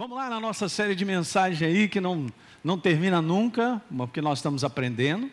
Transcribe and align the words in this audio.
Vamos 0.00 0.16
lá 0.16 0.30
na 0.30 0.40
nossa 0.40 0.66
série 0.66 0.94
de 0.94 1.04
mensagens 1.04 1.60
aí 1.60 1.86
que 1.86 2.00
não, 2.00 2.24
não 2.64 2.78
termina 2.78 3.20
nunca, 3.20 3.82
porque 3.94 4.22
nós 4.22 4.38
estamos 4.38 4.64
aprendendo. 4.64 5.30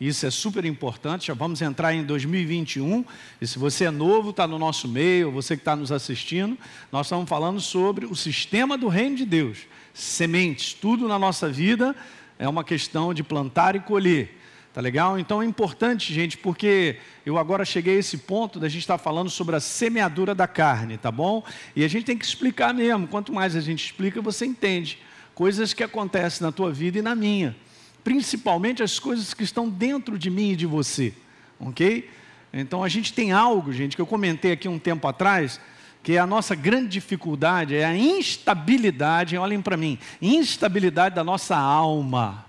Isso 0.00 0.24
é 0.24 0.30
super 0.30 0.64
importante. 0.64 1.26
Já 1.26 1.34
vamos 1.34 1.60
entrar 1.60 1.92
em 1.92 2.02
2021. 2.02 3.04
E 3.42 3.46
se 3.46 3.58
você 3.58 3.84
é 3.84 3.90
novo, 3.90 4.30
está 4.30 4.46
no 4.46 4.58
nosso 4.58 4.88
meio, 4.88 5.30
você 5.30 5.54
que 5.54 5.60
está 5.60 5.76
nos 5.76 5.92
assistindo, 5.92 6.56
nós 6.90 7.08
estamos 7.08 7.28
falando 7.28 7.60
sobre 7.60 8.06
o 8.06 8.16
sistema 8.16 8.78
do 8.78 8.88
reino 8.88 9.16
de 9.16 9.26
Deus. 9.26 9.66
Sementes, 9.92 10.72
tudo 10.72 11.06
na 11.06 11.18
nossa 11.18 11.50
vida 11.50 11.94
é 12.38 12.48
uma 12.48 12.64
questão 12.64 13.12
de 13.12 13.22
plantar 13.22 13.76
e 13.76 13.80
colher. 13.80 14.35
Tá 14.76 14.82
legal? 14.82 15.18
Então 15.18 15.40
é 15.40 15.46
importante, 15.46 16.12
gente, 16.12 16.36
porque 16.36 16.98
eu 17.24 17.38
agora 17.38 17.64
cheguei 17.64 17.96
a 17.96 17.98
esse 17.98 18.18
ponto 18.18 18.60
da 18.60 18.68
gente 18.68 18.82
estar 18.82 18.98
falando 18.98 19.30
sobre 19.30 19.56
a 19.56 19.60
semeadura 19.60 20.34
da 20.34 20.46
carne, 20.46 20.98
tá 20.98 21.10
bom? 21.10 21.42
E 21.74 21.82
a 21.82 21.88
gente 21.88 22.04
tem 22.04 22.18
que 22.18 22.26
explicar 22.26 22.74
mesmo. 22.74 23.08
Quanto 23.08 23.32
mais 23.32 23.56
a 23.56 23.60
gente 23.62 23.86
explica, 23.86 24.20
você 24.20 24.44
entende 24.44 24.98
coisas 25.34 25.72
que 25.72 25.82
acontecem 25.82 26.44
na 26.44 26.52
tua 26.52 26.70
vida 26.70 26.98
e 26.98 27.00
na 27.00 27.14
minha. 27.14 27.56
Principalmente 28.04 28.82
as 28.82 28.98
coisas 28.98 29.32
que 29.32 29.44
estão 29.44 29.66
dentro 29.66 30.18
de 30.18 30.28
mim 30.28 30.50
e 30.50 30.56
de 30.56 30.66
você. 30.66 31.14
Ok? 31.58 32.10
Então 32.52 32.84
a 32.84 32.88
gente 32.90 33.14
tem 33.14 33.32
algo, 33.32 33.72
gente, 33.72 33.96
que 33.96 34.02
eu 34.02 34.06
comentei 34.06 34.52
aqui 34.52 34.68
um 34.68 34.78
tempo 34.78 35.08
atrás, 35.08 35.58
que 36.02 36.16
é 36.16 36.18
a 36.18 36.26
nossa 36.26 36.54
grande 36.54 36.88
dificuldade, 36.88 37.74
é 37.74 37.86
a 37.86 37.96
instabilidade, 37.96 39.38
olhem 39.38 39.62
para 39.62 39.78
mim, 39.78 39.98
instabilidade 40.20 41.14
da 41.14 41.24
nossa 41.24 41.56
alma. 41.56 42.44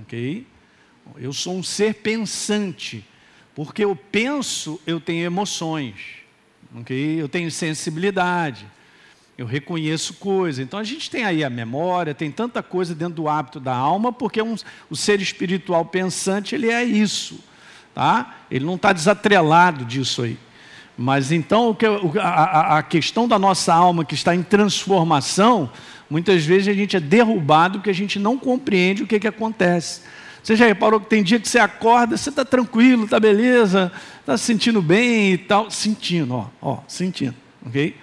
Ok? 0.00 0.46
Eu 1.16 1.32
sou 1.32 1.56
um 1.56 1.62
ser 1.62 1.94
pensante, 1.94 3.04
porque 3.54 3.84
eu 3.84 3.94
penso, 3.94 4.80
eu 4.86 5.00
tenho 5.00 5.24
emoções, 5.24 5.94
okay? 6.80 7.20
eu 7.20 7.28
tenho 7.28 7.50
sensibilidade, 7.50 8.66
eu 9.38 9.46
reconheço 9.46 10.14
coisas. 10.14 10.64
Então 10.64 10.78
a 10.78 10.84
gente 10.84 11.10
tem 11.10 11.24
aí 11.24 11.44
a 11.44 11.50
memória, 11.50 12.14
tem 12.14 12.30
tanta 12.30 12.62
coisa 12.62 12.94
dentro 12.94 13.14
do 13.14 13.28
hábito 13.28 13.60
da 13.60 13.74
alma, 13.74 14.12
porque 14.12 14.42
um, 14.42 14.56
o 14.90 14.96
ser 14.96 15.20
espiritual 15.20 15.84
pensante, 15.84 16.54
ele 16.54 16.70
é 16.70 16.82
isso, 16.84 17.38
tá? 17.94 18.36
Ele 18.50 18.64
não 18.64 18.74
está 18.74 18.92
desatrelado 18.92 19.84
disso 19.84 20.22
aí. 20.22 20.38
Mas 20.96 21.30
então 21.30 21.76
a, 22.22 22.82
questão 22.82 23.28
da 23.28 23.38
nossa 23.38 23.74
alma 23.74 24.04
que 24.04 24.14
está 24.14 24.34
em 24.34 24.42
transformação, 24.42 25.70
muitas 26.08 26.44
vezes 26.44 26.68
a 26.68 26.72
gente 26.72 26.96
é 26.96 27.00
derrubado 27.00 27.78
porque 27.78 27.90
a 27.90 27.94
gente 27.94 28.18
não 28.18 28.38
compreende 28.38 29.02
o 29.02 29.06
que, 29.06 29.20
que 29.20 29.28
acontece. 29.28 30.00
Você 30.46 30.54
já 30.54 30.64
reparou 30.64 31.00
que 31.00 31.10
tem 31.10 31.24
dia 31.24 31.40
que 31.40 31.48
você 31.48 31.58
acorda, 31.58 32.16
você 32.16 32.30
está 32.30 32.44
tranquilo, 32.44 33.02
está 33.02 33.18
beleza, 33.18 33.90
está 34.20 34.38
se 34.38 34.44
sentindo 34.44 34.80
bem 34.80 35.32
e 35.32 35.38
tal, 35.38 35.72
sentindo, 35.72 36.34
ó, 36.34 36.46
ó, 36.62 36.78
sentindo, 36.86 37.34
ok? 37.66 37.96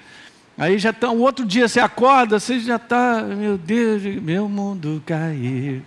Aí 0.57 0.77
já 0.77 0.89
está, 0.89 1.09
um 1.09 1.21
outro 1.21 1.45
dia 1.45 1.69
você 1.69 1.79
acorda, 1.79 2.37
você 2.37 2.59
já 2.59 2.75
está, 2.75 3.21
meu 3.21 3.57
Deus, 3.57 4.03
meu 4.21 4.49
mundo 4.49 5.01
caiu. 5.05 5.81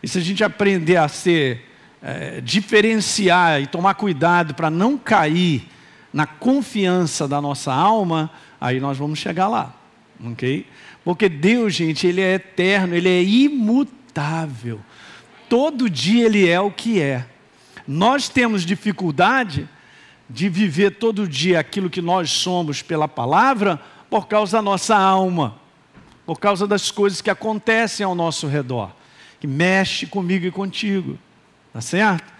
E 0.00 0.06
se 0.06 0.18
a 0.18 0.20
gente 0.20 0.44
aprender 0.44 0.98
a 0.98 1.08
ser, 1.08 1.68
é, 2.00 2.40
diferenciar 2.40 3.60
e 3.60 3.66
tomar 3.66 3.94
cuidado 3.94 4.54
para 4.54 4.70
não 4.70 4.96
cair 4.96 5.66
na 6.12 6.26
confiança 6.26 7.26
da 7.26 7.40
nossa 7.40 7.74
alma, 7.74 8.30
aí 8.60 8.78
nós 8.78 8.96
vamos 8.96 9.18
chegar 9.18 9.48
lá, 9.48 9.74
ok? 10.24 10.64
Porque 11.04 11.28
Deus, 11.28 11.74
gente, 11.74 12.06
Ele 12.06 12.20
é 12.20 12.34
eterno, 12.34 12.94
Ele 12.94 13.08
é 13.08 13.20
imutável 13.20 14.03
imutável. 14.14 14.80
Todo 15.48 15.90
dia 15.90 16.26
ele 16.26 16.48
é 16.48 16.60
o 16.60 16.70
que 16.70 17.00
é. 17.00 17.26
Nós 17.86 18.28
temos 18.28 18.64
dificuldade 18.64 19.68
de 20.30 20.48
viver 20.48 20.92
todo 20.92 21.28
dia 21.28 21.58
aquilo 21.58 21.90
que 21.90 22.00
nós 22.00 22.30
somos 22.30 22.80
pela 22.80 23.08
palavra 23.08 23.80
por 24.08 24.26
causa 24.26 24.58
da 24.58 24.62
nossa 24.62 24.96
alma, 24.96 25.56
por 26.24 26.38
causa 26.38 26.66
das 26.66 26.90
coisas 26.90 27.20
que 27.20 27.28
acontecem 27.28 28.06
ao 28.06 28.14
nosso 28.14 28.46
redor, 28.46 28.90
que 29.40 29.46
mexe 29.46 30.06
comigo 30.06 30.46
e 30.46 30.50
contigo. 30.50 31.18
Tá 31.72 31.80
certo? 31.80 32.32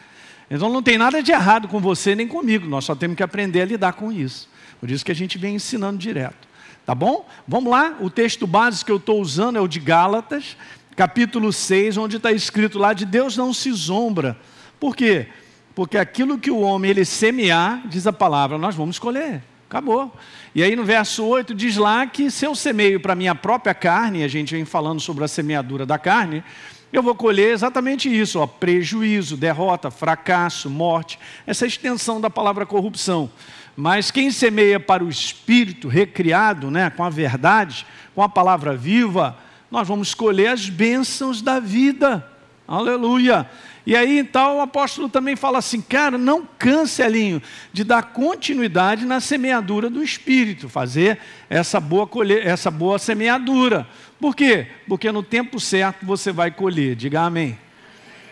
Então 0.49 0.73
não 0.73 0.83
tem 0.83 0.97
nada 0.97 1.23
de 1.23 1.33
errado 1.33 1.67
com 1.69 1.81
você 1.81 2.15
nem 2.15 2.29
comigo, 2.29 2.67
nós 2.67 2.85
só 2.85 2.95
temos 2.95 3.17
que 3.17 3.23
aprender 3.23 3.63
a 3.63 3.67
lidar 3.67 3.95
com 3.95 4.13
isso. 4.13 4.49
Por 4.81 4.91
isso 4.91 5.05
que 5.05 5.13
a 5.13 5.15
gente 5.15 5.37
vem 5.37 5.57
ensinando 5.57 5.99
direto. 5.99 6.49
Tá 6.87 6.95
bom? 6.95 7.27
Vamos 7.49 7.71
lá, 7.71 7.97
o 8.01 8.11
texto 8.11 8.47
básico 8.47 8.87
que 8.87 8.93
eu 8.93 8.99
estou 8.99 9.21
usando 9.21 9.57
é 9.57 9.61
o 9.61 9.67
de 9.67 9.81
Gálatas, 9.81 10.57
capítulo 10.95 11.53
6, 11.53 11.97
onde 11.97 12.17
está 12.17 12.33
escrito 12.33 12.79
lá 12.79 12.93
de 12.93 13.05
Deus 13.05 13.37
não 13.37 13.53
se 13.53 13.73
zombra. 13.73 14.39
Por 14.79 14.95
quê? 14.95 15.29
Porque 15.75 15.99
aquilo 15.99 16.39
que 16.39 16.51
o 16.51 16.61
homem 16.61 16.91
ele 16.91 17.05
semear, 17.05 17.83
diz 17.87 18.07
a 18.07 18.13
palavra, 18.13 18.57
nós 18.59 18.75
vamos 18.75 18.99
colher. 18.99 19.43
Acabou. 19.69 20.15
E 20.55 20.63
aí 20.63 20.77
no 20.77 20.85
verso 20.85 21.25
8 21.25 21.53
diz 21.55 21.77
lá 21.77 22.07
que 22.07 22.31
se 22.31 22.47
eu 22.47 22.55
semeio 22.55 23.01
para 23.01 23.17
minha 23.17 23.35
própria 23.35 23.75
carne, 23.75 24.23
a 24.23 24.29
gente 24.29 24.55
vem 24.55 24.65
falando 24.65 25.01
sobre 25.01 25.25
a 25.25 25.29
semeadura 25.29 25.85
da 25.85 25.99
carne, 25.99 26.45
eu 26.93 27.03
vou 27.03 27.17
colher 27.17 27.53
exatamente 27.53 28.09
isso, 28.09 28.39
ó, 28.39 28.47
prejuízo, 28.47 29.37
derrota, 29.37 29.91
fracasso, 29.91 30.71
morte, 30.71 31.19
essa 31.45 31.67
extensão 31.67 32.21
da 32.21 32.31
palavra 32.31 32.65
corrupção. 32.65 33.29
Mas 33.77 34.13
quem 34.13 34.31
semeia 34.31 34.79
para 34.79 35.03
o 35.03 35.09
espírito 35.09 35.89
recriado, 35.89 36.71
né, 36.71 36.91
com 36.91 37.03
a 37.03 37.11
verdade, 37.11 37.85
com 38.15 38.23
a 38.23 38.29
palavra 38.29 38.77
viva, 38.77 39.37
nós 39.75 39.89
vamos 39.89 40.09
escolher 40.09 40.47
as 40.47 40.69
bênçãos 40.69 41.43
da 41.43 41.59
vida. 41.59 42.25
Aleluia. 42.67 43.51
E 43.85 43.97
aí 43.97 44.21
então 44.21 44.59
o 44.59 44.61
apóstolo 44.61 45.09
também 45.09 45.35
fala 45.35 45.59
assim, 45.59 45.81
cara, 45.81 46.17
não 46.17 46.49
canse, 46.59 47.03
Elinho, 47.03 47.43
de 47.73 47.83
dar 47.83 48.05
continuidade 48.05 49.05
na 49.05 49.19
semeadura 49.19 49.91
do 49.91 50.01
Espírito, 50.01 50.69
fazer 50.69 51.19
essa 51.51 51.81
boa, 51.81 52.07
colher, 52.07 52.47
essa 52.47 52.71
boa 52.71 53.01
semeadura. 53.01 53.87
Por 54.21 54.37
quê? 54.37 54.69
Porque 54.87 55.11
no 55.11 55.25
tempo 55.25 55.59
certo 55.59 56.07
você 56.07 56.31
vai 56.31 56.53
colher, 56.53 56.95
diga 56.95 57.23
amém. 57.23 57.59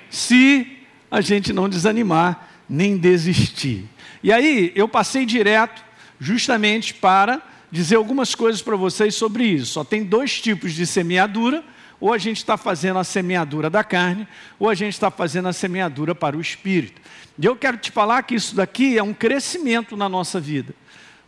Se 0.08 0.78
a 1.10 1.20
gente 1.20 1.52
não 1.52 1.68
desanimar, 1.68 2.50
nem 2.68 2.96
desistir. 2.96 3.84
E 4.22 4.32
aí 4.32 4.72
eu 4.76 4.86
passei 4.88 5.26
direto 5.26 5.84
justamente 6.20 6.94
para 6.94 7.42
dizer 7.72 7.96
algumas 7.96 8.34
coisas 8.34 8.60
para 8.60 8.76
vocês 8.76 9.14
sobre 9.14 9.44
isso. 9.44 9.72
Só 9.72 9.82
tem 9.82 10.04
dois 10.04 10.40
tipos 10.40 10.74
de 10.74 10.86
semeadura: 10.86 11.64
ou 11.98 12.12
a 12.12 12.18
gente 12.18 12.36
está 12.36 12.58
fazendo 12.58 12.98
a 12.98 13.04
semeadura 13.04 13.70
da 13.70 13.82
carne, 13.82 14.28
ou 14.58 14.68
a 14.68 14.74
gente 14.74 14.92
está 14.92 15.10
fazendo 15.10 15.48
a 15.48 15.52
semeadura 15.52 16.14
para 16.14 16.36
o 16.36 16.40
espírito. 16.40 17.00
E 17.38 17.46
eu 17.46 17.56
quero 17.56 17.78
te 17.78 17.90
falar 17.90 18.22
que 18.24 18.34
isso 18.34 18.54
daqui 18.54 18.98
é 18.98 19.02
um 19.02 19.14
crescimento 19.14 19.96
na 19.96 20.08
nossa 20.08 20.38
vida. 20.38 20.74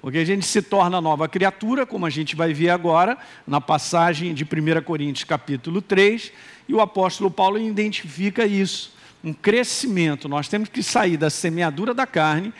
Porque 0.02 0.18
a 0.18 0.24
gente 0.24 0.44
se 0.44 0.60
torna 0.60 1.00
nova 1.00 1.26
criatura, 1.26 1.86
como 1.86 2.04
a 2.04 2.10
gente 2.10 2.36
vai 2.36 2.52
ver 2.52 2.68
agora 2.68 3.16
na 3.46 3.58
passagem 3.58 4.34
de 4.34 4.44
1 4.44 4.82
Coríntios 4.84 5.24
capítulo 5.24 5.80
3, 5.80 6.30
e 6.68 6.74
o 6.74 6.80
apóstolo 6.82 7.30
Paulo 7.30 7.58
identifica 7.58 8.44
isso, 8.44 8.92
um 9.24 9.32
crescimento. 9.32 10.28
Nós 10.28 10.46
temos 10.46 10.68
que 10.68 10.82
sair 10.82 11.16
da 11.16 11.30
semeadura 11.30 11.94
da 11.94 12.06
carne 12.06 12.52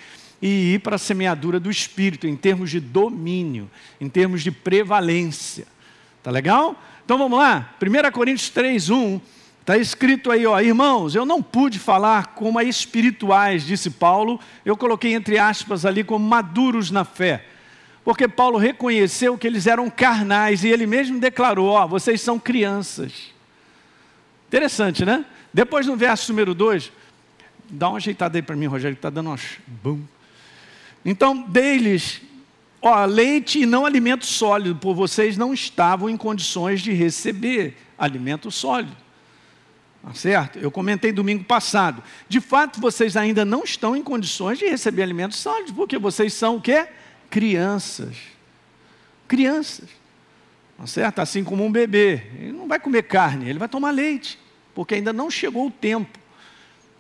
e 0.47 0.75
ir 0.75 0.81
para 0.81 0.97
a 0.97 0.99
semeadura 0.99 1.59
do 1.59 1.71
espírito, 1.71 2.27
em 2.27 2.37
termos 2.37 2.71
de 2.71 2.79
domínio, 2.79 3.71
em 3.99 4.11
termos 4.11 4.43
de 4.43 4.51
prevalência. 4.51 5.67
Tá 6.23 6.31
legal? 6.31 6.79
Então 7.03 7.17
vamos 7.17 7.39
lá, 7.39 7.75
1 7.81 8.13
Coríntios 8.13 8.51
3, 8.51 8.91
1. 8.91 9.21
Está 9.63 9.79
escrito 9.79 10.31
aí, 10.31 10.45
ó, 10.45 10.61
irmãos, 10.61 11.15
eu 11.15 11.25
não 11.25 11.43
pude 11.43 11.79
falar 11.79 12.35
como 12.35 12.59
a 12.59 12.65
espirituais, 12.65 13.65
disse 13.65 13.89
Paulo, 13.89 14.39
eu 14.67 14.77
coloquei 14.77 15.15
entre 15.15 15.39
aspas 15.39 15.87
ali 15.87 16.05
como 16.05 16.29
maduros 16.29 16.91
na 16.91 17.07
fé, 17.07 17.47
porque 18.05 18.29
Paulo 18.29 18.59
reconheceu 18.59 19.39
que 19.39 19.47
eles 19.47 19.67
eram 19.67 19.89
carnais 19.89 20.63
e 20.63 20.69
ele 20.69 20.87
mesmo 20.87 21.19
declarou: 21.19 21.71
ó, 21.71 21.87
vocês 21.87 22.21
são 22.21 22.39
crianças. 22.39 23.33
Interessante, 24.49 25.07
né? 25.07 25.25
Depois 25.55 25.87
no 25.87 25.97
verso 25.97 26.31
número 26.31 26.55
2, 26.55 26.93
dá 27.71 27.89
uma 27.89 27.97
ajeitada 27.97 28.37
aí 28.37 28.43
para 28.43 28.55
mim, 28.55 28.67
Rogério, 28.67 28.95
que 28.95 28.99
está 28.99 29.09
dando 29.09 29.31
umas. 29.31 29.59
Bum. 29.83 30.03
Então, 31.05 31.43
deles, 31.43 32.23
ó, 32.81 33.05
leite 33.05 33.61
e 33.61 33.67
não 33.67 33.85
alimento 33.85 34.25
sólido, 34.25 34.77
por 34.77 34.95
vocês 34.95 35.37
não 35.37 35.53
estavam 35.53 36.09
em 36.09 36.17
condições 36.17 36.81
de 36.81 36.93
receber 36.93 37.77
alimento 37.99 38.51
sólido. 38.51 38.97
Tá 40.03 40.13
certo? 40.13 40.59
Eu 40.59 40.71
comentei 40.71 41.13
domingo 41.13 41.45
passado. 41.45 42.03
De 42.29 42.41
fato, 42.41 42.79
vocês 42.79 43.17
ainda 43.17 43.45
não 43.45 43.65
estão 43.65 43.97
em 43.97 44.03
condições 44.03 44.59
de 44.59 44.67
receber 44.67 45.03
alimentos 45.03 45.39
sólidos, 45.39 45.73
porque 45.73 45.99
vocês 45.99 46.35
são 46.35 46.57
o 46.57 46.61
quê? 46.61 46.87
Crianças. 47.31 48.17
Crianças. 49.27 49.89
Tá 50.77 50.87
certo? 50.87 51.21
Assim 51.21 51.43
como 51.43 51.65
um 51.65 51.73
bebê. 51.73 52.23
Ele 52.39 52.53
não 52.53 52.69
vai 52.69 52.79
comer 52.79 53.05
carne, 53.05 53.49
ele 53.49 53.59
vai 53.59 53.69
tomar 53.69 53.93
leite, 53.93 54.39
porque 54.75 54.95
ainda 54.95 55.13
não 55.13 55.31
chegou 55.31 55.69
o 55.69 55.71
tempo. 55.71 56.19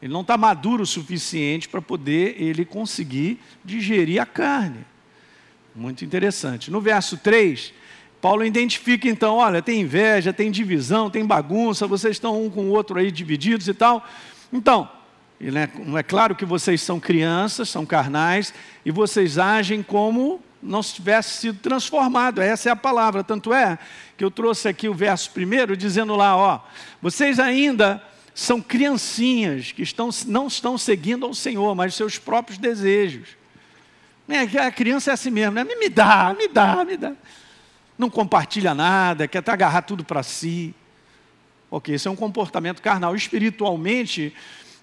Ele 0.04 0.12
não 0.12 0.20
está 0.20 0.36
maduro 0.36 0.82
o 0.82 0.86
suficiente 0.86 1.66
para 1.66 1.80
poder 1.80 2.36
ele 2.38 2.66
conseguir 2.66 3.40
digerir 3.64 4.20
a 4.20 4.26
carne. 4.26 4.84
Muito 5.74 6.04
interessante. 6.04 6.70
No 6.70 6.78
verso 6.78 7.16
3, 7.16 7.72
Paulo 8.20 8.44
identifica 8.44 9.08
então, 9.08 9.36
olha, 9.36 9.62
tem 9.62 9.80
inveja, 9.80 10.30
tem 10.30 10.50
divisão, 10.50 11.08
tem 11.08 11.24
bagunça, 11.24 11.86
vocês 11.86 12.16
estão 12.16 12.44
um 12.44 12.50
com 12.50 12.66
o 12.66 12.68
outro 12.72 12.98
aí 12.98 13.10
divididos 13.10 13.66
e 13.66 13.72
tal. 13.72 14.06
Então, 14.52 14.86
não 15.86 15.96
é 15.96 16.02
claro 16.02 16.34
que 16.34 16.44
vocês 16.44 16.82
são 16.82 17.00
crianças, 17.00 17.70
são 17.70 17.86
carnais, 17.86 18.52
e 18.84 18.90
vocês 18.90 19.38
agem 19.38 19.82
como 19.82 20.38
não 20.62 20.82
tivesse 20.82 21.38
sido 21.38 21.60
transformado. 21.60 22.42
Essa 22.42 22.68
é 22.68 22.72
a 22.72 22.76
palavra. 22.76 23.24
Tanto 23.24 23.54
é 23.54 23.78
que 24.18 24.24
eu 24.24 24.30
trouxe 24.30 24.68
aqui 24.68 24.86
o 24.86 24.92
verso 24.92 25.30
primeiro, 25.30 25.74
dizendo 25.74 26.14
lá, 26.14 26.36
ó, 26.36 26.60
vocês 27.00 27.38
ainda 27.38 28.02
são 28.34 28.60
criancinhas 28.60 29.70
que 29.70 29.82
estão, 29.82 30.10
não 30.26 30.48
estão 30.48 30.76
seguindo 30.76 31.24
ao 31.24 31.32
Senhor, 31.32 31.72
mas 31.76 31.94
seus 31.94 32.18
próprios 32.18 32.58
desejos. 32.58 33.28
É, 34.28 34.40
a 34.58 34.72
criança 34.72 35.12
é 35.12 35.14
assim 35.14 35.30
mesmo, 35.30 35.52
né? 35.52 35.64
Me 35.64 35.88
dá, 35.88 36.34
me 36.36 36.48
dá, 36.48 36.84
me 36.84 36.96
dá. 36.96 37.12
Não 37.96 38.10
compartilha 38.10 38.74
nada, 38.74 39.28
quer 39.28 39.38
até 39.38 39.52
agarrar 39.52 39.82
tudo 39.82 40.04
para 40.04 40.22
si. 40.24 40.74
Ok, 41.70 41.94
esse 41.94 42.08
é 42.08 42.10
um 42.10 42.16
comportamento 42.16 42.82
carnal. 42.82 43.14
Espiritualmente, 43.14 44.34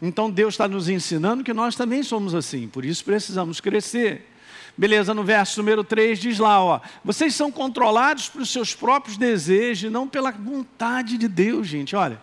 então 0.01 0.31
Deus 0.31 0.53
está 0.53 0.67
nos 0.67 0.87
ensinando 0.87 1.43
que 1.43 1.53
nós 1.53 1.75
também 1.75 2.03
somos 2.03 2.33
assim, 2.33 2.69
por 2.69 2.85
isso 2.85 3.03
precisamos 3.03 3.59
crescer. 3.59 4.29
Beleza, 4.77 5.13
no 5.13 5.23
verso 5.23 5.59
número 5.59 5.83
3 5.83 6.17
diz 6.17 6.39
lá, 6.39 6.63
ó, 6.63 6.79
vocês 7.03 7.35
são 7.35 7.51
controlados 7.51 8.29
pelos 8.29 8.49
seus 8.49 8.73
próprios 8.73 9.17
desejos, 9.17 9.91
não 9.91 10.07
pela 10.07 10.31
vontade 10.31 11.17
de 11.17 11.27
Deus, 11.27 11.67
gente. 11.67 11.95
Olha, 11.95 12.21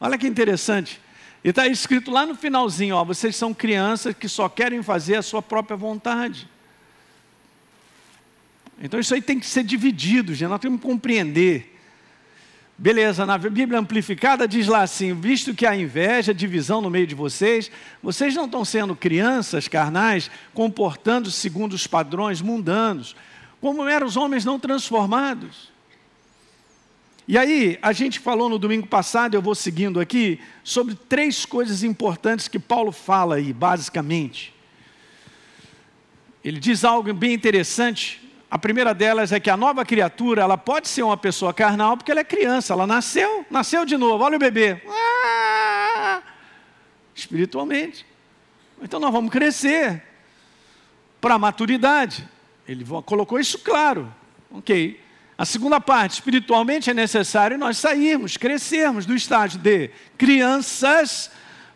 olha 0.00 0.18
que 0.18 0.26
interessante. 0.26 1.00
E 1.44 1.50
está 1.50 1.66
escrito 1.66 2.10
lá 2.10 2.26
no 2.26 2.34
finalzinho, 2.34 2.96
ó, 2.96 3.04
vocês 3.04 3.36
são 3.36 3.54
crianças 3.54 4.14
que 4.14 4.28
só 4.28 4.48
querem 4.48 4.82
fazer 4.82 5.16
a 5.16 5.22
sua 5.22 5.40
própria 5.40 5.76
vontade. 5.76 6.48
Então 8.80 8.98
isso 8.98 9.14
aí 9.14 9.20
tem 9.20 9.38
que 9.38 9.46
ser 9.46 9.62
dividido, 9.62 10.34
gente. 10.34 10.48
Nós 10.48 10.60
temos 10.60 10.80
que 10.80 10.86
compreender. 10.86 11.76
Beleza, 12.76 13.26
na 13.26 13.36
Bíblia 13.36 13.78
Amplificada 13.78 14.48
diz 14.48 14.66
lá 14.66 14.80
assim: 14.80 15.12
visto 15.12 15.54
que 15.54 15.66
há 15.66 15.76
inveja, 15.76 16.32
divisão 16.32 16.80
no 16.80 16.88
meio 16.88 17.06
de 17.06 17.14
vocês, 17.14 17.70
vocês 18.02 18.34
não 18.34 18.46
estão 18.46 18.64
sendo 18.64 18.96
crianças 18.96 19.68
carnais, 19.68 20.30
comportando-se 20.54 21.36
segundo 21.36 21.74
os 21.74 21.86
padrões 21.86 22.40
mundanos, 22.40 23.14
como 23.60 23.86
eram 23.86 24.06
os 24.06 24.16
homens 24.16 24.46
não 24.46 24.58
transformados. 24.58 25.70
E 27.30 27.38
aí, 27.38 27.78
a 27.80 27.92
gente 27.92 28.18
falou 28.18 28.48
no 28.48 28.58
domingo 28.58 28.88
passado, 28.88 29.36
eu 29.36 29.40
vou 29.40 29.54
seguindo 29.54 30.00
aqui, 30.00 30.40
sobre 30.64 30.96
três 30.96 31.46
coisas 31.46 31.84
importantes 31.84 32.48
que 32.48 32.58
Paulo 32.58 32.90
fala 32.90 33.36
aí, 33.36 33.52
basicamente. 33.52 34.52
Ele 36.42 36.58
diz 36.58 36.84
algo 36.84 37.14
bem 37.14 37.32
interessante 37.32 38.20
a 38.50 38.58
primeira 38.58 38.92
delas 38.92 39.30
é 39.30 39.38
que 39.38 39.48
a 39.48 39.56
nova 39.56 39.84
criatura, 39.84 40.42
ela 40.42 40.58
pode 40.58 40.88
ser 40.88 41.04
uma 41.04 41.16
pessoa 41.16 41.54
carnal 41.54 41.96
porque 41.96 42.10
ela 42.10 42.18
é 42.18 42.24
criança, 42.24 42.72
ela 42.72 42.84
nasceu, 42.84 43.46
nasceu 43.48 43.84
de 43.86 43.96
novo, 43.96 44.24
olha 44.24 44.34
o 44.34 44.40
bebê. 44.40 44.82
Ah! 44.88 46.20
Espiritualmente. 47.14 48.04
Então 48.82 48.98
nós 48.98 49.12
vamos 49.12 49.30
crescer 49.30 50.02
para 51.20 51.34
a 51.34 51.38
maturidade. 51.38 52.28
Ele 52.66 52.84
colocou 53.06 53.38
isso 53.38 53.60
claro. 53.60 54.12
Ok. 54.50 55.00
A 55.40 55.46
segunda 55.46 55.80
parte, 55.80 56.12
espiritualmente 56.12 56.90
é 56.90 56.92
necessário 56.92 57.56
nós 57.56 57.78
sairmos, 57.78 58.36
crescermos 58.36 59.06
do 59.06 59.14
estágio 59.14 59.58
de 59.58 59.88
crianças 60.18 61.30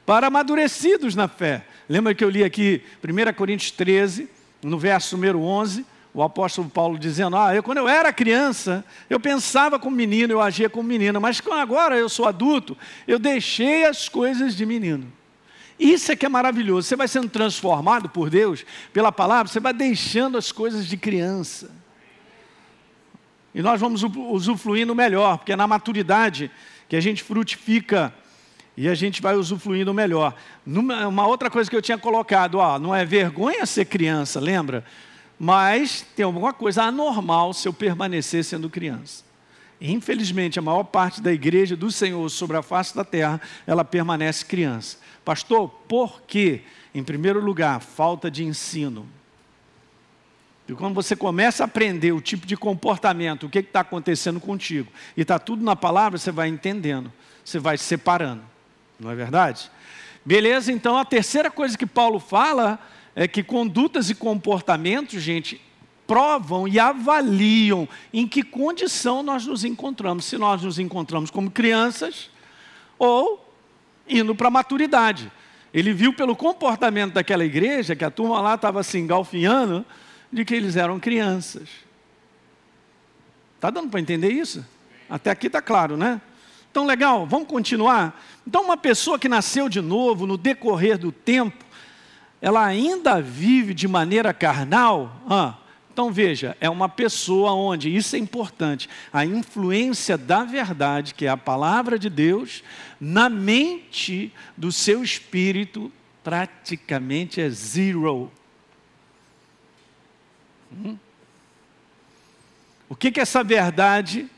para 0.04 0.26
amadurecidos 0.26 1.14
na 1.14 1.28
fé. 1.28 1.64
Lembra 1.88 2.14
que 2.14 2.22
eu 2.22 2.28
li 2.28 2.44
aqui 2.44 2.82
1 3.02 3.32
Coríntios 3.32 3.70
13, 3.70 4.28
no 4.62 4.78
verso 4.78 5.16
número 5.16 5.40
11, 5.40 5.86
o 6.12 6.22
apóstolo 6.22 6.68
Paulo 6.68 6.98
dizendo: 6.98 7.38
Ah, 7.38 7.54
eu, 7.54 7.62
quando 7.62 7.78
eu 7.78 7.88
era 7.88 8.12
criança, 8.12 8.84
eu 9.08 9.18
pensava 9.18 9.78
como 9.78 9.96
menino, 9.96 10.34
eu 10.34 10.42
agia 10.42 10.68
como 10.68 10.86
menino, 10.86 11.18
mas 11.18 11.40
agora 11.52 11.96
eu 11.96 12.10
sou 12.10 12.26
adulto, 12.26 12.76
eu 13.08 13.18
deixei 13.18 13.86
as 13.86 14.10
coisas 14.10 14.54
de 14.54 14.66
menino. 14.66 15.10
Isso 15.80 16.12
é 16.12 16.16
que 16.16 16.26
é 16.26 16.28
maravilhoso. 16.28 16.86
Você 16.86 16.96
vai 16.96 17.08
sendo 17.08 17.30
transformado 17.30 18.10
por 18.10 18.28
Deus, 18.28 18.62
pela 18.92 19.10
palavra, 19.10 19.50
você 19.50 19.58
vai 19.58 19.72
deixando 19.72 20.36
as 20.36 20.52
coisas 20.52 20.86
de 20.86 20.98
criança. 20.98 21.82
E 23.54 23.62
nós 23.62 23.80
vamos 23.80 24.02
usufruindo 24.02 24.94
melhor, 24.94 25.38
porque 25.38 25.52
é 25.52 25.56
na 25.56 25.66
maturidade 25.66 26.50
que 26.88 26.96
a 26.96 27.00
gente 27.00 27.22
frutifica 27.22 28.12
e 28.76 28.88
a 28.88 28.94
gente 28.94 29.22
vai 29.22 29.36
usufruindo 29.36 29.94
melhor. 29.94 30.34
uma 30.66 31.26
outra 31.26 31.48
coisa 31.48 31.70
que 31.70 31.76
eu 31.76 31.82
tinha 31.82 31.96
colocado, 31.96 32.56
ó, 32.56 32.78
não 32.78 32.94
é 32.94 33.04
vergonha 33.04 33.64
ser 33.64 33.84
criança, 33.84 34.40
lembra? 34.40 34.84
mas 35.38 36.06
tem 36.14 36.24
alguma 36.24 36.52
coisa 36.52 36.84
anormal 36.84 37.52
se 37.52 37.66
eu 37.68 37.72
permanecer 37.72 38.44
sendo 38.44 38.70
criança. 38.70 39.24
Infelizmente, 39.80 40.58
a 40.58 40.62
maior 40.62 40.84
parte 40.84 41.20
da 41.20 41.32
igreja 41.32 41.76
do 41.76 41.90
Senhor 41.90 42.28
sobre 42.30 42.56
a 42.56 42.62
face 42.62 42.94
da 42.94 43.04
terra, 43.04 43.40
ela 43.66 43.84
permanece 43.84 44.44
criança. 44.44 44.98
Pastor, 45.24 45.68
por 45.68 46.22
quê? 46.22 46.62
Em 46.94 47.02
primeiro 47.02 47.40
lugar, 47.40 47.80
falta 47.80 48.30
de 48.30 48.44
ensino. 48.44 49.06
E 50.68 50.72
quando 50.72 50.94
você 50.94 51.14
começa 51.14 51.62
a 51.62 51.66
aprender 51.66 52.12
o 52.12 52.20
tipo 52.20 52.46
de 52.46 52.56
comportamento, 52.56 53.46
o 53.46 53.48
que 53.50 53.58
está 53.58 53.80
acontecendo 53.80 54.40
contigo, 54.40 54.90
e 55.16 55.22
está 55.22 55.38
tudo 55.38 55.62
na 55.62 55.76
palavra, 55.76 56.18
você 56.18 56.30
vai 56.30 56.48
entendendo, 56.48 57.12
você 57.44 57.58
vai 57.58 57.76
se 57.76 57.84
separando. 57.84 58.42
Não 58.98 59.10
é 59.10 59.14
verdade? 59.14 59.70
Beleza, 60.24 60.72
então 60.72 60.96
a 60.96 61.04
terceira 61.04 61.50
coisa 61.50 61.76
que 61.76 61.84
Paulo 61.84 62.18
fala 62.18 62.78
é 63.14 63.28
que 63.28 63.42
condutas 63.42 64.08
e 64.08 64.14
comportamentos, 64.14 65.22
gente, 65.22 65.60
provam 66.06 66.66
e 66.66 66.78
avaliam 66.78 67.88
em 68.12 68.26
que 68.26 68.42
condição 68.42 69.22
nós 69.22 69.46
nos 69.46 69.64
encontramos. 69.64 70.24
Se 70.24 70.38
nós 70.38 70.62
nos 70.62 70.78
encontramos 70.78 71.30
como 71.30 71.50
crianças 71.50 72.30
ou 72.98 73.44
indo 74.08 74.34
para 74.34 74.48
a 74.48 74.50
maturidade. 74.50 75.30
Ele 75.72 75.92
viu 75.92 76.12
pelo 76.12 76.36
comportamento 76.36 77.14
daquela 77.14 77.44
igreja, 77.44 77.96
que 77.96 78.04
a 78.04 78.10
turma 78.10 78.40
lá 78.40 78.54
estava 78.54 78.82
se 78.82 78.90
assim, 78.90 79.00
engalfinhando, 79.00 79.84
de 80.34 80.44
que 80.44 80.52
eles 80.52 80.74
eram 80.74 80.98
crianças. 80.98 81.68
Está 83.54 83.70
dando 83.70 83.88
para 83.88 84.00
entender 84.00 84.32
isso? 84.32 84.66
Até 85.08 85.30
aqui 85.30 85.46
está 85.46 85.62
claro, 85.62 85.96
né? 85.96 86.20
Então, 86.72 86.84
legal, 86.84 87.24
vamos 87.24 87.46
continuar? 87.46 88.20
Então, 88.44 88.64
uma 88.64 88.76
pessoa 88.76 89.16
que 89.16 89.28
nasceu 89.28 89.68
de 89.68 89.80
novo, 89.80 90.26
no 90.26 90.36
decorrer 90.36 90.98
do 90.98 91.12
tempo, 91.12 91.64
ela 92.42 92.64
ainda 92.64 93.22
vive 93.22 93.72
de 93.72 93.86
maneira 93.86 94.34
carnal, 94.34 95.22
ah, 95.30 95.54
então 95.92 96.10
veja, 96.12 96.56
é 96.60 96.68
uma 96.68 96.88
pessoa 96.88 97.52
onde, 97.52 97.94
isso 97.94 98.16
é 98.16 98.18
importante, 98.18 98.88
a 99.12 99.24
influência 99.24 100.18
da 100.18 100.42
verdade, 100.42 101.14
que 101.14 101.26
é 101.26 101.28
a 101.28 101.36
palavra 101.36 101.96
de 101.96 102.10
Deus, 102.10 102.64
na 103.00 103.28
mente 103.28 104.32
do 104.56 104.72
seu 104.72 105.04
espírito, 105.04 105.92
praticamente 106.24 107.40
é 107.40 107.48
zero. 107.48 108.32
Hum? 110.74 110.98
O 112.88 112.96
que, 112.96 113.10
que 113.10 113.20
essa 113.20 113.42
verdade 113.42 114.28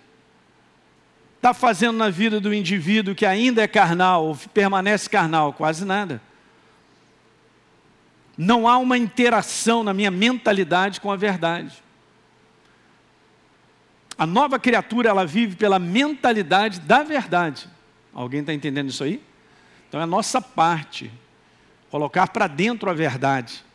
está 1.36 1.52
fazendo 1.52 1.96
na 1.96 2.10
vida 2.10 2.40
do 2.40 2.52
indivíduo 2.52 3.14
que 3.14 3.26
ainda 3.26 3.62
é 3.62 3.68
carnal, 3.68 4.26
ou 4.26 4.36
permanece 4.52 5.08
carnal? 5.08 5.52
Quase 5.52 5.84
nada. 5.84 6.20
Não 8.36 8.68
há 8.68 8.76
uma 8.78 8.98
interação 8.98 9.82
na 9.82 9.94
minha 9.94 10.10
mentalidade 10.10 11.00
com 11.00 11.10
a 11.10 11.16
verdade. 11.16 11.82
A 14.18 14.26
nova 14.26 14.58
criatura, 14.58 15.08
ela 15.08 15.26
vive 15.26 15.56
pela 15.56 15.78
mentalidade 15.78 16.80
da 16.80 17.02
verdade. 17.02 17.68
Alguém 18.14 18.40
está 18.40 18.52
entendendo 18.52 18.88
isso 18.88 19.04
aí? 19.04 19.22
Então 19.88 20.00
é 20.00 20.04
a 20.04 20.06
nossa 20.06 20.40
parte, 20.40 21.10
colocar 21.90 22.28
para 22.28 22.46
dentro 22.46 22.88
a 22.90 22.94
verdade. 22.94 23.65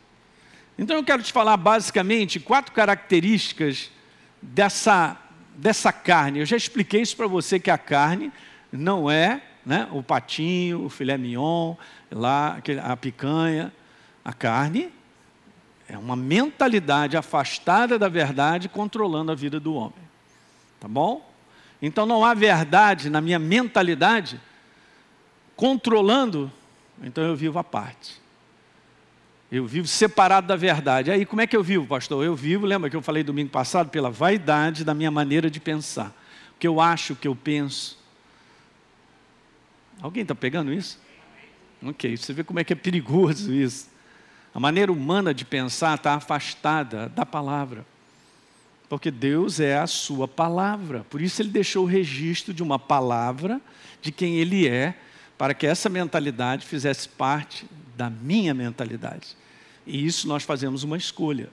Então 0.78 0.96
eu 0.96 1.04
quero 1.04 1.22
te 1.22 1.32
falar 1.32 1.56
basicamente 1.56 2.40
quatro 2.40 2.72
características 2.72 3.90
dessa, 4.40 5.16
dessa 5.54 5.92
carne. 5.92 6.40
Eu 6.40 6.46
já 6.46 6.56
expliquei 6.56 7.02
isso 7.02 7.16
para 7.16 7.26
você 7.26 7.60
que 7.60 7.70
a 7.70 7.78
carne 7.78 8.32
não 8.72 9.10
é 9.10 9.42
né, 9.64 9.88
o 9.92 10.02
patinho, 10.02 10.84
o 10.84 10.88
filé 10.88 11.16
mignon, 11.16 11.76
lá, 12.10 12.58
a 12.82 12.96
picanha, 12.96 13.72
a 14.24 14.32
carne 14.32 14.90
é 15.88 15.98
uma 15.98 16.16
mentalidade 16.16 17.16
afastada 17.16 17.98
da 17.98 18.08
verdade 18.08 18.68
controlando 18.68 19.30
a 19.30 19.34
vida 19.34 19.60
do 19.60 19.74
homem. 19.74 19.92
Tá 20.80 20.88
bom? 20.88 21.30
Então 21.80 22.06
não 22.06 22.24
há 22.24 22.32
verdade 22.32 23.10
na 23.10 23.20
minha 23.20 23.38
mentalidade 23.38 24.40
controlando, 25.54 26.50
então 27.02 27.22
eu 27.24 27.36
vivo 27.36 27.58
à 27.58 27.64
parte. 27.64 28.21
Eu 29.52 29.66
vivo 29.66 29.86
separado 29.86 30.46
da 30.46 30.56
verdade. 30.56 31.10
Aí 31.10 31.26
como 31.26 31.42
é 31.42 31.46
que 31.46 31.54
eu 31.54 31.62
vivo, 31.62 31.86
pastor? 31.86 32.24
Eu 32.24 32.34
vivo, 32.34 32.64
lembra 32.64 32.88
que 32.88 32.96
eu 32.96 33.02
falei 33.02 33.22
domingo 33.22 33.50
passado, 33.50 33.90
pela 33.90 34.10
vaidade 34.10 34.82
da 34.82 34.94
minha 34.94 35.10
maneira 35.10 35.50
de 35.50 35.60
pensar. 35.60 36.10
Porque 36.52 36.66
eu 36.66 36.80
acho 36.80 37.14
que 37.14 37.28
eu 37.28 37.36
penso. 37.36 37.98
Alguém 40.00 40.22
está 40.22 40.34
pegando 40.34 40.72
isso? 40.72 40.98
Ok, 41.82 42.16
você 42.16 42.32
vê 42.32 42.42
como 42.42 42.60
é 42.60 42.64
que 42.64 42.72
é 42.72 42.76
perigoso 42.76 43.52
isso. 43.52 43.90
A 44.54 44.58
maneira 44.58 44.90
humana 44.90 45.34
de 45.34 45.44
pensar 45.44 45.96
está 45.96 46.14
afastada 46.14 47.10
da 47.10 47.26
palavra. 47.26 47.84
Porque 48.88 49.10
Deus 49.10 49.60
é 49.60 49.76
a 49.76 49.86
sua 49.86 50.26
palavra. 50.26 51.04
Por 51.10 51.20
isso 51.20 51.42
ele 51.42 51.50
deixou 51.50 51.84
o 51.84 51.88
registro 51.88 52.54
de 52.54 52.62
uma 52.62 52.78
palavra 52.78 53.60
de 54.00 54.10
quem 54.10 54.36
ele 54.36 54.66
é, 54.66 54.94
para 55.36 55.52
que 55.52 55.66
essa 55.66 55.90
mentalidade 55.90 56.64
fizesse 56.64 57.06
parte 57.06 57.66
da 57.94 58.08
minha 58.08 58.54
mentalidade. 58.54 59.41
E 59.86 60.06
isso 60.06 60.28
nós 60.28 60.42
fazemos 60.42 60.82
uma 60.82 60.96
escolha. 60.96 61.48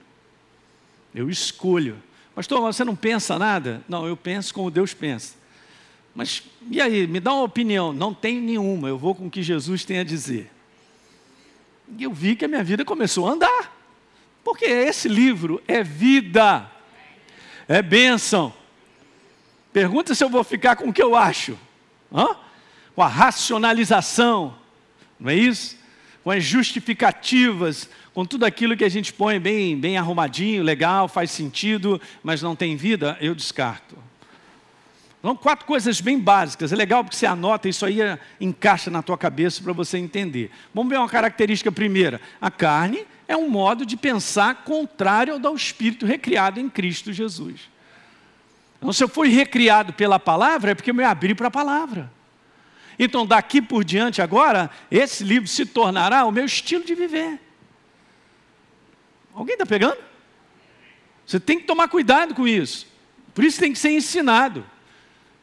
Eu 1.14 1.28
escolho. 1.28 2.00
Pastor, 2.34 2.60
você 2.60 2.84
não 2.84 2.94
pensa 2.94 3.38
nada? 3.38 3.82
Não, 3.88 4.06
eu 4.06 4.16
penso 4.16 4.54
como 4.54 4.70
Deus 4.70 4.94
pensa. 4.94 5.34
Mas 6.14 6.42
e 6.70 6.80
aí, 6.80 7.06
me 7.06 7.20
dá 7.20 7.32
uma 7.32 7.44
opinião? 7.44 7.92
Não 7.92 8.12
tem 8.12 8.40
nenhuma, 8.40 8.88
eu 8.88 8.98
vou 8.98 9.14
com 9.14 9.26
o 9.26 9.30
que 9.30 9.42
Jesus 9.42 9.84
tem 9.84 9.98
a 9.98 10.04
dizer. 10.04 10.50
E 11.98 12.04
eu 12.04 12.12
vi 12.12 12.36
que 12.36 12.44
a 12.44 12.48
minha 12.48 12.62
vida 12.62 12.84
começou 12.84 13.28
a 13.28 13.32
andar. 13.32 13.76
Porque 14.44 14.64
esse 14.64 15.08
livro 15.08 15.62
é 15.66 15.82
vida, 15.82 16.70
é 17.68 17.82
bênção. 17.82 18.52
Pergunta 19.72 20.14
se 20.14 20.24
eu 20.24 20.28
vou 20.28 20.42
ficar 20.42 20.76
com 20.76 20.88
o 20.88 20.92
que 20.92 21.02
eu 21.02 21.14
acho, 21.14 21.58
Hã? 22.12 22.36
com 22.94 23.02
a 23.02 23.08
racionalização, 23.08 24.56
não 25.18 25.30
é 25.30 25.34
isso? 25.34 25.78
Com 26.24 26.30
as 26.30 26.42
justificativas, 26.42 27.88
com 28.12 28.24
tudo 28.24 28.44
aquilo 28.44 28.76
que 28.76 28.84
a 28.84 28.88
gente 28.88 29.12
põe 29.12 29.38
bem, 29.38 29.78
bem 29.78 29.96
arrumadinho, 29.96 30.62
legal, 30.62 31.08
faz 31.08 31.30
sentido, 31.30 32.00
mas 32.22 32.42
não 32.42 32.56
tem 32.56 32.76
vida, 32.76 33.16
eu 33.20 33.34
descarto. 33.34 33.96
São 35.22 35.36
quatro 35.36 35.66
coisas 35.66 36.00
bem 36.00 36.18
básicas. 36.18 36.72
É 36.72 36.76
legal 36.76 37.04
porque 37.04 37.16
você 37.16 37.26
anota, 37.26 37.68
isso 37.68 37.84
aí 37.84 37.98
encaixa 38.40 38.90
na 38.90 39.02
tua 39.02 39.18
cabeça 39.18 39.62
para 39.62 39.72
você 39.72 39.98
entender. 39.98 40.50
Vamos 40.74 40.90
ver 40.90 40.98
uma 40.98 41.08
característica 41.08 41.70
primeira. 41.70 42.20
A 42.40 42.50
carne 42.50 43.06
é 43.28 43.36
um 43.36 43.48
modo 43.48 43.84
de 43.84 43.96
pensar 43.96 44.64
contrário 44.64 45.34
ao 45.34 45.38
do 45.38 45.54
espírito 45.54 46.06
recriado 46.06 46.58
em 46.58 46.70
Cristo 46.70 47.12
Jesus. 47.12 47.68
Então, 48.78 48.92
se 48.94 49.04
eu 49.04 49.08
fui 49.08 49.28
recriado 49.28 49.92
pela 49.92 50.18
palavra, 50.18 50.70
é 50.70 50.74
porque 50.74 50.90
eu 50.90 50.94
me 50.94 51.04
abri 51.04 51.34
para 51.34 51.48
a 51.48 51.50
palavra. 51.50 52.10
Então, 52.98 53.26
daqui 53.26 53.60
por 53.60 53.84
diante, 53.84 54.22
agora, 54.22 54.70
esse 54.90 55.22
livro 55.22 55.48
se 55.48 55.66
tornará 55.66 56.24
o 56.24 56.32
meu 56.32 56.46
estilo 56.46 56.82
de 56.82 56.94
viver. 56.94 57.38
Alguém 59.34 59.54
está 59.54 59.66
pegando? 59.66 59.98
Você 61.26 61.38
tem 61.38 61.60
que 61.60 61.66
tomar 61.66 61.88
cuidado 61.88 62.34
com 62.34 62.46
isso. 62.46 62.86
Por 63.34 63.44
isso 63.44 63.60
tem 63.60 63.72
que 63.72 63.78
ser 63.78 63.90
ensinado. 63.90 64.64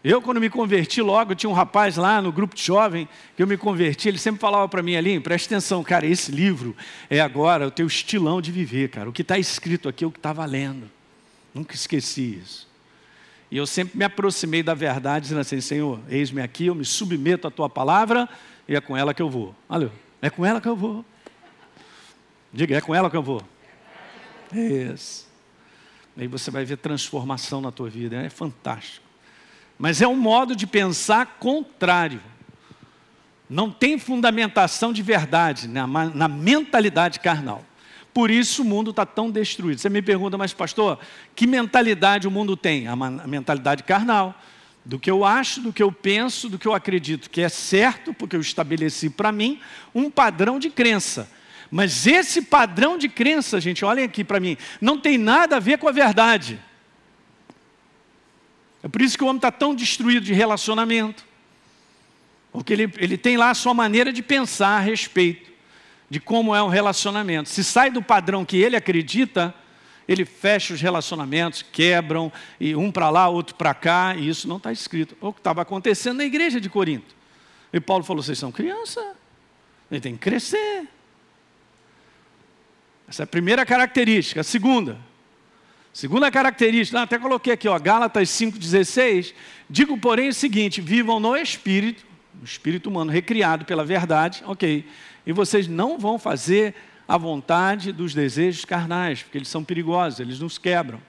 Eu, 0.03 0.21
quando 0.21 0.39
me 0.39 0.49
converti 0.49 1.01
logo, 1.01 1.33
tinha 1.33 1.49
um 1.49 1.53
rapaz 1.53 1.97
lá 1.97 2.21
no 2.21 2.31
grupo 2.31 2.55
de 2.55 2.63
jovem, 2.63 3.09
que 3.35 3.43
eu 3.43 3.47
me 3.47 3.57
converti, 3.57 4.07
ele 4.07 4.17
sempre 4.17 4.39
falava 4.39 4.67
para 4.69 4.83
mim 4.83 4.95
ali, 4.95 5.19
presta 5.19 5.55
atenção, 5.55 5.83
cara, 5.83 6.05
esse 6.05 6.31
livro 6.31 6.75
é 7.09 7.19
agora 7.19 7.67
o 7.67 7.71
teu 7.71 7.87
estilão 7.87 8.41
de 8.41 8.51
viver, 8.51 8.89
cara. 8.89 9.09
O 9.09 9.11
que 9.13 9.21
está 9.21 9.37
escrito 9.37 9.89
aqui 9.89 10.03
é 10.03 10.07
o 10.07 10.11
que 10.11 10.19
está 10.19 10.31
valendo. 10.31 10.89
Nunca 11.53 11.75
esqueci 11.75 12.39
isso. 12.41 12.67
E 13.49 13.57
eu 13.57 13.65
sempre 13.65 13.97
me 13.97 14.05
aproximei 14.05 14.61
da 14.61 14.73
verdade, 14.73 15.23
dizendo 15.23 15.41
assim, 15.41 15.59
Senhor, 15.59 15.99
eis-me 16.09 16.41
aqui, 16.41 16.67
eu 16.67 16.75
me 16.75 16.85
submeto 16.85 17.47
à 17.47 17.51
tua 17.51 17.69
palavra, 17.69 18.29
e 18.67 18.75
é 18.75 18.81
com 18.81 18.95
ela 18.95 19.13
que 19.13 19.21
eu 19.21 19.29
vou. 19.29 19.55
Olha, 19.67 19.91
é 20.21 20.29
com 20.29 20.45
ela 20.45 20.61
que 20.61 20.67
eu 20.67 20.75
vou. 20.75 21.03
Diga, 22.53 22.77
é 22.77 22.81
com 22.81 22.93
ela 22.93 23.09
que 23.09 23.17
eu 23.17 23.23
vou. 23.23 23.41
Isso. 24.53 25.27
Aí 26.17 26.27
você 26.27 26.49
vai 26.49 26.65
ver 26.65 26.77
transformação 26.77 27.61
na 27.61 27.71
tua 27.71 27.89
vida, 27.89 28.15
é 28.15 28.29
fantástico. 28.29 29.05
Mas 29.77 30.01
é 30.01 30.07
um 30.07 30.15
modo 30.15 30.55
de 30.55 30.65
pensar 30.65 31.37
contrário. 31.39 32.21
Não 33.49 33.71
tem 33.71 33.99
fundamentação 33.99 34.91
de 34.91 35.01
verdade 35.01 35.67
na, 35.67 35.85
na 35.87 36.27
mentalidade 36.27 37.19
carnal. 37.19 37.63
Por 38.13 38.31
isso 38.31 38.63
o 38.63 38.65
mundo 38.65 38.89
está 38.89 39.05
tão 39.05 39.29
destruído. 39.29 39.79
Você 39.79 39.89
me 39.89 40.01
pergunta, 40.01 40.37
mas 40.37 40.51
pastor, 40.51 40.99
que 41.35 41.45
mentalidade 41.45 42.27
o 42.27 42.31
mundo 42.31 42.57
tem? 42.57 42.87
A, 42.87 42.93
a 42.93 43.27
mentalidade 43.27 43.83
carnal. 43.83 44.33
Do 44.83 44.97
que 44.97 45.11
eu 45.11 45.23
acho, 45.23 45.61
do 45.61 45.71
que 45.71 45.83
eu 45.83 45.91
penso, 45.91 46.49
do 46.49 46.57
que 46.57 46.67
eu 46.67 46.73
acredito 46.73 47.29
que 47.29 47.41
é 47.41 47.49
certo, 47.49 48.13
porque 48.13 48.35
eu 48.35 48.41
estabeleci 48.41 49.09
para 49.09 49.31
mim 49.31 49.59
um 49.93 50.09
padrão 50.09 50.57
de 50.57 50.71
crença. 50.71 51.29
Mas 51.69 52.07
esse 52.07 52.41
padrão 52.41 52.97
de 52.97 53.09
crença, 53.09 53.59
gente, 53.59 53.83
olhem 53.83 54.05
aqui 54.05 54.23
para 54.23 54.39
mim, 54.39 54.57
não 54.79 54.97
tem 54.97 55.17
nada 55.17 55.57
a 55.57 55.59
ver 55.59 55.77
com 55.77 55.87
a 55.87 55.91
verdade. 55.91 56.59
É 58.81 58.87
por 58.87 59.01
isso 59.01 59.17
que 59.17 59.23
o 59.23 59.27
homem 59.27 59.37
está 59.37 59.51
tão 59.51 59.75
destruído 59.75 60.25
de 60.25 60.33
relacionamento. 60.33 61.25
Porque 62.51 62.73
ele, 62.73 62.91
ele 62.97 63.17
tem 63.17 63.37
lá 63.37 63.49
a 63.49 63.53
sua 63.53 63.73
maneira 63.73 64.13
de 64.13 64.21
pensar 64.21 64.77
a 64.77 64.79
respeito 64.79 65.51
de 66.09 66.19
como 66.19 66.55
é 66.55 66.63
um 66.63 66.69
relacionamento. 66.69 67.49
Se 67.49 67.63
sai 67.63 67.91
do 67.91 68.01
padrão 68.01 68.45
que 68.45 68.57
ele 68.57 68.75
acredita, 68.75 69.53
ele 70.07 70.23
fecha 70.23 70.73
os 70.73 70.81
relacionamentos, 70.81 71.61
quebram, 71.61 72.31
e 72.59 72.75
um 72.75 72.91
para 72.91 73.09
lá, 73.09 73.27
outro 73.27 73.55
para 73.55 73.73
cá, 73.73 74.15
e 74.15 74.29
isso 74.29 74.47
não 74.47 74.57
está 74.57 74.71
escrito. 74.71 75.17
O 75.19 75.33
que 75.33 75.39
estava 75.39 75.61
acontecendo 75.61 76.17
na 76.17 76.25
igreja 76.25 76.61
de 76.61 76.69
Corinto. 76.69 77.15
E 77.73 77.79
Paulo 77.79 78.03
falou: 78.03 78.23
vocês 78.23 78.39
são 78.39 78.51
criança, 78.51 79.15
ele 79.91 79.99
tem 79.99 80.13
que 80.13 80.19
crescer. 80.19 80.87
Essa 83.07 83.23
é 83.23 83.25
a 83.25 83.27
primeira 83.27 83.65
característica. 83.65 84.41
A 84.41 84.43
segunda, 84.43 84.97
Segunda 85.97 86.29
característica, 86.29 87.01
até 87.01 87.17
coloquei 87.17 87.53
aqui, 87.53 87.67
ó, 87.67 87.79
Gálatas 87.79 88.29
5,16. 88.29 89.33
Digo, 89.67 89.97
porém, 89.97 90.29
o 90.29 90.33
seguinte: 90.33 90.79
vivam 90.79 91.19
no 91.19 91.35
espírito, 91.35 92.05
o 92.39 92.45
espírito 92.45 92.87
humano 92.87 93.09
recriado 93.09 93.65
pela 93.65 93.83
verdade, 93.83 94.43
ok. 94.45 94.87
E 95.25 95.33
vocês 95.33 95.67
não 95.67 95.97
vão 95.97 96.19
fazer 96.19 96.75
a 97.07 97.17
vontade 97.17 97.91
dos 97.91 98.13
desejos 98.13 98.63
carnais, 98.63 99.23
porque 99.23 99.39
eles 99.39 99.47
são 99.47 99.63
perigosos, 99.63 100.19
eles 100.19 100.39
nos 100.39 100.59
quebram. 100.59 101.01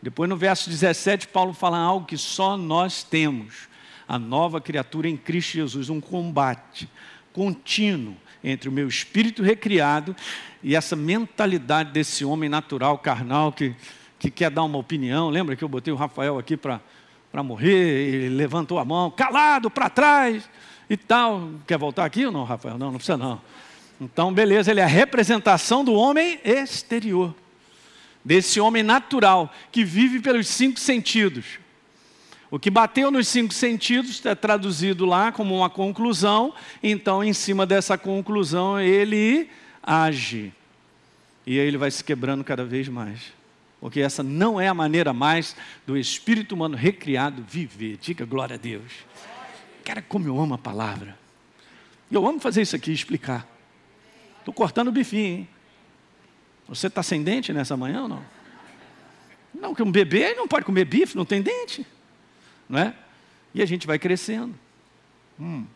Depois, 0.00 0.30
no 0.30 0.36
verso 0.36 0.70
17, 0.70 1.26
Paulo 1.26 1.52
fala 1.52 1.78
algo 1.78 2.06
que 2.06 2.16
só 2.16 2.56
nós 2.56 3.02
temos: 3.02 3.68
a 4.06 4.20
nova 4.20 4.60
criatura 4.60 5.08
em 5.08 5.16
Cristo 5.16 5.54
Jesus, 5.54 5.90
um 5.90 6.00
combate 6.00 6.88
contínuo 7.32 8.16
entre 8.42 8.68
o 8.68 8.72
meu 8.72 8.88
espírito 8.88 9.42
recriado 9.42 10.14
e 10.62 10.74
essa 10.76 10.96
mentalidade 10.96 11.92
desse 11.92 12.24
homem 12.24 12.48
natural, 12.48 12.98
carnal, 12.98 13.52
que 13.52 13.74
que 14.22 14.30
quer 14.30 14.50
dar 14.50 14.62
uma 14.62 14.78
opinião. 14.78 15.28
Lembra 15.28 15.56
que 15.56 15.64
eu 15.64 15.68
botei 15.68 15.92
o 15.92 15.96
Rafael 15.96 16.38
aqui 16.38 16.56
para 16.56 16.80
morrer, 17.42 17.72
ele 17.72 18.28
levantou 18.28 18.78
a 18.78 18.84
mão, 18.84 19.10
calado 19.10 19.68
para 19.68 19.90
trás 19.90 20.48
e 20.88 20.96
tal. 20.96 21.50
Quer 21.66 21.76
voltar 21.76 22.04
aqui 22.04 22.24
ou 22.24 22.30
não, 22.30 22.44
Rafael? 22.44 22.78
Não, 22.78 22.92
não 22.92 22.98
precisa 22.98 23.16
não. 23.16 23.40
Então, 24.00 24.32
beleza, 24.32 24.70
ele 24.70 24.78
é 24.78 24.84
a 24.84 24.86
representação 24.86 25.84
do 25.84 25.92
homem 25.92 26.38
exterior, 26.44 27.34
desse 28.24 28.60
homem 28.60 28.84
natural, 28.84 29.52
que 29.72 29.84
vive 29.84 30.20
pelos 30.20 30.46
cinco 30.46 30.78
sentidos. 30.78 31.58
O 32.52 32.58
que 32.58 32.70
bateu 32.70 33.10
nos 33.10 33.26
cinco 33.26 33.52
sentidos 33.52 34.24
é 34.24 34.34
traduzido 34.36 35.04
lá 35.04 35.32
como 35.32 35.56
uma 35.56 35.68
conclusão, 35.68 36.54
então, 36.80 37.24
em 37.24 37.32
cima 37.32 37.66
dessa 37.66 37.98
conclusão, 37.98 38.78
ele 38.78 39.50
age. 39.82 40.52
E 41.44 41.58
aí 41.58 41.66
ele 41.66 41.76
vai 41.76 41.90
se 41.90 42.04
quebrando 42.04 42.44
cada 42.44 42.64
vez 42.64 42.86
mais 42.86 43.42
porque 43.82 44.00
essa 44.00 44.22
não 44.22 44.60
é 44.60 44.68
a 44.68 44.74
maneira 44.74 45.12
mais 45.12 45.56
do 45.84 45.96
espírito 45.96 46.54
humano 46.54 46.76
recriado 46.76 47.42
viver. 47.42 47.98
Diga 48.00 48.24
glória 48.24 48.54
a 48.54 48.56
Deus. 48.56 48.92
Cara, 49.84 50.00
como 50.00 50.28
eu 50.28 50.40
amo 50.40 50.54
a 50.54 50.58
palavra. 50.58 51.18
Eu 52.08 52.24
amo 52.24 52.38
fazer 52.38 52.62
isso 52.62 52.76
aqui, 52.76 52.92
explicar. 52.92 53.44
Estou 54.38 54.54
cortando 54.54 54.86
o 54.86 54.92
bifinho, 54.92 55.38
hein? 55.38 55.48
Você 56.68 56.86
está 56.86 57.02
sem 57.02 57.24
dente 57.24 57.52
nessa 57.52 57.76
manhã 57.76 58.02
ou 58.02 58.08
não? 58.08 58.24
Não, 59.52 59.74
que 59.74 59.82
um 59.82 59.90
bebê 59.90 60.32
não 60.34 60.46
pode 60.46 60.64
comer 60.64 60.84
bife, 60.84 61.16
não 61.16 61.24
tem 61.24 61.42
dente. 61.42 61.84
Não 62.72 62.80
é? 62.80 62.94
E 63.54 63.60
a 63.60 63.66
gente 63.66 63.86
vai 63.86 63.98
crescendo. 63.98 64.54
Hum, 65.38 65.66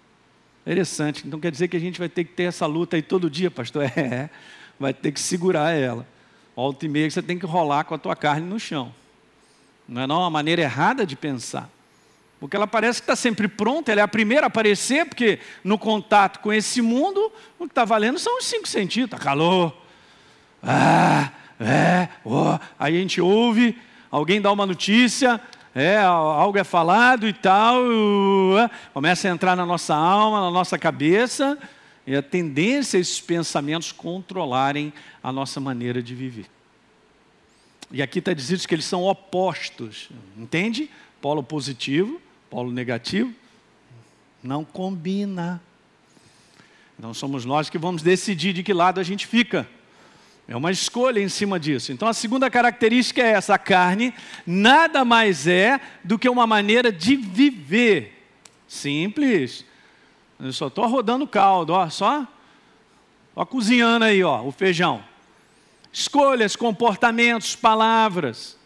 interessante. 0.65 1.27
Então 1.27 1.39
quer 1.39 1.53
dizer 1.53 1.69
que 1.69 1.77
a 1.77 1.81
gente 1.81 1.99
vai 1.99 2.09
ter 2.09 2.25
que 2.25 2.33
ter 2.33 2.45
essa 2.45 2.65
luta 2.65 2.97
aí 2.97 3.03
todo 3.03 3.29
dia, 3.29 3.51
pastor? 3.51 3.85
É, 3.95 4.31
vai 4.81 4.95
ter 4.95 5.13
que 5.13 5.21
segurar 5.21 5.73
ela. 5.73 6.07
Volta 6.55 6.87
e 6.87 6.89
meia 6.89 7.11
você 7.11 7.21
tem 7.21 7.39
que 7.39 7.45
rolar 7.45 7.85
com 7.85 7.95
a 7.95 7.99
tua 7.99 8.17
carne 8.17 8.47
no 8.47 8.59
chão. 8.59 8.95
Não 9.87 10.01
é 10.01 10.07
não 10.07 10.21
uma 10.21 10.31
maneira 10.31 10.63
errada 10.63 11.05
de 11.05 11.15
pensar. 11.15 11.69
Porque 12.41 12.57
ela 12.57 12.67
parece 12.67 13.03
que 13.03 13.05
está 13.05 13.15
sempre 13.15 13.47
pronta, 13.47 13.93
ela 13.93 14.01
é 14.01 14.05
a 14.05 14.09
primeira 14.09 14.47
a 14.47 14.49
aparecer, 14.49 15.05
porque 15.05 15.39
no 15.63 15.79
contato 15.79 16.41
com 16.41 16.51
esse 16.51 16.81
mundo, 16.81 17.31
o 17.59 17.65
que 17.65 17.73
está 17.73 17.85
valendo 17.85 18.19
são 18.19 18.39
os 18.39 18.47
cinco 18.47 18.67
sentidos. 18.67 19.13
Está 19.13 19.19
calor. 19.19 19.77
Ah, 20.63 21.31
é, 21.61 22.09
oh. 22.25 22.59
Aí 22.79 22.97
a 22.97 23.01
gente 23.01 23.21
ouve, 23.21 23.79
alguém 24.11 24.41
dá 24.41 24.51
uma 24.51 24.65
notícia, 24.65 25.39
é, 25.79 25.99
algo 25.99 26.57
é 26.57 26.65
falado 26.65 27.29
e 27.29 27.35
tal, 27.35 27.83
uh, 27.85 28.71
começa 28.95 29.29
a 29.29 29.31
entrar 29.31 29.55
na 29.55 29.67
nossa 29.67 29.95
alma, 29.95 30.41
na 30.41 30.51
nossa 30.51 30.79
cabeça, 30.79 31.59
e 32.07 32.17
a 32.17 32.23
tendência 32.23 32.97
é 32.97 33.01
esses 33.01 33.21
pensamentos 33.21 33.93
controlarem 33.93 34.91
a 35.23 35.31
nossa 35.31 35.61
maneira 35.61 36.03
de 36.03 36.15
viver. 36.15 36.47
E 37.93 38.01
aqui 38.01 38.21
está 38.21 38.33
dizendo 38.33 38.67
que 38.67 38.75
eles 38.75 38.87
são 38.87 39.03
opostos, 39.05 40.09
entende? 40.35 40.91
Polo 41.21 41.43
positivo, 41.43 42.23
polo 42.49 42.73
negativo, 42.73 43.35
não 44.43 44.65
combina. 44.65 45.61
Então 46.99 47.13
somos 47.13 47.45
nós 47.45 47.69
que 47.69 47.77
vamos 47.77 48.03
decidir 48.03 48.55
de 48.55 48.63
que 48.63 48.73
lado 48.73 48.99
a 48.99 49.03
gente 49.03 49.27
fica. 49.27 49.69
É 50.49 50.57
uma 50.57 50.71
escolha 50.71 51.19
em 51.21 51.29
cima 51.29 51.59
disso. 51.59 51.93
Então 51.93 52.07
a 52.07 52.13
segunda 52.13 52.49
característica 52.49 53.21
é 53.21 53.33
essa: 53.33 53.55
a 53.55 53.59
carne 53.59 54.15
nada 54.47 55.05
mais 55.05 55.47
é 55.47 55.81
do 56.05 56.19
que 56.19 56.29
uma 56.29 56.47
maneira 56.47 56.93
de 56.93 57.17
viver. 57.17 58.25
Simples. 58.69 59.65
Eu 60.39 60.53
só 60.53 60.69
estou 60.69 60.87
rodando 60.87 61.27
caldo, 61.27 61.73
ó, 61.73 61.89
só, 61.89 62.27
ó, 63.35 63.45
cozinhando 63.45 64.05
aí, 64.05 64.23
ó, 64.23 64.43
o 64.43 64.53
feijão. 64.53 65.03
escolhas, 65.93 66.55
comportamentos, 66.55 67.57
palavras. 67.57 68.59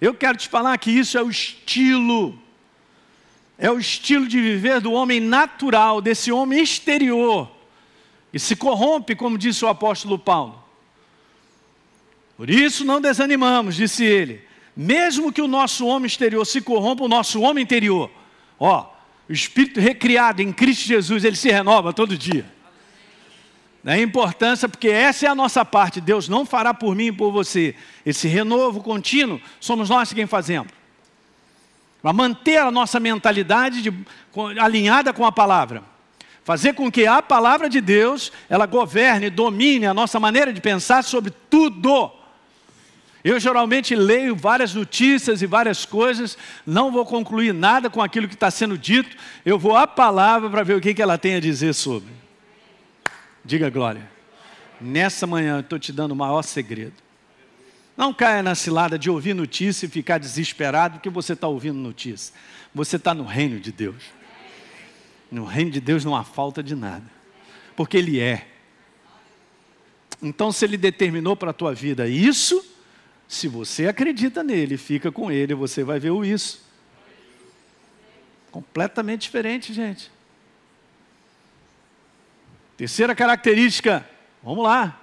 Eu 0.00 0.14
quero 0.14 0.38
te 0.38 0.48
falar 0.48 0.78
que 0.78 0.92
isso 0.92 1.18
é 1.18 1.22
o 1.22 1.28
estilo, 1.28 2.38
é 3.58 3.68
o 3.68 3.80
estilo 3.80 4.28
de 4.28 4.40
viver 4.40 4.80
do 4.80 4.92
homem 4.92 5.18
natural, 5.18 6.00
desse 6.00 6.30
homem 6.30 6.62
exterior, 6.62 7.50
e 8.32 8.38
se 8.38 8.54
corrompe, 8.54 9.16
como 9.16 9.36
disse 9.36 9.64
o 9.64 9.68
apóstolo 9.68 10.16
Paulo. 10.16 10.67
Por 12.38 12.48
isso 12.48 12.84
não 12.84 13.00
desanimamos, 13.00 13.74
disse 13.74 14.04
ele, 14.04 14.40
mesmo 14.76 15.32
que 15.32 15.42
o 15.42 15.48
nosso 15.48 15.84
homem 15.84 16.06
exterior 16.06 16.46
se 16.46 16.60
corrompa, 16.60 17.02
o 17.02 17.08
nosso 17.08 17.40
homem 17.40 17.64
interior, 17.64 18.08
ó, 18.60 18.86
o 19.28 19.32
espírito 19.32 19.80
recriado 19.80 20.40
em 20.40 20.52
Cristo 20.52 20.86
Jesus, 20.86 21.24
ele 21.24 21.34
se 21.34 21.50
renova 21.50 21.92
todo 21.92 22.16
dia. 22.16 22.46
Da 23.82 23.98
importância, 23.98 24.68
porque 24.68 24.88
essa 24.88 25.26
é 25.26 25.28
a 25.28 25.34
nossa 25.34 25.64
parte. 25.64 26.00
Deus 26.00 26.28
não 26.28 26.46
fará 26.46 26.72
por 26.72 26.94
mim 26.94 27.06
e 27.06 27.12
por 27.12 27.32
você. 27.32 27.74
Esse 28.06 28.28
renovo 28.28 28.82
contínuo, 28.82 29.40
somos 29.58 29.88
nós 29.88 30.12
quem 30.12 30.26
fazemos. 30.26 30.72
Para 32.00 32.12
manter 32.12 32.58
a 32.58 32.70
nossa 32.70 33.00
mentalidade 33.00 33.82
de, 33.82 33.92
alinhada 34.60 35.12
com 35.12 35.26
a 35.26 35.32
palavra. 35.32 35.82
Fazer 36.44 36.74
com 36.74 36.88
que 36.88 37.04
a 37.04 37.20
palavra 37.20 37.68
de 37.68 37.80
Deus, 37.80 38.30
ela 38.48 38.64
governe, 38.64 39.28
domine 39.28 39.86
a 39.86 39.94
nossa 39.94 40.20
maneira 40.20 40.52
de 40.52 40.60
pensar 40.60 41.02
sobre 41.02 41.32
tudo. 41.50 42.17
Eu 43.28 43.38
geralmente 43.38 43.94
leio 43.94 44.34
várias 44.34 44.72
notícias 44.72 45.42
e 45.42 45.46
várias 45.46 45.84
coisas, 45.84 46.38
não 46.64 46.90
vou 46.90 47.04
concluir 47.04 47.52
nada 47.52 47.90
com 47.90 48.00
aquilo 48.00 48.26
que 48.26 48.32
está 48.32 48.50
sendo 48.50 48.78
dito, 48.78 49.14
eu 49.44 49.58
vou 49.58 49.76
à 49.76 49.86
palavra 49.86 50.48
para 50.48 50.62
ver 50.62 50.76
o 50.76 50.80
que, 50.80 50.94
que 50.94 51.02
ela 51.02 51.18
tem 51.18 51.34
a 51.34 51.40
dizer 51.40 51.74
sobre. 51.74 52.08
Diga 53.44 53.68
glória. 53.68 54.10
Nessa 54.80 55.26
manhã 55.26 55.56
eu 55.56 55.60
estou 55.60 55.78
te 55.78 55.92
dando 55.92 56.12
o 56.12 56.16
maior 56.16 56.40
segredo. 56.40 56.94
Não 57.94 58.14
caia 58.14 58.42
na 58.42 58.54
cilada 58.54 58.98
de 58.98 59.10
ouvir 59.10 59.34
notícia 59.34 59.84
e 59.84 59.90
ficar 59.90 60.16
desesperado 60.16 60.94
porque 60.94 61.10
você 61.10 61.34
está 61.34 61.46
ouvindo 61.46 61.76
notícia. 61.78 62.34
Você 62.74 62.96
está 62.96 63.12
no 63.12 63.24
reino 63.24 63.60
de 63.60 63.70
Deus. 63.70 64.04
No 65.30 65.44
reino 65.44 65.70
de 65.70 65.82
Deus 65.82 66.02
não 66.02 66.16
há 66.16 66.24
falta 66.24 66.62
de 66.62 66.74
nada, 66.74 67.04
porque 67.76 67.98
Ele 67.98 68.20
é. 68.20 68.48
Então, 70.22 70.50
se 70.50 70.64
Ele 70.64 70.78
determinou 70.78 71.36
para 71.36 71.50
a 71.50 71.52
tua 71.52 71.74
vida 71.74 72.08
isso, 72.08 72.77
se 73.28 73.46
você 73.46 73.86
acredita 73.86 74.42
nele, 74.42 74.78
fica 74.78 75.12
com 75.12 75.30
Ele, 75.30 75.54
você 75.54 75.84
vai 75.84 76.00
ver 76.00 76.10
o 76.10 76.24
isso. 76.24 76.66
Completamente 78.50 79.22
diferente, 79.22 79.74
gente. 79.74 80.10
Terceira 82.78 83.14
característica, 83.14 84.08
vamos 84.42 84.64
lá. 84.64 84.98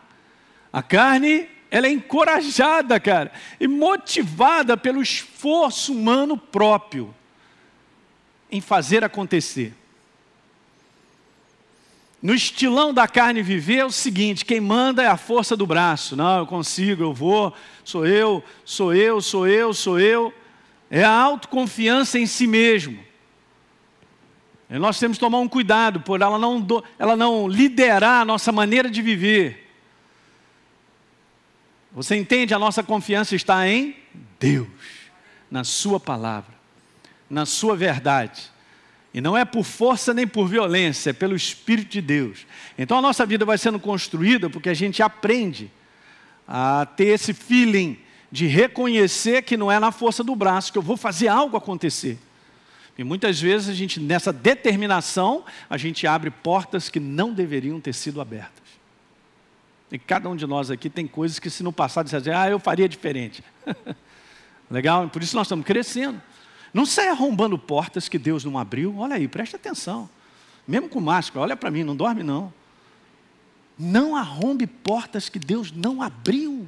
A 0.74 0.82
carne, 0.82 1.48
ela 1.70 1.86
é 1.86 1.92
encorajada, 1.92 3.00
cara, 3.00 3.32
e 3.60 3.68
motivada 3.68 4.76
pelo 4.76 5.04
esforço 5.04 5.94
humano 5.94 6.36
próprio 6.36 7.14
em 8.52 8.60
fazer 8.60 9.04
acontecer. 9.04 9.72
No 12.22 12.34
estilão 12.34 12.94
da 12.94 13.08
carne 13.08 13.42
viver 13.42 13.78
é 13.78 13.86
o 13.86 13.92
seguinte: 13.92 14.46
quem 14.46 14.60
manda 14.60 15.04
é 15.04 15.08
a 15.08 15.18
força 15.18 15.56
do 15.56 15.68
braço. 15.68 16.16
Não, 16.16 16.40
eu 16.40 16.48
consigo, 16.48 17.04
eu 17.04 17.14
vou, 17.14 17.54
sou 17.84 18.06
eu, 18.06 18.44
sou 18.64 18.94
eu, 18.94 19.22
sou 19.22 19.48
eu, 19.48 19.74
sou 19.74 20.00
eu. 20.00 20.34
É 20.90 21.04
a 21.04 21.12
autoconfiança 21.12 22.18
em 22.18 22.26
si 22.26 22.48
mesmo. 22.48 23.00
E 24.70 24.80
nós 24.80 24.98
temos 25.00 25.18
que 25.18 25.24
tomar 25.24 25.40
um 25.40 25.48
cuidado 25.48 26.00
por 26.02 26.22
ela 26.22 26.40
não, 26.40 26.66
ela 26.98 27.16
não 27.16 27.48
liderar 27.48 28.22
a 28.22 28.26
nossa 28.26 28.52
maneira 28.52 28.90
de 28.90 29.02
viver. 29.02 29.72
Você 31.92 32.16
entende? 32.16 32.54
A 32.54 32.60
nossa 32.60 32.84
confiança 32.84 33.36
está 33.36 33.68
em 33.70 33.96
Deus, 34.40 34.68
na 35.50 35.64
Sua 35.64 36.00
palavra, 36.00 36.54
na 37.30 37.46
Sua 37.46 37.76
verdade. 37.76 38.52
E 39.16 39.22
não 39.22 39.38
é 39.38 39.46
por 39.46 39.64
força 39.64 40.14
nem 40.14 40.28
por 40.28 40.46
violência, 40.46 41.12
é 41.12 41.14
pelo 41.14 41.38
Espírito 41.38 41.90
de 41.90 42.02
Deus. 42.02 42.46
Então 42.78 42.98
a 42.98 43.02
nossa 43.02 43.26
vida 43.26 43.46
vai 43.46 43.58
sendo 43.58 43.80
construída 43.80 44.50
porque 44.50 44.68
a 44.68 44.74
gente 44.74 45.02
aprende 45.02 45.72
a 46.46 46.86
ter 46.86 47.06
esse 47.06 47.34
feeling 47.34 47.98
de 48.30 48.46
reconhecer 48.46 49.44
que 49.44 49.56
não 49.56 49.72
é 49.72 49.80
na 49.80 49.90
força 49.90 50.22
do 50.22 50.36
braço 50.36 50.70
que 50.70 50.78
eu 50.78 50.82
vou 50.82 50.98
fazer 50.98 51.30
algo 51.30 51.56
acontecer. 51.56 52.20
E 52.98 53.06
muitas 53.06 53.40
vezes 53.40 53.70
a 53.70 53.74
gente, 53.74 54.02
nessa 54.02 54.34
determinação, 54.34 55.46
a 55.70 55.78
gente 55.78 56.06
abre 56.06 56.30
portas 56.30 56.90
que 56.90 57.00
não 57.00 57.32
deveriam 57.32 57.80
ter 57.80 57.94
sido 57.94 58.20
abertas. 58.20 58.66
E 59.90 59.98
cada 59.98 60.28
um 60.28 60.36
de 60.36 60.46
nós 60.46 60.70
aqui 60.70 60.90
tem 60.90 61.08
coisas 61.08 61.40
que 61.40 61.50
se 61.50 61.64
no 61.64 61.72
passado 61.72 62.04
dissesse, 62.04 62.32
ah, 62.32 62.50
eu 62.50 62.60
faria 62.60 62.90
diferente. 62.90 63.42
Legal? 64.70 65.08
Por 65.08 65.24
isso 65.24 65.38
nós 65.38 65.48
estamos 65.48 65.66
crescendo. 65.66 66.22
Não 66.76 66.86
sai 66.86 67.08
arrombando 67.08 67.58
portas 67.58 68.10
que 68.10 68.20
Deus 68.20 68.44
não 68.44 68.60
abriu. 68.60 68.98
Olha 68.98 69.16
aí, 69.16 69.30
preste 69.30 69.56
atenção. 69.56 70.10
Mesmo 70.68 70.90
com 70.90 71.00
máscara, 71.00 71.40
olha 71.40 71.56
para 71.56 71.72
mim, 71.72 71.86
não 71.86 71.96
dorme 71.96 72.22
não. 72.22 72.54
Não 73.80 74.14
arrombe 74.14 74.68
portas 74.68 75.30
que 75.30 75.40
Deus 75.40 75.72
não 75.72 76.02
abriu. 76.02 76.68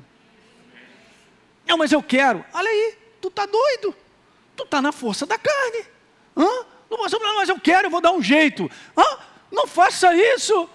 Não, 1.67 1.77
mas 1.77 1.91
eu 1.91 2.01
quero. 2.01 2.45
Olha 2.53 2.69
aí, 2.69 2.95
tu 3.19 3.27
está 3.27 3.45
doido. 3.45 3.93
Tu 4.55 4.63
está 4.63 4.81
na 4.81 4.93
força 4.93 5.25
da 5.25 5.37
carne. 5.37 5.85
Hã? 6.37 6.65
Não, 6.89 6.99
mas 7.35 7.49
eu 7.49 7.59
quero, 7.59 7.87
eu 7.87 7.91
vou 7.91 7.99
dar 7.99 8.13
um 8.13 8.21
jeito. 8.21 8.71
Hã? 8.97 9.17
Não 9.51 9.67
faça 9.67 10.15
isso. 10.15 10.69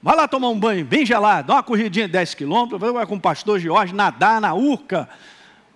Vai 0.00 0.14
lá 0.14 0.28
tomar 0.28 0.50
um 0.50 0.60
banho 0.60 0.84
bem 0.84 1.04
gelado, 1.04 1.48
dá 1.48 1.54
uma 1.54 1.64
corridinha 1.64 2.06
de 2.06 2.12
10 2.12 2.34
quilômetros, 2.34 2.80
vai 2.80 3.04
com 3.06 3.16
o 3.16 3.20
pastor 3.20 3.58
Jorge 3.58 3.92
nadar 3.92 4.40
na 4.40 4.54
urca, 4.54 5.08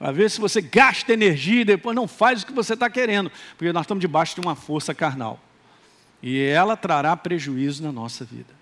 para 0.02 0.10
ver 0.10 0.28
se 0.28 0.40
você 0.40 0.60
gasta 0.60 1.12
energia 1.12 1.60
e 1.60 1.64
depois 1.64 1.94
não 1.94 2.08
faz 2.08 2.42
o 2.42 2.46
que 2.46 2.52
você 2.52 2.74
está 2.74 2.90
querendo, 2.90 3.30
porque 3.56 3.72
nós 3.72 3.84
estamos 3.84 4.00
debaixo 4.00 4.34
de 4.34 4.40
uma 4.40 4.56
força 4.56 4.92
carnal. 4.92 5.38
E 6.20 6.40
ela 6.40 6.76
trará 6.76 7.16
prejuízo 7.16 7.84
na 7.84 7.92
nossa 7.92 8.24
vida. 8.24 8.52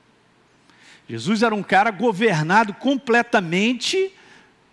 Jesus 1.08 1.42
era 1.42 1.54
um 1.54 1.62
cara 1.62 1.90
governado 1.90 2.74
completamente 2.74 4.12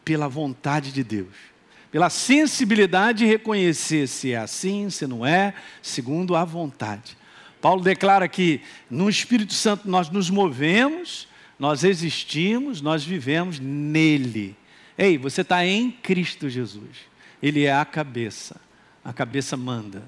pela 0.04 0.28
vontade 0.28 0.92
de 0.92 1.06
Deus 1.06 1.48
pela 1.90 2.10
sensibilidade 2.10 3.20
de 3.20 3.26
reconhecer 3.26 4.08
se 4.08 4.34
é 4.34 4.38
assim, 4.38 4.90
se 4.90 5.08
não 5.08 5.26
é, 5.26 5.54
segundo 5.82 6.36
a 6.36 6.44
vontade. 6.44 7.18
Paulo 7.62 7.82
declara 7.82 8.28
que 8.28 8.60
no 8.90 9.10
Espírito 9.10 9.54
Santo 9.54 9.90
nós 9.90 10.10
nos 10.10 10.30
movemos, 10.30 11.30
nós 11.58 11.86
existimos, 11.86 12.82
nós 12.82 13.06
vivemos 13.06 13.58
nele. 13.58 14.54
Ei, 14.98 15.18
você 15.18 15.42
está 15.42 15.66
em 15.66 15.92
Cristo 15.92 16.50
Jesus. 16.50 16.98
Ele 17.42 17.66
é 17.66 17.74
a 17.74 17.86
cabeça. 17.86 18.60
A 19.04 19.14
cabeça 19.14 19.56
manda. 19.56 20.04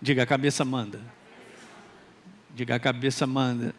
Diga, 0.00 0.22
a 0.22 0.26
cabeça 0.26 0.64
manda. 0.64 1.00
Diga, 2.54 2.74
a 2.76 2.78
cabeça 2.78 3.26
manda. 3.26 3.74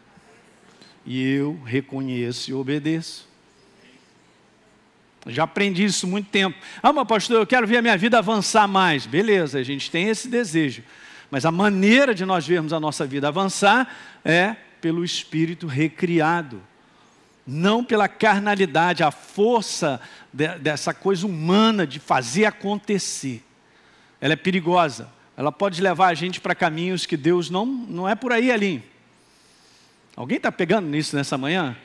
E 1.04 1.22
eu 1.22 1.60
reconheço 1.64 2.50
e 2.50 2.54
obedeço. 2.54 3.28
Já 5.26 5.42
aprendi 5.42 5.84
isso 5.84 6.06
muito 6.06 6.28
tempo. 6.30 6.56
Ah, 6.80 6.92
mas 6.92 7.08
pastor, 7.08 7.40
eu 7.40 7.46
quero 7.46 7.66
ver 7.66 7.78
a 7.78 7.82
minha 7.82 7.96
vida 7.96 8.18
avançar 8.18 8.68
mais. 8.68 9.06
Beleza, 9.06 9.58
a 9.58 9.62
gente 9.62 9.90
tem 9.90 10.08
esse 10.08 10.28
desejo. 10.28 10.84
Mas 11.30 11.44
a 11.44 11.50
maneira 11.50 12.14
de 12.14 12.24
nós 12.24 12.46
vermos 12.46 12.72
a 12.72 12.78
nossa 12.78 13.04
vida 13.04 13.26
avançar 13.26 13.92
é 14.24 14.54
pelo 14.80 15.04
Espírito 15.04 15.66
recriado. 15.66 16.62
Não 17.46 17.84
pela 17.84 18.08
carnalidade, 18.08 19.02
a 19.02 19.10
força 19.10 20.00
de, 20.32 20.48
dessa 20.58 20.92
coisa 20.92 21.26
humana 21.26 21.86
de 21.86 22.00
fazer 22.00 22.44
acontecer. 22.44 23.42
Ela 24.20 24.32
é 24.32 24.36
perigosa. 24.36 25.08
Ela 25.36 25.52
pode 25.52 25.80
levar 25.80 26.08
a 26.08 26.14
gente 26.14 26.40
para 26.40 26.54
caminhos 26.54 27.06
que 27.06 27.16
Deus 27.16 27.50
não, 27.50 27.66
não 27.66 28.08
é 28.08 28.14
por 28.14 28.32
aí, 28.32 28.50
ali. 28.50 28.82
Alguém 30.16 30.38
está 30.38 30.50
pegando 30.50 30.88
nisso 30.88 31.14
nessa 31.14 31.36
manhã? 31.36 31.76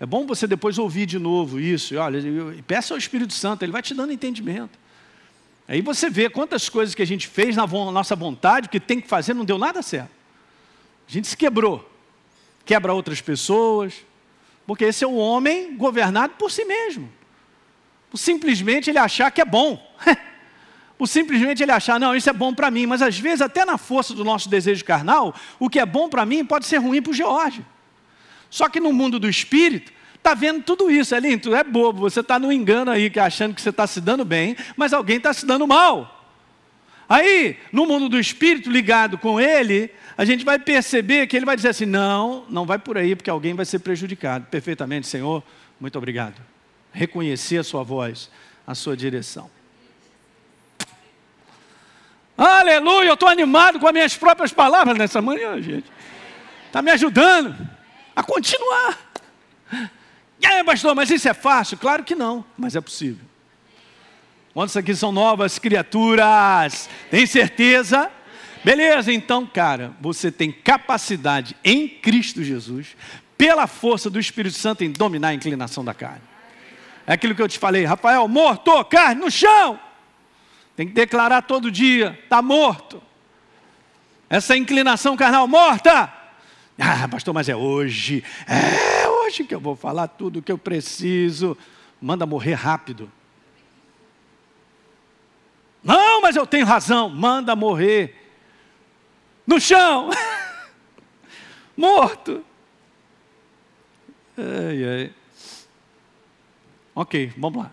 É 0.00 0.06
bom 0.06 0.26
você 0.26 0.46
depois 0.46 0.78
ouvir 0.78 1.06
de 1.06 1.18
novo 1.18 1.60
isso. 1.60 1.94
E 1.94 1.96
olha, 1.96 2.20
peça 2.66 2.94
ao 2.94 2.98
Espírito 2.98 3.34
Santo, 3.34 3.62
ele 3.62 3.72
vai 3.72 3.82
te 3.82 3.94
dando 3.94 4.12
entendimento. 4.12 4.78
Aí 5.68 5.80
você 5.80 6.10
vê 6.10 6.28
quantas 6.28 6.68
coisas 6.68 6.94
que 6.94 7.02
a 7.02 7.06
gente 7.06 7.28
fez 7.28 7.56
na 7.56 7.66
nossa 7.66 8.16
vontade, 8.16 8.68
que 8.68 8.80
tem 8.80 9.00
que 9.00 9.08
fazer, 9.08 9.34
não 9.34 9.44
deu 9.44 9.58
nada 9.58 9.82
certo. 9.82 10.10
A 11.08 11.12
gente 11.12 11.28
se 11.28 11.36
quebrou. 11.36 11.90
Quebra 12.64 12.92
outras 12.92 13.20
pessoas. 13.20 13.94
Porque 14.66 14.84
esse 14.84 15.04
é 15.04 15.06
o 15.06 15.16
homem 15.16 15.76
governado 15.76 16.34
por 16.38 16.50
si 16.50 16.64
mesmo. 16.64 17.10
Por 18.10 18.18
simplesmente 18.18 18.90
ele 18.90 18.98
achar 18.98 19.30
que 19.30 19.40
é 19.40 19.44
bom. 19.44 19.78
por 20.96 21.06
simplesmente 21.06 21.62
ele 21.62 21.72
achar, 21.72 21.98
não, 21.98 22.14
isso 22.14 22.30
é 22.30 22.32
bom 22.32 22.54
para 22.54 22.70
mim. 22.70 22.86
Mas 22.86 23.02
às 23.02 23.18
vezes, 23.18 23.40
até 23.40 23.64
na 23.64 23.76
força 23.76 24.14
do 24.14 24.24
nosso 24.24 24.48
desejo 24.48 24.84
carnal, 24.84 25.34
o 25.58 25.68
que 25.68 25.78
é 25.78 25.86
bom 25.86 26.08
para 26.08 26.24
mim 26.24 26.44
pode 26.44 26.66
ser 26.66 26.78
ruim 26.78 27.02
para 27.02 27.10
o 27.10 27.14
George. 27.14 27.64
Só 28.48 28.68
que 28.68 28.78
no 28.78 28.92
mundo 28.92 29.18
do 29.18 29.28
espírito, 29.28 29.92
está 30.14 30.32
vendo 30.32 30.62
tudo 30.62 30.90
isso, 30.90 31.14
Elinho, 31.14 31.38
tu 31.38 31.54
é 31.54 31.62
bobo, 31.62 32.00
você 32.00 32.20
está 32.20 32.38
no 32.38 32.50
engano 32.50 32.90
aí, 32.90 33.12
achando 33.16 33.54
que 33.54 33.60
você 33.60 33.70
está 33.70 33.86
se 33.86 34.00
dando 34.00 34.24
bem, 34.24 34.56
mas 34.76 34.92
alguém 34.92 35.16
está 35.18 35.32
se 35.32 35.44
dando 35.44 35.66
mal. 35.66 36.13
Aí, 37.08 37.58
no 37.70 37.86
mundo 37.86 38.08
do 38.08 38.18
espírito 38.18 38.70
ligado 38.70 39.18
com 39.18 39.40
ele, 39.40 39.90
a 40.16 40.24
gente 40.24 40.44
vai 40.44 40.58
perceber 40.58 41.26
que 41.26 41.36
ele 41.36 41.46
vai 41.46 41.56
dizer 41.56 41.68
assim: 41.68 41.86
não, 41.86 42.44
não 42.48 42.64
vai 42.64 42.78
por 42.78 42.96
aí, 42.96 43.14
porque 43.14 43.30
alguém 43.30 43.54
vai 43.54 43.64
ser 43.64 43.80
prejudicado. 43.80 44.46
Perfeitamente, 44.46 45.06
Senhor, 45.06 45.42
muito 45.80 45.96
obrigado. 45.98 46.40
reconhecer 46.92 47.58
a 47.58 47.64
sua 47.64 47.82
voz, 47.82 48.30
a 48.66 48.74
sua 48.74 48.96
direção. 48.96 49.50
Aleluia, 52.36 53.08
eu 53.08 53.14
estou 53.14 53.28
animado 53.28 53.78
com 53.78 53.86
as 53.86 53.92
minhas 53.92 54.16
próprias 54.16 54.52
palavras 54.52 54.96
nessa 54.96 55.20
manhã, 55.20 55.60
gente. 55.60 55.90
Está 56.66 56.82
me 56.82 56.90
ajudando 56.90 57.56
a 58.14 58.22
continuar. 58.22 58.98
É, 60.42 60.62
pastor, 60.62 60.94
mas 60.94 61.10
isso 61.10 61.28
é 61.28 61.34
fácil? 61.34 61.78
Claro 61.78 62.04
que 62.04 62.14
não, 62.14 62.44
mas 62.56 62.76
é 62.76 62.80
possível. 62.80 63.24
Quantos 64.54 64.76
aqui 64.76 64.94
são 64.94 65.10
novas 65.10 65.58
criaturas? 65.58 66.88
Tem 67.10 67.26
certeza? 67.26 68.08
Beleza, 68.62 69.12
então, 69.12 69.44
cara, 69.44 69.92
você 70.00 70.30
tem 70.30 70.52
capacidade 70.52 71.56
em 71.64 71.88
Cristo 71.88 72.42
Jesus, 72.42 72.96
pela 73.36 73.66
força 73.66 74.08
do 74.08 74.18
Espírito 74.18 74.56
Santo, 74.56 74.84
em 74.84 74.92
dominar 74.92 75.28
a 75.28 75.34
inclinação 75.34 75.84
da 75.84 75.92
carne. 75.92 76.22
É 77.04 77.14
aquilo 77.14 77.34
que 77.34 77.42
eu 77.42 77.48
te 77.48 77.58
falei, 77.58 77.84
Rafael, 77.84 78.26
morto, 78.28 78.82
carne 78.84 79.22
no 79.22 79.30
chão. 79.30 79.78
Tem 80.76 80.86
que 80.86 80.94
declarar 80.94 81.42
todo 81.42 81.68
dia, 81.68 82.16
está 82.22 82.40
morto. 82.40 83.02
Essa 84.30 84.56
inclinação 84.56 85.16
carnal 85.16 85.48
morta. 85.48 86.12
Ah, 86.78 87.08
pastor, 87.08 87.34
mas 87.34 87.48
é 87.48 87.56
hoje. 87.56 88.22
É 88.46 89.08
hoje 89.08 89.42
que 89.42 89.54
eu 89.54 89.60
vou 89.60 89.74
falar 89.74 90.06
tudo 90.06 90.38
o 90.38 90.42
que 90.42 90.52
eu 90.52 90.58
preciso. 90.58 91.58
Manda 92.00 92.24
morrer 92.24 92.54
rápido. 92.54 93.10
Não, 95.84 96.22
mas 96.22 96.34
eu 96.34 96.46
tenho 96.46 96.64
razão. 96.64 97.10
Manda 97.10 97.54
morrer. 97.54 98.18
No 99.46 99.60
chão. 99.60 100.08
Morto. 101.76 102.42
Ai, 104.38 104.84
ai. 104.84 105.14
Ok, 106.94 107.34
vamos 107.36 107.62
lá. 107.62 107.70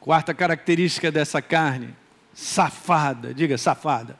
Quarta 0.00 0.32
característica 0.32 1.12
dessa 1.12 1.42
carne: 1.42 1.94
safada. 2.32 3.34
Diga, 3.34 3.58
safada. 3.58 4.18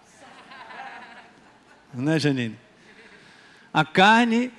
Não 1.94 2.12
é, 2.12 2.20
Janine? 2.20 2.58
A 3.72 3.84
carne, 3.84 4.52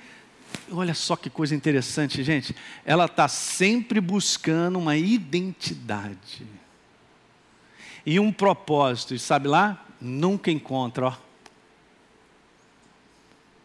olha 0.70 0.92
só 0.92 1.14
que 1.14 1.30
coisa 1.30 1.54
interessante, 1.54 2.22
gente. 2.24 2.56
Ela 2.84 3.04
está 3.04 3.28
sempre 3.28 4.00
buscando 4.00 4.78
uma 4.78 4.96
identidade 4.96 6.46
e 8.04 8.18
um 8.18 8.32
propósito. 8.32 9.14
E 9.14 9.18
sabe 9.18 9.48
lá? 9.48 9.84
Nunca 10.00 10.50
encontra, 10.50 11.06
ó. 11.06 11.16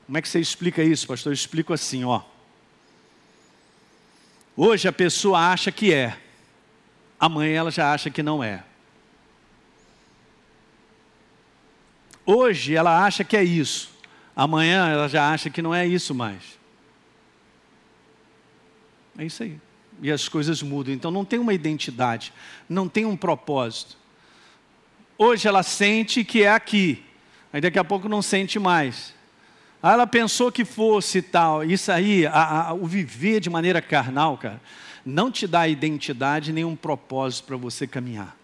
Como 0.06 0.18
é 0.18 0.22
que 0.22 0.30
você 0.30 0.40
explica 0.40 0.82
isso, 0.82 1.06
pastor? 1.08 1.32
Eu 1.32 1.36
explico 1.36 1.74
assim, 1.74 2.06
ó. 2.06 2.22
Hoje 4.56 4.88
a 4.88 4.94
pessoa 4.94 5.52
acha 5.52 5.72
que 5.72 5.94
é, 5.94 6.18
amanhã 7.20 7.60
ela 7.60 7.72
já 7.72 7.94
acha 7.94 8.10
que 8.10 8.24
não 8.24 8.44
é. 8.44 8.64
Hoje 12.26 12.76
ela 12.76 13.06
acha 13.06 13.24
que 13.24 13.38
é 13.38 13.44
isso, 13.44 13.92
amanhã 14.36 14.90
ela 14.90 15.08
já 15.08 15.32
acha 15.32 15.50
que 15.50 15.62
não 15.62 15.76
é 15.76 15.86
isso 15.86 16.16
mais. 16.16 16.58
É 19.18 19.26
isso 19.26 19.44
aí. 19.44 19.60
E 20.02 20.12
as 20.12 20.30
coisas 20.30 20.62
mudam. 20.62 20.94
Então 20.94 21.10
não 21.10 21.26
tem 21.26 21.40
uma 21.40 21.54
identidade, 21.54 22.34
não 22.68 22.88
tem 22.88 23.06
um 23.06 23.18
propósito. 23.18 23.98
Hoje 25.18 25.48
ela 25.48 25.64
sente 25.64 26.24
que 26.24 26.44
é 26.44 26.52
aqui, 26.52 27.04
aí 27.52 27.60
daqui 27.60 27.80
a 27.80 27.84
pouco 27.84 28.08
não 28.08 28.22
sente 28.22 28.60
mais. 28.60 29.16
Aí 29.82 29.94
ela 29.94 30.06
pensou 30.06 30.52
que 30.52 30.64
fosse 30.64 31.22
tal. 31.22 31.64
Isso 31.64 31.92
aí, 31.92 32.26
a, 32.26 32.68
a, 32.68 32.74
o 32.74 32.86
viver 32.86 33.40
de 33.40 33.50
maneira 33.50 33.82
carnal, 33.82 34.38
cara, 34.38 34.62
não 35.06 35.32
te 35.32 35.48
dá 35.48 35.68
identidade 35.68 36.54
nem 36.54 36.66
um 36.66 36.76
propósito 36.76 37.46
para 37.46 37.58
você 37.58 37.88
caminhar. 37.88 38.36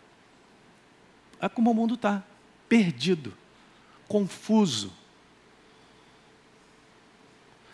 É 1.39 1.49
como 1.49 1.71
o 1.71 1.73
mundo 1.73 1.95
está, 1.95 2.23
perdido, 2.69 3.33
confuso. 4.07 4.91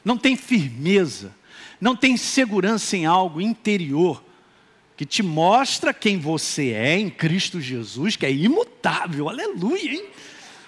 Não 0.03 0.17
tem 0.17 0.35
firmeza, 0.35 1.33
não 1.79 1.95
tem 1.95 2.17
segurança 2.17 2.97
em 2.97 3.05
algo 3.05 3.39
interior 3.39 4.23
que 4.99 5.05
te 5.05 5.23
mostra 5.23 5.93
quem 5.93 6.19
você 6.19 6.73
é 6.73 6.99
em 6.99 7.09
Cristo 7.09 7.61
Jesus, 7.61 8.17
que 8.17 8.25
é 8.25 8.31
imutável. 8.33 9.29
Aleluia, 9.29 9.93
hein? 9.93 10.05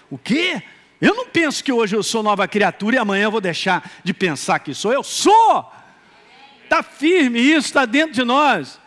O 0.09 0.17
quê? 0.17 0.63
Eu 1.01 1.13
não 1.13 1.27
penso 1.27 1.61
que 1.61 1.69
hoje 1.69 1.97
eu 1.97 2.01
sou 2.01 2.23
nova 2.23 2.47
criatura 2.47 2.95
e 2.95 2.97
amanhã 2.97 3.25
eu 3.25 3.31
vou 3.31 3.41
deixar 3.41 3.91
de 4.05 4.13
pensar 4.13 4.59
que 4.59 4.73
sou. 4.73 4.93
Eu 4.93 5.03
sou. 5.03 5.69
Está 6.63 6.81
firme 6.81 7.41
isso, 7.41 7.67
está 7.67 7.83
dentro 7.83 8.13
de 8.13 8.23
nós. 8.23 8.79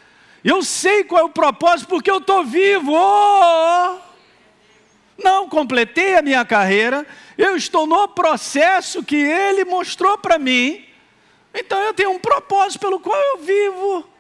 Eu 0.43 0.63
sei 0.63 1.05
qual 1.05 1.21
é 1.21 1.25
o 1.25 1.29
propósito 1.29 1.89
porque 1.89 2.11
eu 2.11 2.21
estou 2.21 2.43
vivo. 2.43 2.95
Oh! 2.95 3.99
Não 5.23 5.47
completei 5.47 6.17
a 6.17 6.23
minha 6.23 6.43
carreira, 6.47 7.07
eu 7.37 7.55
estou 7.55 7.87
no 7.87 8.09
processo 8.09 9.05
que 9.05 9.17
Ele 9.17 9.67
mostrou 9.67 10.17
para 10.17 10.39
mim. 10.39 10.87
Então 11.53 11.79
eu 11.81 11.93
tenho 11.93 12.13
um 12.13 12.19
propósito 12.19 12.81
pelo 12.81 12.99
qual 12.99 13.21
eu 13.21 13.39
vivo. 13.41 14.14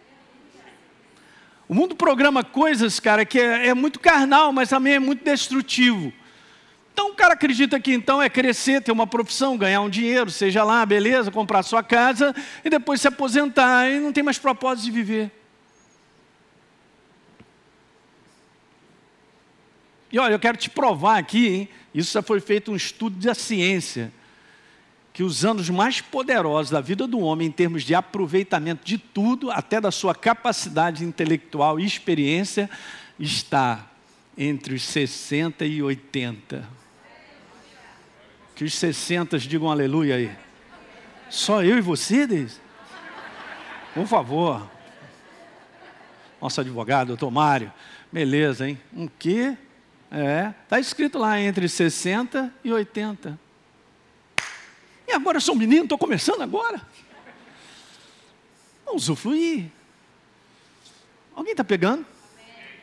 O 1.69 1.75
mundo 1.75 1.97
programa 1.97 2.45
coisas, 2.45 3.01
cara, 3.01 3.25
que 3.25 3.41
é, 3.41 3.69
é 3.69 3.75
muito 3.75 3.99
carnal, 3.99 4.53
mas 4.53 4.69
também 4.69 4.95
é 4.95 4.99
muito 4.99 5.25
destrutivo. 5.25 6.13
Então 6.93 7.11
o 7.11 7.15
cara 7.15 7.35
acredita 7.35 7.81
que 7.81 7.93
então 7.93 8.23
é 8.23 8.29
crescer, 8.29 8.83
ter 8.83 8.93
uma 8.93 9.07
profissão, 9.07 9.57
ganhar 9.57 9.81
um 9.81 9.89
dinheiro, 9.89 10.31
seja 10.31 10.63
lá, 10.63 10.85
beleza, 10.87 11.31
comprar 11.31 11.63
sua 11.63 11.83
casa 11.83 12.35
e 12.65 12.71
depois 12.71 13.01
se 13.01 13.09
aposentar 13.09 13.91
e 13.91 13.99
não 13.99 14.13
tem 14.13 14.23
mais 14.23 14.39
propósito 14.39 14.85
de 14.85 14.91
viver. 14.91 15.33
E 20.13 20.19
olha, 20.19 20.35
eu 20.35 20.39
quero 20.39 20.57
te 20.57 20.71
provar 20.71 21.19
aqui, 21.19 21.49
hein? 21.49 21.69
isso 21.93 22.13
já 22.13 22.23
foi 22.23 22.39
feito 22.39 22.71
um 22.71 22.77
estudo 22.77 23.17
da 23.17 23.35
ciência 23.35 24.13
que 25.15 25.23
os 25.23 25.45
anos 25.45 25.71
mais 25.71 26.01
poderosos 26.01 26.73
da 26.73 26.81
vida 26.81 27.07
do 27.07 27.21
homem, 27.21 27.47
em 27.47 27.53
termos 27.53 27.85
de 27.85 27.95
aproveitamento 27.95 28.85
de 28.85 28.99
tudo, 28.99 29.49
até 29.49 29.81
da 29.81 29.93
sua 29.93 30.13
capacidade 30.13 31.05
intelectual 31.05 31.79
e 31.79 31.87
experiência, 31.87 32.69
está 33.17 33.89
entre 34.37 34.75
os 34.75 34.83
60 34.83 35.65
e 35.65 35.81
80. 35.81 36.69
Que 38.57 38.65
os 38.65 38.75
60 38.75 39.39
digam 39.39 39.71
aleluia 39.71 40.17
aí. 40.17 40.33
Só 41.31 41.63
eu 41.63 41.79
e 41.79 41.81
você, 41.81 42.27
Deise? 42.27 42.59
Por 43.95 44.09
favor. 44.09 44.69
Nosso 46.43 46.61
advogado, 46.61 47.09
doutor 47.09 47.31
Mário. 47.31 47.73
Beleza, 48.11 48.69
hein? 48.69 48.81
Um 48.93 49.07
quê? 49.07 49.57
É, 50.11 50.53
está 50.65 50.81
escrito 50.81 51.19
lá 51.19 51.41
entre 51.41 51.69
60 51.69 52.53
e 52.65 52.73
80. 52.73 53.44
Agora 55.15 55.37
eu 55.37 55.41
sou 55.41 55.55
um 55.55 55.59
menino, 55.59 55.85
estou 55.85 55.99
começando 55.99 56.43
agora. 56.43 56.81
Vamos 58.85 59.05
usufruir. 59.05 59.71
Alguém 61.35 61.53
está 61.53 61.65
pegando? 61.65 62.05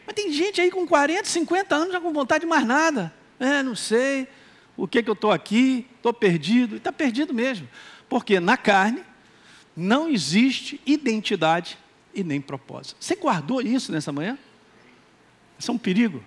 Mas 0.05 0.15
tem 0.15 0.31
gente 0.31 0.59
aí 0.59 0.71
com 0.71 0.85
40, 0.85 1.25
50 1.25 1.75
anos 1.75 1.93
já 1.93 2.01
com 2.01 2.11
vontade 2.11 2.41
de 2.43 2.49
mais 2.49 2.65
nada. 2.65 3.13
É, 3.39 3.61
não 3.61 3.75
sei. 3.75 4.27
O 4.75 4.87
que, 4.87 5.03
que 5.03 5.09
eu 5.09 5.13
estou 5.13 5.31
aqui? 5.31 5.87
Estou 5.97 6.13
perdido. 6.13 6.75
E 6.75 6.77
está 6.77 6.91
perdido 6.91 7.33
mesmo. 7.33 7.67
Porque 8.09 8.39
na 8.39 8.57
carne 8.57 9.03
não 9.75 10.09
existe 10.09 10.81
identidade 10.85 11.77
e 12.13 12.23
nem 12.23 12.41
propósito. 12.41 12.97
Você 12.99 13.15
guardou 13.15 13.61
isso 13.61 13.91
nessa 13.91 14.11
manhã? 14.11 14.37
Isso 15.57 15.71
é 15.71 15.73
um 15.73 15.77
perigo. 15.77 16.23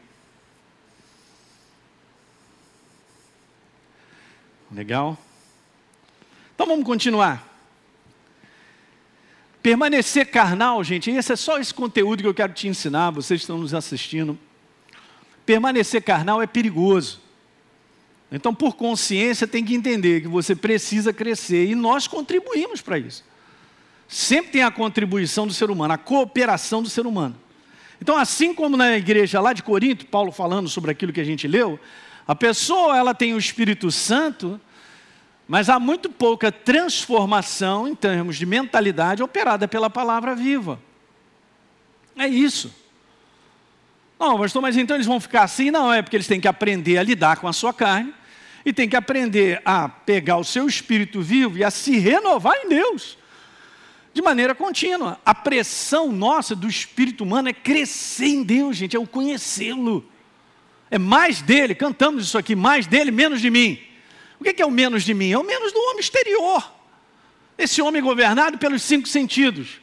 Legal? 4.71 5.19
Então 6.64 6.72
vamos 6.77 6.87
continuar. 6.87 7.46
Permanecer 9.62 10.31
carnal, 10.31 10.83
gente, 10.83 11.11
esse 11.11 11.31
é 11.31 11.37
só 11.37 11.59
esse 11.59 11.74
conteúdo 11.74 12.22
que 12.22 12.27
eu 12.27 12.33
quero 12.33 12.55
te 12.55 12.66
ensinar, 12.66 13.11
vocês 13.11 13.42
estão 13.42 13.59
nos 13.59 13.74
assistindo. 13.74 14.38
Permanecer 15.44 16.03
carnal 16.03 16.40
é 16.40 16.46
perigoso. 16.46 17.20
Então, 18.33 18.55
por 18.55 18.77
consciência, 18.77 19.46
tem 19.46 19.62
que 19.62 19.74
entender 19.74 20.22
que 20.22 20.27
você 20.27 20.57
precisa 20.57 21.12
crescer 21.12 21.66
e 21.66 21.74
nós 21.74 22.07
contribuímos 22.07 22.81
para 22.81 22.98
isso. 22.98 23.22
Sempre 24.09 24.53
tem 24.53 24.62
a 24.62 24.70
contribuição 24.70 25.46
do 25.46 25.53
ser 25.53 25.70
humano, 25.70 25.92
a 25.92 25.98
cooperação 25.98 26.83
do 26.83 26.88
ser 26.88 27.07
humano. 27.07 27.37
Então, 28.00 28.16
assim 28.16 28.55
como 28.55 28.74
na 28.74 28.96
igreja 28.96 29.38
lá 29.38 29.53
de 29.53 29.62
Corinto, 29.62 30.07
Paulo 30.07 30.33
falando 30.33 30.66
sobre 30.70 30.90
aquilo 30.90 31.12
que 31.12 31.20
a 31.20 31.24
gente 31.24 31.46
leu, 31.46 31.79
a 32.27 32.35
pessoa 32.35 32.96
ela 32.96 33.14
tem 33.14 33.35
o 33.35 33.38
Espírito 33.38 33.90
Santo, 33.90 34.59
mas 35.47 35.69
há 35.69 35.79
muito 35.79 36.09
pouca 36.09 36.51
transformação 36.51 37.87
em 37.87 37.95
termos 37.95 38.37
de 38.37 38.47
mentalidade 38.47 39.23
operada 39.23 39.69
pela 39.69 39.91
palavra 39.91 40.35
viva. 40.35 40.81
É 42.17 42.27
isso. 42.27 42.75
Não, 44.19 44.39
pastor, 44.39 44.63
mas 44.63 44.77
então 44.77 44.97
eles 44.97 45.07
vão 45.07 45.21
ficar 45.21 45.43
assim? 45.43 45.71
Não, 45.71 45.93
é 45.93 46.01
porque 46.01 46.17
eles 46.17 46.27
têm 46.27 46.41
que 46.41 46.49
aprender 46.49 46.97
a 46.97 47.03
lidar 47.03 47.37
com 47.37 47.49
a 47.49 47.53
sua 47.53 47.75
carne 47.75 48.15
e 48.65 48.73
têm 48.73 48.89
que 48.89 48.97
aprender 48.97 49.61
a 49.65 49.89
pegar 49.89 50.39
o 50.39 50.45
seu 50.45 50.67
espírito 50.67 51.21
vivo 51.21 51.59
e 51.59 51.65
a 51.65 51.71
se 51.71 51.99
renovar 51.99 52.55
em 52.65 52.69
Deus. 52.69 53.19
de 54.15 54.23
maneira 54.23 54.55
contínua. 54.55 55.19
A 55.27 55.35
pressão 55.35 56.13
nossa 56.13 56.55
do 56.55 56.69
espírito 56.69 57.25
humano 57.25 57.49
é 57.49 57.53
crescer 57.53 58.27
em 58.27 58.43
Deus, 58.45 58.77
gente, 58.77 58.97
é 58.97 58.99
o 58.99 59.07
conhecê-lo. 59.07 60.09
É 60.89 60.99
mais 60.99 61.43
dele, 61.43 61.75
cantamos 61.75 62.25
isso 62.25 62.39
aqui, 62.39 62.55
mais 62.55 62.87
dele, 62.87 63.11
menos 63.11 63.41
de 63.41 63.51
mim. 63.51 63.79
O 64.51 64.55
que 64.55 64.61
é 64.61 64.67
o 64.67 64.71
menos 64.71 65.05
de 65.05 65.15
mim? 65.15 65.33
É 65.33 65.39
o 65.39 65.43
menos 65.43 65.73
do 65.73 65.79
homem 65.79 66.01
exterior. 66.01 66.71
Esse 67.57 67.81
homem 67.81 68.03
governado 68.03 68.59
pelos 68.59 68.83
cinco 68.83 69.09
sentidos. 69.09 69.81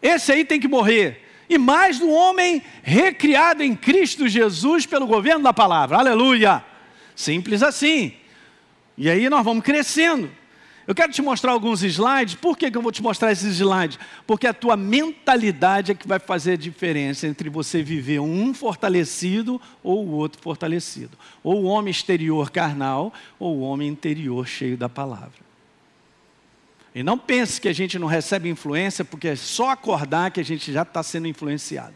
Esse 0.00 0.32
aí 0.32 0.44
tem 0.44 0.58
que 0.58 0.66
morrer. 0.66 1.22
E 1.48 1.58
mais 1.58 1.98
do 1.98 2.08
homem 2.08 2.62
recriado 2.82 3.62
em 3.62 3.76
Cristo 3.76 4.26
Jesus 4.26 4.86
pelo 4.86 5.06
governo 5.06 5.44
da 5.44 5.52
palavra. 5.52 5.98
Aleluia! 5.98 6.64
Simples 7.14 7.62
assim. 7.62 8.14
E 8.96 9.10
aí 9.10 9.28
nós 9.28 9.44
vamos 9.44 9.62
crescendo. 9.62 10.30
Eu 10.86 10.94
quero 10.94 11.12
te 11.12 11.22
mostrar 11.22 11.52
alguns 11.52 11.82
slides. 11.82 12.34
Por 12.34 12.58
que, 12.58 12.70
que 12.70 12.76
eu 12.76 12.82
vou 12.82 12.92
te 12.92 13.02
mostrar 13.02 13.32
esses 13.32 13.56
slides? 13.56 13.98
Porque 14.26 14.46
a 14.46 14.52
tua 14.52 14.76
mentalidade 14.76 15.92
é 15.92 15.94
que 15.94 16.06
vai 16.06 16.18
fazer 16.18 16.52
a 16.52 16.56
diferença 16.56 17.26
entre 17.26 17.48
você 17.48 17.82
viver 17.82 18.20
um 18.20 18.52
fortalecido 18.52 19.60
ou 19.82 20.06
o 20.06 20.10
outro 20.10 20.42
fortalecido. 20.42 21.16
Ou 21.42 21.62
o 21.62 21.64
homem 21.64 21.90
exterior 21.90 22.50
carnal 22.50 23.12
ou 23.38 23.56
o 23.56 23.60
homem 23.60 23.88
interior 23.88 24.46
cheio 24.46 24.76
da 24.76 24.88
palavra. 24.88 25.44
E 26.94 27.02
não 27.02 27.18
pense 27.18 27.60
que 27.60 27.68
a 27.68 27.72
gente 27.72 27.98
não 27.98 28.06
recebe 28.06 28.48
influência 28.48 29.04
porque 29.04 29.28
é 29.28 29.36
só 29.36 29.70
acordar 29.70 30.30
que 30.30 30.40
a 30.40 30.44
gente 30.44 30.70
já 30.70 30.82
está 30.82 31.02
sendo 31.02 31.26
influenciado. 31.26 31.94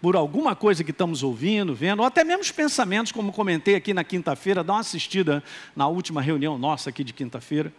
Por 0.00 0.14
alguma 0.14 0.54
coisa 0.54 0.84
que 0.84 0.92
estamos 0.92 1.22
ouvindo, 1.22 1.74
vendo, 1.74 2.00
ou 2.00 2.06
até 2.06 2.22
mesmo 2.22 2.40
os 2.40 2.50
pensamentos, 2.50 3.12
como 3.12 3.32
comentei 3.32 3.74
aqui 3.74 3.92
na 3.92 4.04
quinta-feira, 4.04 4.62
dá 4.62 4.74
uma 4.74 4.80
assistida 4.80 5.42
na 5.74 5.88
última 5.88 6.22
reunião 6.22 6.56
nossa 6.56 6.90
aqui 6.90 7.02
de 7.02 7.12
quinta-feira. 7.12 7.72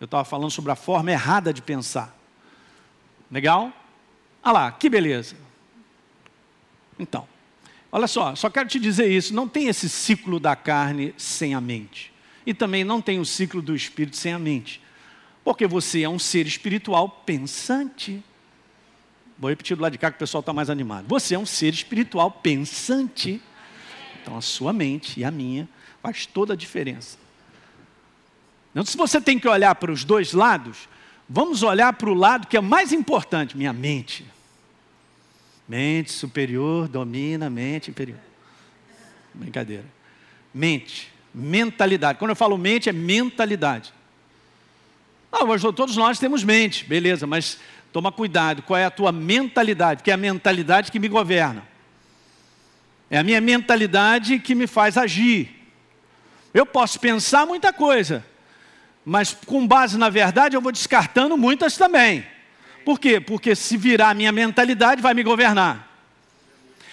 Eu 0.00 0.04
estava 0.04 0.24
falando 0.24 0.50
sobre 0.50 0.70
a 0.70 0.76
forma 0.76 1.10
errada 1.10 1.52
de 1.52 1.60
pensar. 1.60 2.16
Legal? 3.30 3.72
Ah 4.42 4.52
lá, 4.52 4.72
que 4.72 4.88
beleza. 4.88 5.36
Então, 6.98 7.28
olha 7.90 8.06
só, 8.06 8.34
só 8.34 8.48
quero 8.48 8.68
te 8.68 8.78
dizer 8.78 9.10
isso: 9.10 9.34
não 9.34 9.48
tem 9.48 9.68
esse 9.68 9.88
ciclo 9.88 10.38
da 10.40 10.54
carne 10.56 11.14
sem 11.16 11.54
a 11.54 11.60
mente. 11.60 12.12
E 12.46 12.54
também 12.54 12.84
não 12.84 13.00
tem 13.00 13.20
o 13.20 13.26
ciclo 13.26 13.60
do 13.60 13.74
espírito 13.74 14.16
sem 14.16 14.32
a 14.32 14.38
mente. 14.38 14.80
Porque 15.44 15.66
você 15.66 16.02
é 16.02 16.08
um 16.08 16.18
ser 16.18 16.46
espiritual 16.46 17.08
pensante. 17.08 18.22
Vou 19.38 19.50
repetir 19.50 19.76
do 19.76 19.82
lado 19.82 19.92
de 19.92 19.98
cá 19.98 20.10
que 20.10 20.16
o 20.16 20.18
pessoal 20.18 20.40
está 20.40 20.52
mais 20.52 20.70
animado. 20.70 21.06
Você 21.08 21.34
é 21.34 21.38
um 21.38 21.46
ser 21.46 21.72
espiritual 21.72 22.30
pensante. 22.30 23.40
Então 24.20 24.36
a 24.36 24.40
sua 24.40 24.72
mente 24.72 25.20
e 25.20 25.24
a 25.24 25.30
minha 25.30 25.68
faz 26.02 26.26
toda 26.26 26.54
a 26.54 26.56
diferença. 26.56 27.18
Então, 28.70 28.84
se 28.84 28.96
você 28.96 29.20
tem 29.20 29.38
que 29.38 29.48
olhar 29.48 29.74
para 29.74 29.90
os 29.90 30.04
dois 30.04 30.32
lados, 30.32 30.88
vamos 31.28 31.62
olhar 31.62 31.92
para 31.92 32.10
o 32.10 32.14
lado 32.14 32.46
que 32.46 32.56
é 32.56 32.60
mais 32.60 32.92
importante, 32.92 33.56
minha 33.56 33.72
mente. 33.72 34.24
Mente 35.68 36.12
superior 36.12 36.88
domina 36.88 37.50
mente 37.50 37.90
inferior. 37.90 38.18
Brincadeira. 39.34 39.84
Mente, 40.52 41.12
mentalidade. 41.34 42.18
Quando 42.18 42.30
eu 42.30 42.36
falo 42.36 42.56
mente, 42.56 42.88
é 42.88 42.92
mentalidade. 42.92 43.92
Mas 45.30 45.62
todos 45.62 45.96
nós 45.96 46.18
temos 46.18 46.42
mente, 46.42 46.84
beleza, 46.86 47.26
mas 47.26 47.58
toma 47.92 48.10
cuidado, 48.10 48.62
qual 48.62 48.78
é 48.78 48.86
a 48.86 48.90
tua 48.90 49.12
mentalidade? 49.12 50.02
Que 50.02 50.10
é 50.10 50.14
a 50.14 50.16
mentalidade 50.16 50.90
que 50.90 50.98
me 50.98 51.08
governa. 51.08 51.62
É 53.10 53.18
a 53.18 53.22
minha 53.22 53.40
mentalidade 53.40 54.38
que 54.38 54.54
me 54.54 54.66
faz 54.66 54.96
agir. 54.96 55.54
Eu 56.52 56.64
posso 56.64 56.98
pensar 56.98 57.46
muita 57.46 57.72
coisa, 57.72 58.24
mas 59.08 59.32
com 59.46 59.66
base 59.66 59.96
na 59.96 60.10
verdade 60.10 60.54
eu 60.54 60.60
vou 60.60 60.70
descartando 60.70 61.34
muitas 61.36 61.78
também. 61.78 62.26
Por 62.84 63.00
quê? 63.00 63.18
Porque 63.18 63.54
se 63.54 63.76
virar 63.76 64.10
a 64.10 64.14
minha 64.14 64.30
mentalidade, 64.30 65.00
vai 65.00 65.14
me 65.14 65.22
governar. 65.22 65.88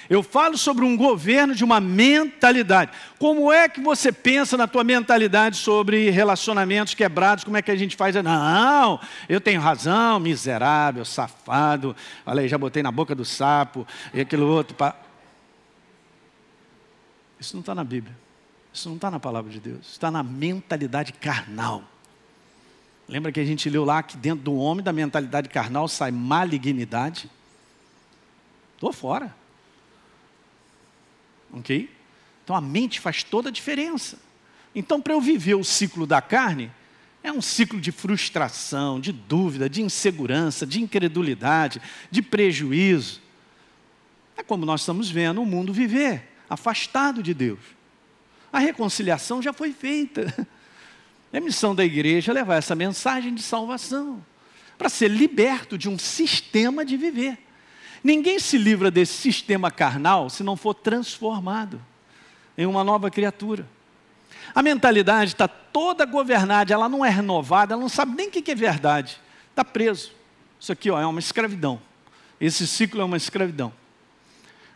Eu 0.10 0.24
falo 0.24 0.58
sobre 0.58 0.86
um 0.86 0.96
governo 0.96 1.54
de 1.54 1.64
uma 1.64 1.82
mentalidade. 1.82 2.92
Como 3.20 3.52
é 3.52 3.68
que 3.68 3.82
você 3.82 4.12
pensa 4.12 4.56
na 4.56 4.66
tua 4.66 4.84
mentalidade 4.84 5.58
sobre 5.58 6.10
relacionamentos 6.10 6.94
quebrados? 6.94 7.44
Como 7.44 7.58
é 7.58 7.62
que 7.62 7.72
a 7.72 7.76
gente 7.76 7.98
faz? 7.98 8.16
Não, 8.16 9.00
eu 9.28 9.42
tenho 9.42 9.60
razão, 9.60 10.20
miserável, 10.20 11.04
safado. 11.04 11.96
Olha 12.26 12.42
aí, 12.42 12.48
já 12.48 12.58
botei 12.58 12.84
na 12.84 12.92
boca 12.92 13.14
do 13.14 13.26
sapo 13.26 13.86
e 14.14 14.22
aquilo 14.22 14.48
outro. 14.48 14.78
Isso 17.40 17.56
não 17.56 17.62
está 17.62 17.76
na 17.76 17.84
Bíblia. 17.84 18.16
Isso 18.72 18.88
não 18.88 18.96
está 18.96 19.12
na 19.12 19.20
palavra 19.20 19.52
de 19.52 19.60
Deus. 19.60 19.92
Está 19.92 20.10
na 20.10 20.24
mentalidade 20.24 21.12
carnal. 21.12 21.84
Lembra 23.08 23.32
que 23.32 23.40
a 23.40 23.46
gente 23.46 23.70
leu 23.70 23.86
lá 23.86 24.02
que 24.02 24.18
dentro 24.18 24.44
do 24.44 24.56
homem, 24.56 24.84
da 24.84 24.92
mentalidade 24.92 25.50
carnal, 25.50 25.88
sai 25.88 26.12
malignidade? 26.12 27.30
Estou 28.74 28.92
fora. 28.92 29.36
Ok? 31.54 31.90
Então 32.44 32.56
a 32.56 32.62
mente 32.62 33.00
faz 33.00 33.24
toda 33.24 33.50
a 33.50 33.52
diferença. 33.52 34.18
Então, 34.74 35.02
para 35.02 35.14
eu 35.14 35.22
viver 35.22 35.56
o 35.56 35.64
ciclo 35.64 36.06
da 36.06 36.22
carne, 36.22 36.70
é 37.24 37.32
um 37.32 37.42
ciclo 37.42 37.80
de 37.80 37.92
frustração, 37.92 39.00
de 39.00 39.12
dúvida, 39.12 39.70
de 39.70 39.82
insegurança, 39.82 40.66
de 40.66 40.82
incredulidade, 40.82 41.82
de 42.12 42.22
prejuízo. 42.22 43.22
É 44.36 44.44
como 44.44 44.66
nós 44.66 44.82
estamos 44.82 45.10
vendo 45.10 45.42
o 45.42 45.46
mundo 45.46 45.72
viver, 45.72 46.30
afastado 46.50 47.24
de 47.24 47.34
Deus. 47.34 47.60
A 48.52 48.60
reconciliação 48.60 49.42
já 49.42 49.54
foi 49.54 49.72
feita. 49.72 50.48
É 51.36 51.40
missão 51.42 51.76
da 51.76 51.84
igreja 51.84 52.32
levar 52.32 52.56
essa 52.56 52.74
mensagem 52.74 53.36
de 53.36 53.42
salvação, 53.42 54.26
para 54.78 54.88
ser 54.88 55.10
liberto 55.10 55.78
de 55.78 55.90
um 55.90 56.00
sistema 56.00 56.86
de 56.86 56.96
viver. 56.96 57.38
Ninguém 58.02 58.40
se 58.40 58.58
livra 58.58 58.90
desse 58.90 59.16
sistema 59.16 59.70
carnal 59.70 60.30
se 60.30 60.44
não 60.44 60.56
for 60.56 60.74
transformado 60.74 61.82
em 62.58 62.66
uma 62.66 62.86
nova 62.86 63.12
criatura. 63.12 63.68
A 64.54 64.64
mentalidade 64.64 65.34
está 65.34 65.46
toda 65.46 66.06
governada, 66.06 66.74
ela 66.74 66.88
não 66.88 67.04
é 67.04 67.10
renovada, 67.10 67.74
ela 67.74 67.82
não 67.82 67.90
sabe 67.90 68.16
nem 68.16 68.30
o 68.30 68.32
que 68.32 68.50
é 68.50 68.56
verdade. 68.56 69.20
Está 69.50 69.66
preso. 69.66 70.14
Isso 70.58 70.72
aqui 70.72 70.90
ó, 70.90 70.98
é 70.98 71.06
uma 71.06 71.20
escravidão. 71.20 71.82
Esse 72.40 72.66
ciclo 72.66 73.02
é 73.02 73.04
uma 73.04 73.18
escravidão. 73.18 73.74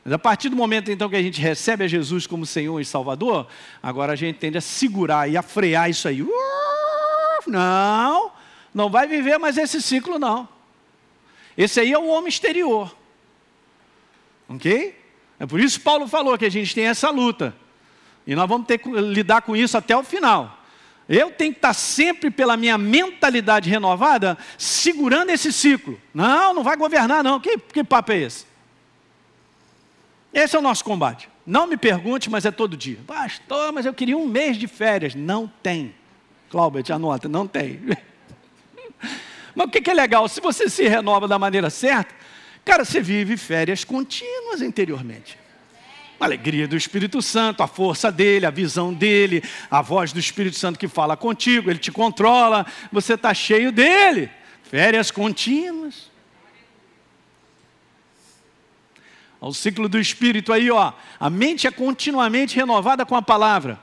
Mas 0.04 0.14
a 0.14 0.20
partir 0.20 0.50
do 0.50 0.56
momento 0.56 0.92
então 0.92 1.10
que 1.10 1.16
a 1.16 1.22
gente 1.22 1.42
recebe 1.42 1.84
a 1.84 1.88
Jesus 1.88 2.26
como 2.26 2.46
Senhor 2.46 2.80
e 2.80 2.86
Salvador, 2.86 3.48
agora 3.82 4.14
a 4.14 4.16
gente 4.16 4.38
tende 4.38 4.58
a 4.58 4.62
segurar 4.62 5.30
e 5.30 5.38
a 5.38 5.42
frear 5.42 5.90
isso 5.90 6.08
aí. 6.08 6.22
Uh, 6.22 6.30
não, 7.48 8.32
não 8.74 8.90
vai 8.90 9.08
viver 9.08 9.38
mais 9.38 9.58
esse 9.58 9.82
ciclo 9.82 10.18
não. 10.18 10.48
Esse 11.58 11.80
aí 11.80 11.92
é 11.92 12.00
o 12.00 12.08
homem 12.08 12.30
exterior. 12.30 12.96
Ok? 14.48 14.98
É 15.40 15.46
por 15.46 15.60
isso 15.60 15.78
que 15.78 15.84
Paulo 15.84 16.08
falou 16.08 16.38
que 16.38 16.46
a 16.46 16.52
gente 16.52 16.74
tem 16.74 16.86
essa 16.86 17.10
luta. 17.10 17.56
E 18.26 18.36
nós 18.36 18.48
vamos 18.48 18.68
ter 18.68 18.78
que 18.78 18.90
lidar 18.90 19.42
com 19.42 19.56
isso 19.56 19.78
até 19.78 19.96
o 19.96 20.04
final. 20.04 20.58
Eu 21.08 21.32
tenho 21.32 21.52
que 21.52 21.58
estar 21.58 21.74
sempre 21.74 22.30
pela 22.30 22.56
minha 22.56 22.78
mentalidade 22.78 23.70
renovada, 23.70 24.38
segurando 24.58 25.32
esse 25.32 25.52
ciclo. 25.52 26.00
Não, 26.14 26.54
não 26.54 26.64
vai 26.64 26.78
governar, 26.78 27.24
não. 27.24 27.40
Que, 27.40 27.58
que 27.58 27.84
papo 27.84 28.12
é 28.12 28.20
esse? 28.20 28.46
Esse 30.34 30.56
é 30.56 30.60
o 30.60 30.62
nosso 30.62 30.84
combate. 30.84 31.30
Não 31.46 31.66
me 31.66 31.78
pergunte, 31.78 32.30
mas 32.30 32.46
é 32.46 32.52
todo 32.52 32.78
dia. 32.78 33.00
Pastor, 33.08 33.72
mas 33.72 33.86
eu 33.86 33.94
queria 33.94 34.18
um 34.18 34.28
mês 34.28 34.58
de 34.58 34.68
férias. 34.68 35.16
Não 35.16 35.52
tem. 35.62 35.94
Cláudio, 36.50 36.94
anota, 36.94 37.28
não 37.28 37.48
tem. 37.48 37.80
mas 39.56 39.68
o 39.68 39.70
que 39.70 39.90
é 39.90 39.94
legal? 39.94 40.28
Se 40.28 40.40
você 40.40 40.70
se 40.70 40.88
renova 40.88 41.28
da 41.28 41.40
maneira 41.40 41.70
certa, 41.70 42.14
cara, 42.64 42.86
você 42.86 43.02
vive 43.02 43.38
férias 43.38 43.84
contínuas 43.84 44.62
interiormente. 44.62 45.38
A 46.20 46.26
alegria 46.26 46.68
do 46.68 46.76
Espírito 46.76 47.22
Santo, 47.22 47.64
a 47.64 47.68
força 47.68 48.12
dele, 48.12 48.46
a 48.46 48.52
visão 48.52 48.94
dele, 48.94 49.42
a 49.72 49.82
voz 49.82 50.12
do 50.12 50.20
Espírito 50.20 50.58
Santo 50.58 50.78
que 50.78 50.88
fala 50.88 51.16
contigo, 51.16 51.70
ele 51.70 51.80
te 51.80 51.92
controla, 51.92 52.66
você 52.92 53.14
está 53.14 53.34
cheio 53.34 53.72
dele. 53.72 54.30
Férias 54.64 55.10
contínuas. 55.10 56.09
O 59.48 59.54
ciclo 59.54 59.88
do 59.88 60.00
espírito 60.00 60.52
aí, 60.52 60.70
ó. 60.70 60.94
A 61.20 61.30
mente 61.30 61.66
é 61.68 61.72
continuamente 61.72 62.56
renovada 62.56 63.06
com 63.06 63.16
a 63.16 63.22
palavra. 63.22 63.80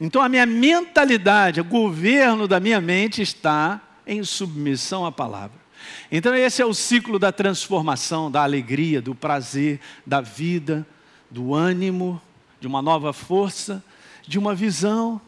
Então 0.00 0.22
a 0.22 0.28
minha 0.28 0.46
mentalidade, 0.46 1.60
o 1.60 1.64
governo 1.64 2.48
da 2.48 2.60
minha 2.60 2.80
mente 2.80 3.20
está 3.20 3.80
em 4.06 4.22
submissão 4.24 5.04
à 5.04 5.12
palavra. 5.12 5.58
Então 6.10 6.34
esse 6.34 6.62
é 6.62 6.66
o 6.66 6.74
ciclo 6.74 7.18
da 7.18 7.32
transformação, 7.32 8.30
da 8.30 8.42
alegria, 8.42 9.02
do 9.02 9.14
prazer, 9.14 9.80
da 10.06 10.20
vida, 10.20 10.86
do 11.30 11.54
ânimo, 11.54 12.20
de 12.60 12.66
uma 12.66 12.80
nova 12.80 13.12
força, 13.12 13.82
de 14.26 14.38
uma 14.38 14.54
visão 14.54 15.20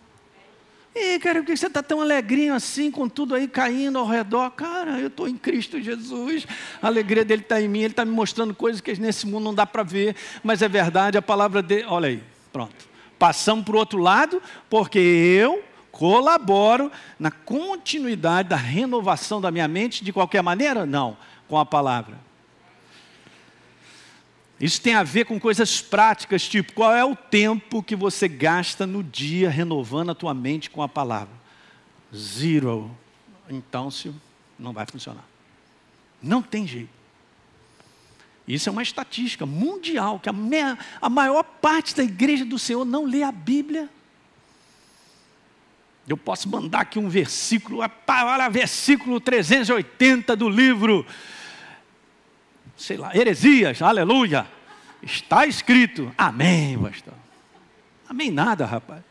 e 0.94 1.18
cara, 1.18 1.40
por 1.40 1.46
que 1.46 1.56
você 1.56 1.66
está 1.66 1.82
tão 1.82 2.00
alegrinho 2.00 2.54
assim, 2.54 2.90
com 2.90 3.08
tudo 3.08 3.34
aí 3.34 3.48
caindo 3.48 3.98
ao 3.98 4.06
redor? 4.06 4.50
Cara, 4.50 4.98
eu 4.98 5.06
estou 5.06 5.28
em 5.28 5.36
Cristo 5.36 5.80
Jesus, 5.80 6.46
a 6.80 6.86
alegria 6.86 7.24
dele 7.24 7.42
está 7.42 7.60
em 7.60 7.68
mim, 7.68 7.80
ele 7.80 7.92
está 7.92 8.04
me 8.04 8.12
mostrando 8.12 8.54
coisas 8.54 8.80
que 8.80 8.94
nesse 9.00 9.26
mundo 9.26 9.44
não 9.44 9.54
dá 9.54 9.66
para 9.66 9.82
ver, 9.82 10.14
mas 10.42 10.62
é 10.62 10.68
verdade, 10.68 11.16
a 11.16 11.22
palavra 11.22 11.62
dele. 11.62 11.84
Olha 11.88 12.08
aí, 12.08 12.22
pronto. 12.52 12.90
Passamos 13.18 13.64
para 13.64 13.76
o 13.76 13.78
outro 13.78 13.98
lado, 14.00 14.42
porque 14.68 14.98
eu, 14.98 15.62
colaboro 15.92 16.90
na 17.18 17.30
continuidade 17.30 18.48
da 18.48 18.56
renovação 18.56 19.40
da 19.40 19.50
minha 19.50 19.68
mente 19.68 20.02
de 20.02 20.12
qualquer 20.12 20.42
maneira? 20.42 20.84
Não, 20.84 21.16
com 21.46 21.58
a 21.58 21.66
palavra. 21.66 22.31
Isso 24.62 24.80
tem 24.80 24.94
a 24.94 25.02
ver 25.02 25.24
com 25.24 25.40
coisas 25.40 25.80
práticas, 25.80 26.48
tipo 26.48 26.72
qual 26.72 26.94
é 26.94 27.04
o 27.04 27.16
tempo 27.16 27.82
que 27.82 27.96
você 27.96 28.28
gasta 28.28 28.86
no 28.86 29.02
dia 29.02 29.50
renovando 29.50 30.10
a 30.10 30.14
tua 30.14 30.32
mente 30.32 30.70
com 30.70 30.80
a 30.80 30.88
palavra? 30.88 31.34
Zero. 32.14 32.88
Então, 33.50 33.90
se 33.90 34.14
não 34.56 34.72
vai 34.72 34.86
funcionar. 34.86 35.24
Não 36.22 36.40
tem 36.40 36.64
jeito. 36.64 36.90
Isso 38.46 38.68
é 38.68 38.72
uma 38.72 38.84
estatística 38.84 39.44
mundial, 39.44 40.20
que 40.20 40.28
a, 40.28 40.32
meia, 40.32 40.78
a 41.00 41.08
maior 41.08 41.42
parte 41.42 41.96
da 41.96 42.04
igreja 42.04 42.44
do 42.44 42.56
Senhor 42.56 42.84
não 42.84 43.04
lê 43.04 43.24
a 43.24 43.32
Bíblia. 43.32 43.88
Eu 46.06 46.16
posso 46.16 46.48
mandar 46.48 46.82
aqui 46.82 47.00
um 47.00 47.08
versículo, 47.08 47.80
olha, 47.80 48.48
versículo 48.48 49.18
380 49.18 50.36
do 50.36 50.48
livro, 50.48 51.04
sei 52.82 52.96
lá, 52.96 53.16
Heresias, 53.16 53.80
aleluia. 53.80 54.46
Está 55.02 55.46
escrito, 55.46 56.12
amém, 56.18 56.78
pastor. 56.78 57.14
Amém 58.08 58.30
nada, 58.30 58.66
rapaz. 58.66 59.02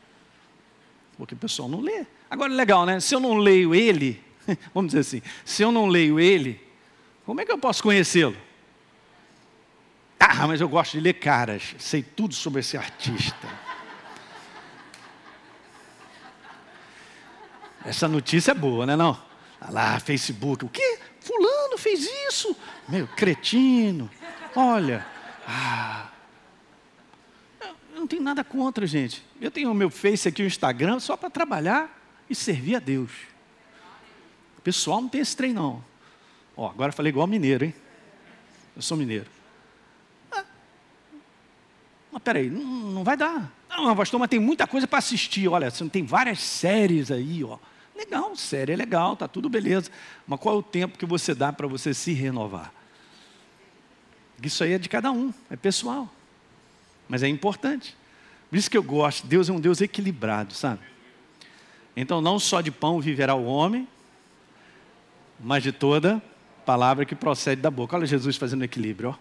Porque 1.18 1.34
o 1.34 1.38
pessoal 1.38 1.70
não 1.70 1.80
lê. 1.80 2.06
Agora, 2.30 2.52
legal, 2.52 2.86
né? 2.86 3.00
Se 3.00 3.16
eu 3.16 3.20
não 3.20 3.36
leio 3.36 3.74
ele, 3.74 4.22
vamos 4.74 4.92
dizer 4.92 5.00
assim, 5.00 5.22
se 5.46 5.64
eu 5.64 5.72
não 5.72 5.88
leio 5.88 6.20
ele, 6.20 6.62
como 7.26 7.40
é 7.42 7.46
que 7.46 7.52
eu 7.52 7.58
posso 7.58 7.82
conhecê-lo? 7.82 8.38
Ah, 10.20 10.48
mas 10.48 10.62
eu 10.62 10.70
gosto 10.70 10.94
de 10.94 11.00
ler 11.00 11.14
caras, 11.14 11.76
sei 11.78 12.04
tudo 12.04 12.34
sobre 12.34 12.60
esse 12.60 12.78
artista. 12.78 13.48
Essa 17.84 18.08
notícia 18.08 18.52
é 18.52 18.56
boa, 18.56 18.86
né 18.86 18.96
não? 18.96 19.20
Ah 19.60 19.72
lá, 19.72 20.00
Facebook, 20.00 20.66
o 20.66 20.70
quê? 20.70 20.91
Fulano 21.22 21.78
fez 21.78 22.10
isso? 22.28 22.56
Meu, 22.90 23.08
cretino. 23.08 24.10
Olha, 24.56 25.06
ah. 25.48 26.10
Eu 27.62 28.00
não 28.00 28.08
tenho 28.08 28.24
nada 28.24 28.44
contra, 28.44 28.86
gente. 28.88 29.24
Eu 29.40 29.52
tenho 29.52 29.72
o 29.72 29.74
meu 29.74 29.90
Face 29.90 30.28
aqui, 30.28 30.42
o 30.42 30.48
Instagram, 30.48 31.00
só 31.00 31.16
para 31.16 31.30
trabalhar 31.30 31.90
e 32.30 32.34
servir 32.36 32.76
a 32.76 32.80
Deus. 32.80 33.12
O 34.58 34.62
pessoal 34.62 35.00
não 35.02 35.08
tem 35.08 35.22
esse 35.22 35.38
trem, 35.38 35.54
não. 35.54 35.84
Ó, 36.58 36.70
agora 36.70 36.92
falei 36.92 37.12
igual 37.12 37.28
mineiro, 37.28 37.66
hein? 37.66 37.76
Eu 38.76 38.82
sou 38.82 38.98
mineiro. 38.98 39.28
Mas 42.12 42.22
peraí, 42.24 42.50
não, 42.50 42.64
não 42.64 43.04
vai 43.04 43.16
dar. 43.16 43.52
Não, 43.70 43.96
pastor, 43.96 44.20
mas 44.20 44.30
tem 44.30 44.40
muita 44.40 44.68
coisa 44.68 44.88
para 44.88 45.00
assistir. 45.00 45.48
Olha, 45.48 45.72
tem 45.72 46.06
várias 46.06 46.42
séries 46.42 47.10
aí, 47.10 47.44
ó. 47.44 47.58
Legal, 48.02 48.36
série 48.36 48.74
é 48.74 48.76
legal, 48.76 49.16
tá 49.16 49.28
tudo 49.28 49.48
beleza. 49.48 49.92
Mas 50.26 50.40
qual 50.40 50.56
é 50.56 50.58
o 50.58 50.64
tempo 50.64 50.98
que 50.98 51.06
você 51.06 51.36
dá 51.36 51.54
para 51.54 51.68
você 51.68 51.94
se 51.94 52.14
renovar? 52.14 52.74
Isso 54.42 54.64
aí 54.64 54.74
é 54.74 54.80
de 54.80 54.90
cada 54.90 55.12
um, 55.12 55.32
é 55.52 55.56
pessoal. 55.56 56.10
Mas 57.08 57.22
é 57.22 57.28
importante. 57.28 57.96
Por 58.50 58.58
isso 58.58 58.72
que 58.72 58.78
eu 58.78 58.82
gosto, 58.82 59.28
Deus 59.28 59.50
é 59.50 59.54
um 59.54 59.60
Deus 59.60 59.82
equilibrado, 59.82 60.54
sabe? 60.56 60.82
Então 61.96 62.22
não 62.22 62.40
só 62.40 62.60
de 62.60 62.72
pão 62.72 63.00
viverá 63.00 63.36
o 63.36 63.46
homem, 63.46 63.88
mas 65.40 65.62
de 65.62 65.72
toda 65.72 66.22
palavra 66.66 67.06
que 67.06 67.14
procede 67.14 67.62
da 67.62 67.70
boca. 67.70 67.96
Olha 67.96 68.08
Jesus 68.08 68.36
fazendo 68.36 68.64
equilíbrio, 68.64 69.10
ó. 69.10 69.16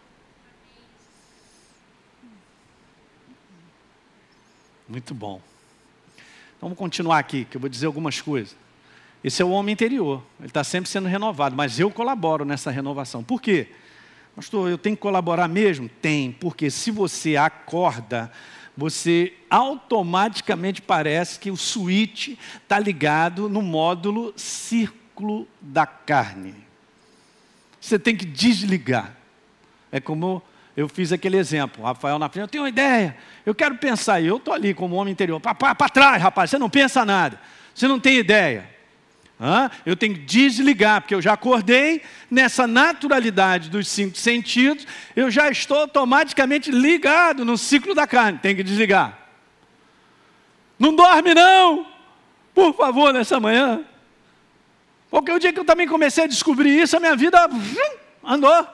Muito 4.88 5.14
bom. 5.14 5.40
Então 6.57 6.69
vamos 6.69 6.79
continuar 6.79 7.19
aqui, 7.19 7.45
que 7.45 7.59
eu 7.59 7.61
vou 7.61 7.69
dizer 7.69 7.87
algumas 7.87 8.21
coisas. 8.23 8.57
Esse 9.22 9.42
é 9.42 9.44
o 9.44 9.50
homem 9.50 9.74
interior, 9.74 10.22
ele 10.38 10.48
está 10.48 10.64
sempre 10.64 10.88
sendo 10.88 11.06
renovado, 11.06 11.54
mas 11.54 11.78
eu 11.78 11.90
colaboro 11.90 12.44
nessa 12.44 12.70
renovação. 12.70 13.22
Por 13.22 13.40
quê? 13.40 13.68
Pastor, 14.35 14.70
eu 14.70 14.78
tenho 14.78 14.96
que 14.96 15.02
colaborar 15.02 15.46
mesmo? 15.46 15.88
Tem, 16.00 16.33
porque 16.33 16.70
se 16.70 16.90
você 16.90 17.37
acorda, 17.37 18.33
você 18.74 19.35
automaticamente 19.50 20.80
parece 20.80 21.38
que 21.38 21.50
o 21.50 21.56
switch 21.56 22.38
está 22.62 22.78
ligado 22.78 23.48
no 23.48 23.61
módulo 23.61 24.33
círculo 24.37 25.46
da 25.61 25.85
carne. 25.85 26.54
Você 27.78 27.98
tem 27.98 28.16
que 28.16 28.24
desligar. 28.24 29.14
É 29.92 30.00
como 30.00 30.42
eu 30.74 30.88
fiz 30.88 31.12
aquele 31.12 31.37
exemplo, 31.37 31.85
Rafael 31.85 32.18
na 32.18 32.30
frente, 32.30 32.44
eu 32.44 32.48
tenho 32.48 32.62
uma 32.64 32.70
ideia, 32.70 33.16
eu 33.44 33.54
quero 33.54 33.76
pensar, 33.76 34.22
eu 34.22 34.37
estou 34.38 34.54
ali 34.54 34.72
como 34.72 34.96
homem 34.96 35.12
interior, 35.12 35.38
para 35.40 35.88
trás, 35.90 36.22
rapaz, 36.22 36.48
você 36.48 36.59
não 36.59 36.70
pensa 36.70 37.04
nada, 37.04 37.38
você 37.74 37.87
não 37.87 38.00
tem 38.00 38.16
ideia. 38.16 38.80
Eu 39.87 39.96
tenho 39.96 40.14
que 40.14 40.20
desligar, 40.20 41.00
porque 41.00 41.14
eu 41.14 41.22
já 41.22 41.33
acordei 41.33 42.03
nessa 42.31 42.66
naturalidade 42.66 43.70
dos 43.70 43.88
cinco 43.88 44.18
sentidos, 44.18 44.87
eu 45.16 45.31
já 45.31 45.48
estou 45.48 45.79
automaticamente 45.79 46.70
ligado 46.70 47.42
no 47.42 47.57
ciclo 47.57 47.94
da 47.94 48.07
carne, 48.07 48.38
tem 48.38 48.55
que 48.55 48.62
desligar. 48.62 49.18
Não 50.79 50.94
dorme 50.94 51.33
não, 51.33 51.87
por 52.55 52.74
favor, 52.74 53.14
nessa 53.14 53.40
manhã. 53.40 53.83
Porque 55.11 55.33
o 55.33 55.38
dia 55.38 55.53
que 55.53 55.59
eu 55.59 55.64
também 55.64 55.88
comecei 55.88 56.24
a 56.24 56.26
descobrir 56.26 56.79
isso, 56.79 56.96
a 56.96 57.00
minha 57.00 57.16
vida 57.16 57.38
andou. 58.22 58.68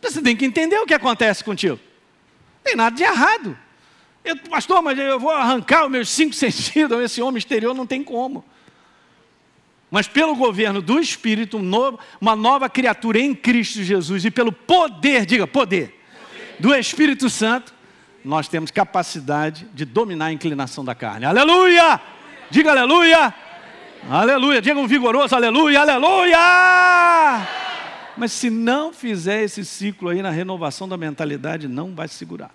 Você 0.00 0.22
tem 0.22 0.34
que 0.34 0.46
entender 0.46 0.78
o 0.78 0.86
que 0.86 0.94
acontece 0.94 1.44
contigo. 1.44 1.76
Não 1.76 2.62
tem 2.64 2.76
nada 2.76 2.96
de 2.96 3.02
errado. 3.02 3.56
Eu, 4.24 4.36
pastor, 4.48 4.80
mas 4.82 4.98
eu 4.98 5.20
vou 5.20 5.30
arrancar 5.30 5.84
os 5.84 5.90
meus 5.90 6.08
cinco 6.08 6.34
sentidos, 6.34 6.98
esse 7.00 7.20
homem 7.20 7.38
exterior 7.38 7.74
não 7.74 7.86
tem 7.86 8.02
como. 8.02 8.44
Mas 9.92 10.08
pelo 10.08 10.34
governo 10.34 10.80
do 10.80 10.98
Espírito, 10.98 11.58
um 11.58 11.62
novo, 11.62 12.00
uma 12.18 12.34
nova 12.34 12.66
criatura 12.70 13.18
em 13.20 13.34
Cristo 13.34 13.82
Jesus, 13.82 14.24
e 14.24 14.30
pelo 14.30 14.50
poder, 14.50 15.26
diga 15.26 15.46
poder, 15.46 16.00
do 16.58 16.74
Espírito 16.74 17.28
Santo, 17.28 17.74
nós 18.24 18.48
temos 18.48 18.70
capacidade 18.70 19.68
de 19.74 19.84
dominar 19.84 20.26
a 20.26 20.32
inclinação 20.32 20.82
da 20.82 20.94
carne. 20.94 21.26
Aleluia! 21.26 22.00
Diga 22.48 22.70
aleluia! 22.70 23.34
Aleluia! 24.08 24.34
aleluia. 24.34 24.62
Diga 24.62 24.80
um 24.80 24.86
vigoroso 24.86 25.36
aleluia, 25.36 25.82
aleluia! 25.82 26.38
Mas 28.16 28.32
se 28.32 28.48
não 28.48 28.94
fizer 28.94 29.42
esse 29.42 29.62
ciclo 29.62 30.08
aí 30.08 30.22
na 30.22 30.30
renovação 30.30 30.88
da 30.88 30.96
mentalidade, 30.96 31.68
não 31.68 31.94
vai 31.94 32.08
segurar. 32.08 32.54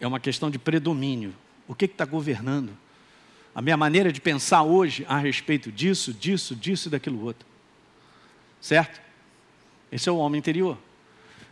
É 0.00 0.06
uma 0.06 0.18
questão 0.18 0.50
de 0.50 0.58
predomínio. 0.58 1.34
O 1.68 1.74
que 1.74 1.84
está 1.84 2.06
governando? 2.06 2.81
A 3.54 3.60
minha 3.60 3.76
maneira 3.76 4.12
de 4.12 4.20
pensar 4.20 4.62
hoje 4.62 5.04
a 5.08 5.18
respeito 5.18 5.70
disso, 5.70 6.12
disso, 6.12 6.54
disso 6.54 6.88
e 6.88 6.90
daquilo 6.90 7.24
outro. 7.24 7.46
Certo? 8.60 9.00
Esse 9.90 10.08
é 10.08 10.12
o 10.12 10.16
homem 10.16 10.38
interior. 10.38 10.78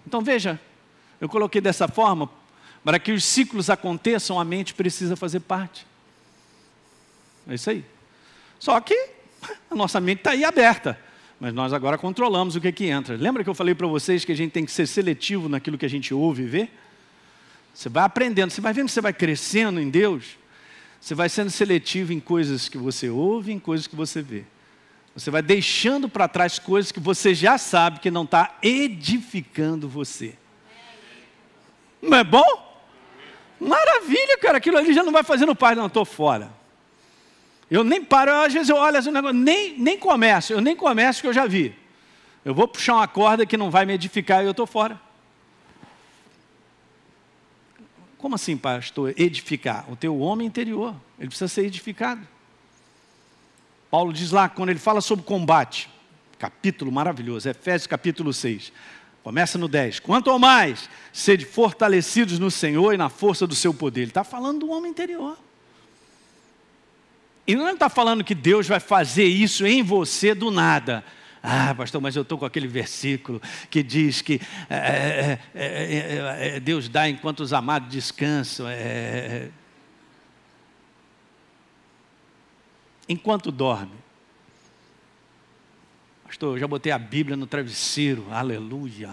Então 0.07 0.23
veja, 0.23 0.59
eu 1.21 1.29
coloquei 1.29 1.61
dessa 1.61 1.87
forma, 1.87 2.31
para 2.83 2.99
que 2.99 3.13
os 3.13 3.25
ciclos 3.25 3.69
aconteçam, 3.69 4.41
a 4.41 4.45
mente 4.45 4.73
precisa 4.73 5.15
fazer 5.15 5.41
parte. 5.41 5.87
É 7.47 7.55
isso 7.55 7.69
aí. 7.69 7.85
Só 8.59 8.81
que 8.81 8.95
a 9.71 9.75
nossa 9.75 10.01
mente 10.01 10.19
está 10.19 10.31
aí 10.31 10.45
aberta. 10.45 10.99
Mas 11.39 11.55
nós 11.55 11.73
agora 11.73 11.97
controlamos 11.97 12.55
o 12.55 12.61
que, 12.61 12.71
que 12.71 12.87
entra. 12.87 13.17
Lembra 13.17 13.43
que 13.43 13.49
eu 13.49 13.55
falei 13.55 13.75
para 13.75 13.87
vocês 13.87 14.25
que 14.25 14.33
a 14.33 14.37
gente 14.37 14.53
tem 14.53 14.65
que 14.65 14.71
ser 14.71 14.87
seletivo 14.87 15.49
naquilo 15.49 15.79
que 15.79 15.87
a 15.87 15.91
gente 15.91 16.13
ouve 16.13 16.43
e 16.43 16.47
vê? 16.47 16.69
Você 17.75 17.89
vai 17.89 18.05
aprendendo, 18.05 18.51
você 18.51 18.61
vai 18.61 18.75
vendo 18.75 18.87
que 18.87 18.93
você 18.93 19.01
vai 19.01 19.13
crescendo 19.13 19.81
em 19.81 19.89
Deus, 19.89 20.37
você 21.01 21.15
vai 21.15 21.29
sendo 21.29 21.51
seletivo 21.51 22.13
em 22.13 22.21
coisas 22.21 22.69
que 22.69 22.77
você 22.77 23.09
ouve, 23.09 23.53
em 23.53 23.59
coisas 23.59 23.87
que 23.87 23.97
você 23.97 24.21
vê. 24.21 24.45
Você 25.15 25.31
vai 25.31 25.43
deixando 25.43 26.09
para 26.09 26.29
trás 26.29 26.59
coisas 26.59 26.93
que 26.93 27.01
você 27.01 27.35
já 27.35 27.57
sabe 27.59 28.01
que 28.01 28.11
não 28.11 28.25
está 28.25 28.59
edificando 28.63 29.89
você. 29.89 30.35
Não 32.01 32.19
é 32.19 32.25
bom? 32.25 32.71
Maravilha, 33.59 34.39
cara, 34.39 34.59
aquilo 34.59 34.79
ali 34.79 34.93
já 34.93 35.03
não 35.03 35.13
vai 35.13 35.23
fazendo 35.23 35.55
parte, 35.55 35.79
não, 35.79 35.87
estou 35.87 36.05
fora. 36.05 36.51
Eu 37.71 37.85
nem 37.85 38.03
paro, 38.03 38.33
às 38.33 38.53
vezes 38.53 38.69
eu 38.69 38.77
olho 38.77 38.97
assim, 38.97 39.11
negócio, 39.11 39.37
nem, 39.37 39.79
nem 39.79 39.99
começo, 39.99 40.53
eu 40.53 40.61
nem 40.61 40.77
começo 40.77 41.21
que 41.21 41.29
eu 41.29 41.33
já 41.33 41.47
vi. 41.47 41.75
Eu 42.45 42.55
vou 42.55 42.67
puxar 42.67 42.95
uma 42.95 43.09
corda 43.09 43.45
que 43.45 43.57
não 43.57 43.71
vai 43.71 43.85
me 43.85 43.93
edificar 43.93 44.43
e 44.43 44.47
eu 44.47 44.51
estou 44.53 44.67
fora. 44.67 45.01
Como 48.21 48.35
assim, 48.35 48.55
pastor? 48.57 49.15
Edificar? 49.17 49.91
O 49.91 49.97
teu 49.97 50.19
homem 50.21 50.47
interior, 50.47 50.95
ele 51.19 51.29
precisa 51.29 51.49
ser 51.49 51.65
edificado. 51.65 52.21
Paulo 53.91 54.13
diz 54.13 54.31
lá, 54.31 54.47
quando 54.47 54.69
ele 54.69 54.79
fala 54.79 55.01
sobre 55.01 55.25
combate, 55.25 55.89
capítulo 56.39 56.93
maravilhoso, 56.93 57.49
Efésios 57.49 57.87
capítulo 57.87 58.33
6, 58.33 58.73
começa 59.23 59.57
no 59.57 59.67
10. 59.67 60.01
Quanto 60.01 60.31
ao 60.31 60.39
mais, 60.39 60.89
sede 61.13 61.47
fortalecidos 61.47 62.39
no 62.39 62.51
Senhor 62.51 62.93
e 62.93 62.99
na 62.99 63.09
força 63.09 63.47
do 63.47 63.55
seu 63.55 63.73
poder. 63.73 64.03
Ele 64.03 64.11
está 64.11 64.23
falando 64.23 64.61
do 64.61 64.71
homem 64.71 64.91
interior. 64.91 65.39
E 67.47 67.55
não 67.55 67.71
está 67.71 67.89
falando 67.89 68.23
que 68.23 68.35
Deus 68.35 68.69
vai 68.69 68.81
fazer 68.81 69.25
isso 69.25 69.67
em 69.67 69.83
você 69.83 70.35
do 70.35 70.51
nada. 70.51 71.03
Ah, 71.43 71.75
pastor, 71.75 72.01
mas 72.01 72.15
eu 72.17 72.23
estou 72.23 72.37
com 72.37 72.45
aquele 72.45 72.69
versículo 72.69 73.41
que 73.71 73.83
diz 73.83 74.21
que 74.21 74.41
é, 74.69 74.77
é, 74.77 75.39
é, 75.55 75.65
é, 75.65 76.57
é 76.57 76.61
Deus 76.61 76.89
dá 76.89 77.09
enquanto 77.09 77.41
os 77.41 77.53
amados 77.53 77.89
descansam. 77.89 78.67
É, 78.69 79.49
enquanto 83.09 83.51
dorme. 83.51 83.95
Pastor, 86.25 86.57
eu 86.57 86.61
já 86.61 86.69
botei 86.69 86.93
a 86.93 86.99
Bíblia 86.99 87.37
no 87.37 87.47
travesseiro. 87.47 88.27
Aleluia. 88.31 89.11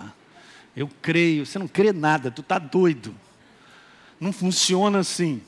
Eu 0.75 0.89
creio. 1.01 1.45
Você 1.45 1.57
não 1.57 1.67
crê 1.67 1.93
nada, 1.93 2.29
tu 2.29 2.41
está 2.41 2.59
doido. 2.59 3.15
Não 4.19 4.33
funciona 4.33 4.99
assim. 4.99 5.41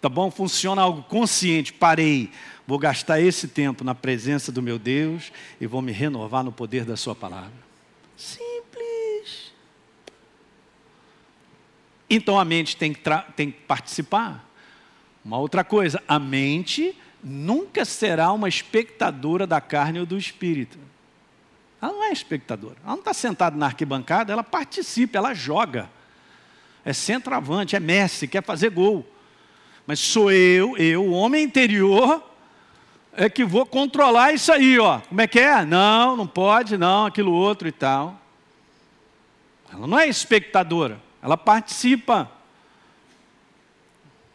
Tá 0.00 0.08
bom? 0.08 0.30
Funciona 0.30 0.82
algo 0.82 1.02
consciente. 1.04 1.72
Parei 1.72 2.30
vou 2.70 2.78
gastar 2.78 3.20
esse 3.20 3.48
tempo 3.48 3.82
na 3.82 3.96
presença 3.96 4.52
do 4.52 4.62
meu 4.62 4.78
Deus 4.78 5.32
e 5.60 5.66
vou 5.66 5.82
me 5.82 5.90
renovar 5.90 6.44
no 6.44 6.52
poder 6.52 6.84
da 6.84 6.96
Sua 6.96 7.16
palavra. 7.16 7.50
Simples. 8.16 9.52
Então 12.08 12.38
a 12.38 12.44
mente 12.44 12.76
tem 12.76 12.92
que, 12.92 13.00
tem 13.34 13.50
que 13.50 13.60
participar. 13.62 14.48
Uma 15.24 15.36
outra 15.36 15.64
coisa, 15.64 16.00
a 16.06 16.20
mente 16.20 16.96
nunca 17.24 17.84
será 17.84 18.30
uma 18.30 18.48
espectadora 18.48 19.48
da 19.48 19.60
carne 19.60 19.98
ou 19.98 20.06
do 20.06 20.16
espírito. 20.16 20.78
Ela 21.82 21.92
não 21.92 22.04
é 22.04 22.12
espectadora. 22.12 22.76
Ela 22.84 22.92
não 22.92 23.00
está 23.00 23.12
sentada 23.12 23.56
na 23.56 23.66
arquibancada, 23.66 24.32
ela 24.32 24.44
participa, 24.44 25.18
ela 25.18 25.34
joga. 25.34 25.90
É 26.84 26.92
centroavante, 26.92 27.74
é 27.74 27.80
Messi, 27.80 28.28
quer 28.28 28.44
fazer 28.44 28.70
gol. 28.70 29.04
Mas 29.88 29.98
sou 29.98 30.30
eu, 30.30 30.76
eu, 30.76 31.04
o 31.04 31.10
homem 31.10 31.42
interior, 31.42 32.29
é 33.20 33.28
que 33.28 33.44
vou 33.44 33.66
controlar 33.66 34.32
isso 34.32 34.50
aí, 34.50 34.78
ó. 34.78 34.98
Como 35.00 35.20
é 35.20 35.26
que 35.26 35.38
é? 35.38 35.62
Não, 35.62 36.16
não 36.16 36.26
pode, 36.26 36.78
não, 36.78 37.04
aquilo 37.04 37.32
outro 37.32 37.68
e 37.68 37.72
tal. 37.72 38.18
Ela 39.70 39.86
não 39.86 39.98
é 39.98 40.08
espectadora, 40.08 40.98
ela 41.22 41.36
participa. 41.36 42.30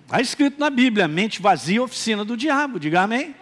Está 0.04 0.22
escrito 0.22 0.60
na 0.60 0.70
Bíblia: 0.70 1.08
mente 1.08 1.42
vazia, 1.42 1.82
oficina 1.82 2.24
do 2.24 2.38
diabo. 2.38 2.80
Diga 2.80 3.02
amém. 3.02 3.36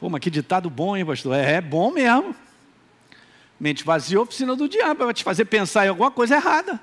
Pô, 0.00 0.10
mas 0.10 0.20
que 0.20 0.28
ditado 0.28 0.68
bom, 0.68 0.96
hein, 0.96 1.06
pastor? 1.06 1.36
É, 1.36 1.54
é 1.54 1.60
bom 1.60 1.92
mesmo. 1.92 2.34
Mente 3.60 3.84
vazia, 3.84 4.20
oficina 4.20 4.56
do 4.56 4.68
diabo. 4.68 5.04
Vai 5.04 5.14
te 5.14 5.22
fazer 5.22 5.44
pensar 5.44 5.86
em 5.86 5.88
alguma 5.88 6.10
coisa 6.10 6.34
errada. 6.34 6.80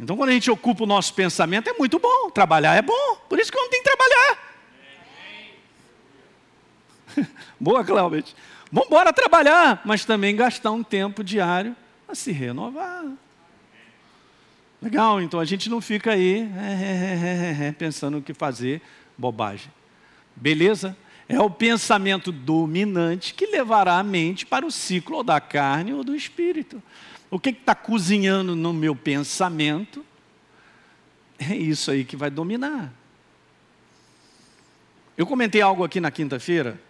Então, 0.00 0.16
quando 0.16 0.30
a 0.30 0.32
gente 0.32 0.50
ocupa 0.50 0.84
o 0.84 0.86
nosso 0.86 1.12
pensamento, 1.12 1.68
é 1.68 1.74
muito 1.74 1.98
bom. 1.98 2.30
Trabalhar 2.30 2.74
é 2.74 2.80
bom. 2.80 3.16
Por 3.28 3.38
isso 3.38 3.52
que 3.52 3.58
eu 3.58 3.62
não 3.62 3.68
tenho 3.68 3.82
que 3.82 3.90
trabalhar. 3.90 4.38
Boa, 7.60 7.84
Cláudia. 7.84 8.24
Vamos 8.72 8.88
embora 8.88 9.12
trabalhar, 9.12 9.82
mas 9.84 10.06
também 10.06 10.34
gastar 10.34 10.70
um 10.70 10.82
tempo 10.82 11.22
diário 11.22 11.76
a 12.08 12.14
se 12.14 12.32
renovar. 12.32 13.04
Legal, 14.80 15.20
então 15.20 15.38
a 15.38 15.44
gente 15.44 15.68
não 15.68 15.82
fica 15.82 16.12
aí 16.12 16.48
é, 16.56 17.64
é, 17.64 17.66
é, 17.66 17.72
pensando 17.72 18.18
o 18.18 18.22
que 18.22 18.32
fazer, 18.32 18.80
bobagem. 19.18 19.70
Beleza? 20.34 20.96
É 21.28 21.38
o 21.38 21.50
pensamento 21.50 22.32
dominante 22.32 23.34
que 23.34 23.46
levará 23.46 23.98
a 23.98 24.02
mente 24.02 24.46
para 24.46 24.64
o 24.64 24.70
ciclo 24.70 25.22
da 25.22 25.40
carne 25.40 25.92
ou 25.92 26.02
do 26.02 26.16
espírito. 26.16 26.82
O 27.30 27.38
que 27.38 27.50
está 27.50 27.74
cozinhando 27.74 28.56
no 28.56 28.72
meu 28.72 28.96
pensamento 28.96 30.04
é 31.38 31.54
isso 31.54 31.90
aí 31.90 32.04
que 32.04 32.16
vai 32.16 32.28
dominar. 32.28 32.92
Eu 35.16 35.26
comentei 35.26 35.60
algo 35.60 35.84
aqui 35.84 36.00
na 36.00 36.10
quinta-feira, 36.10 36.80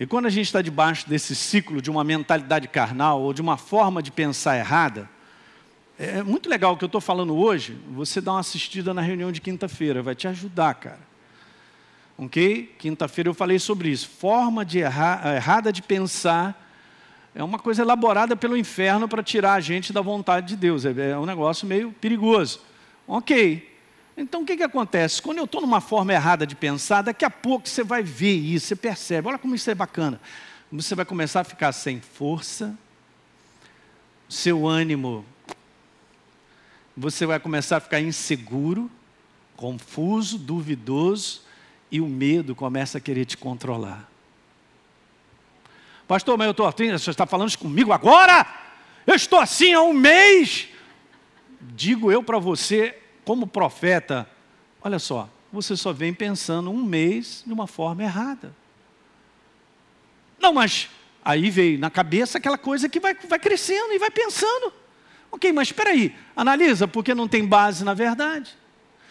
e 0.00 0.06
quando 0.06 0.26
a 0.26 0.30
gente 0.30 0.46
está 0.46 0.62
debaixo 0.62 1.08
desse 1.08 1.34
ciclo 1.34 1.82
de 1.82 1.90
uma 1.90 2.04
mentalidade 2.04 2.68
carnal 2.68 3.20
ou 3.20 3.32
de 3.32 3.42
uma 3.42 3.56
forma 3.56 4.02
de 4.02 4.12
pensar 4.12 4.56
errada, 4.56 5.10
é 5.98 6.22
muito 6.22 6.48
legal 6.48 6.74
o 6.74 6.76
que 6.76 6.84
eu 6.84 6.86
estou 6.86 7.00
falando 7.00 7.36
hoje. 7.36 7.76
Você 7.90 8.20
dá 8.20 8.32
uma 8.32 8.40
assistida 8.40 8.94
na 8.94 9.02
reunião 9.02 9.32
de 9.32 9.40
quinta-feira, 9.40 10.00
vai 10.00 10.14
te 10.14 10.28
ajudar, 10.28 10.74
cara. 10.74 11.00
Ok? 12.16 12.74
Quinta-feira 12.78 13.28
eu 13.28 13.34
falei 13.34 13.58
sobre 13.58 13.88
isso. 13.90 14.08
Forma 14.08 14.64
de 14.64 14.80
erra, 14.80 15.34
errada 15.34 15.72
de 15.72 15.82
pensar 15.82 16.67
é 17.38 17.44
uma 17.44 17.60
coisa 17.60 17.82
elaborada 17.82 18.34
pelo 18.34 18.56
inferno 18.56 19.06
para 19.06 19.22
tirar 19.22 19.54
a 19.54 19.60
gente 19.60 19.92
da 19.92 20.00
vontade 20.00 20.48
de 20.48 20.56
Deus. 20.56 20.84
É, 20.84 21.10
é 21.10 21.16
um 21.16 21.24
negócio 21.24 21.68
meio 21.68 21.92
perigoso. 21.92 22.60
Ok. 23.06 23.78
Então 24.16 24.42
o 24.42 24.44
que, 24.44 24.56
que 24.56 24.62
acontece? 24.64 25.22
Quando 25.22 25.38
eu 25.38 25.44
estou 25.44 25.60
numa 25.60 25.80
forma 25.80 26.12
errada 26.12 26.44
de 26.44 26.56
pensar, 26.56 27.02
daqui 27.02 27.24
a 27.24 27.30
pouco 27.30 27.68
você 27.68 27.84
vai 27.84 28.02
ver 28.02 28.34
isso, 28.34 28.66
você 28.66 28.74
percebe. 28.74 29.28
Olha 29.28 29.38
como 29.38 29.54
isso 29.54 29.70
é 29.70 29.74
bacana. 29.76 30.20
Você 30.72 30.96
vai 30.96 31.04
começar 31.04 31.42
a 31.42 31.44
ficar 31.44 31.70
sem 31.70 32.00
força, 32.00 32.76
seu 34.28 34.66
ânimo 34.66 35.24
você 37.00 37.24
vai 37.24 37.38
começar 37.38 37.76
a 37.76 37.80
ficar 37.80 38.00
inseguro, 38.00 38.90
confuso, 39.56 40.36
duvidoso, 40.36 41.42
e 41.92 42.00
o 42.00 42.08
medo 42.08 42.56
começa 42.56 42.98
a 42.98 43.00
querer 43.00 43.24
te 43.24 43.36
controlar. 43.36 44.07
Pastor, 46.08 46.38
mas 46.38 46.46
eu 46.46 46.52
estou 46.52 46.66
assim, 46.66 46.90
você 46.90 47.10
está 47.10 47.26
falando 47.26 47.48
isso 47.48 47.58
comigo 47.58 47.92
agora? 47.92 48.46
Eu 49.06 49.14
estou 49.14 49.38
assim 49.38 49.74
há 49.74 49.82
um 49.82 49.92
mês. 49.92 50.68
Digo 51.60 52.10
eu 52.10 52.22
para 52.22 52.38
você, 52.38 52.98
como 53.26 53.46
profeta, 53.46 54.28
olha 54.80 54.98
só, 54.98 55.28
você 55.52 55.76
só 55.76 55.92
vem 55.92 56.14
pensando 56.14 56.70
um 56.70 56.82
mês 56.82 57.44
de 57.46 57.52
uma 57.52 57.66
forma 57.66 58.02
errada. 58.02 58.56
Não, 60.40 60.54
mas 60.54 60.88
aí 61.22 61.50
veio 61.50 61.78
na 61.78 61.90
cabeça 61.90 62.38
aquela 62.38 62.56
coisa 62.56 62.88
que 62.88 62.98
vai, 62.98 63.12
vai 63.14 63.38
crescendo 63.38 63.92
e 63.92 63.98
vai 63.98 64.10
pensando. 64.10 64.72
Ok, 65.30 65.52
mas 65.52 65.68
espera 65.68 65.90
aí, 65.90 66.16
analisa, 66.34 66.88
porque 66.88 67.14
não 67.14 67.28
tem 67.28 67.44
base 67.44 67.84
na 67.84 67.92
verdade. 67.92 68.56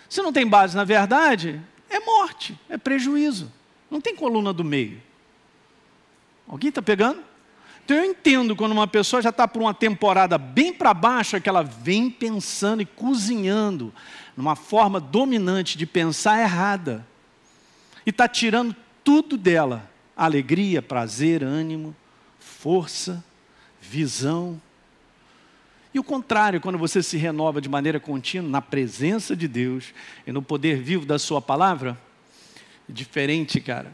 Se 0.09 0.19
não 0.23 0.33
tem 0.33 0.47
base 0.47 0.75
na 0.75 0.83
verdade, 0.83 1.61
é 1.91 1.99
morte, 1.99 2.59
é 2.67 2.75
prejuízo. 2.75 3.53
Não 3.87 4.01
tem 4.01 4.15
coluna 4.15 4.51
do 4.51 4.63
meio. 4.63 5.05
Alguém 6.47 6.69
está 6.69 6.81
pegando? 6.81 7.21
Então 7.83 7.97
eu 7.97 8.05
entendo 8.05 8.55
quando 8.55 8.71
uma 8.71 8.87
pessoa 8.87 9.21
já 9.21 9.29
está 9.29 9.47
por 9.47 9.61
uma 9.61 9.73
temporada 9.73 10.37
bem 10.37 10.73
para 10.73 10.93
baixo, 10.93 11.35
é 11.35 11.39
que 11.39 11.47
ela 11.49 11.63
vem 11.63 12.09
pensando 12.09 12.81
e 12.81 12.85
cozinhando 12.85 13.93
numa 14.35 14.55
forma 14.55 14.99
dominante 14.99 15.77
de 15.77 15.85
pensar 15.85 16.41
errada. 16.41 17.05
E 18.05 18.09
está 18.09 18.27
tirando 18.27 18.75
tudo 19.03 19.37
dela: 19.37 19.89
alegria, 20.15 20.81
prazer, 20.81 21.43
ânimo, 21.43 21.95
força, 22.39 23.23
visão, 23.79 24.61
e 25.97 25.99
o 25.99 26.03
contrário, 26.03 26.61
quando 26.61 26.77
você 26.77 27.01
se 27.01 27.17
renova 27.17 27.59
de 27.59 27.67
maneira 27.67 27.99
contínua 27.99 28.47
na 28.47 28.61
presença 28.61 29.35
de 29.35 29.47
Deus 29.47 29.95
e 30.27 30.31
no 30.31 30.43
poder 30.43 30.79
vivo 30.79 31.07
da 31.07 31.17
Sua 31.17 31.41
palavra, 31.41 31.97
é 32.87 32.91
diferente, 32.91 33.59
cara. 33.59 33.91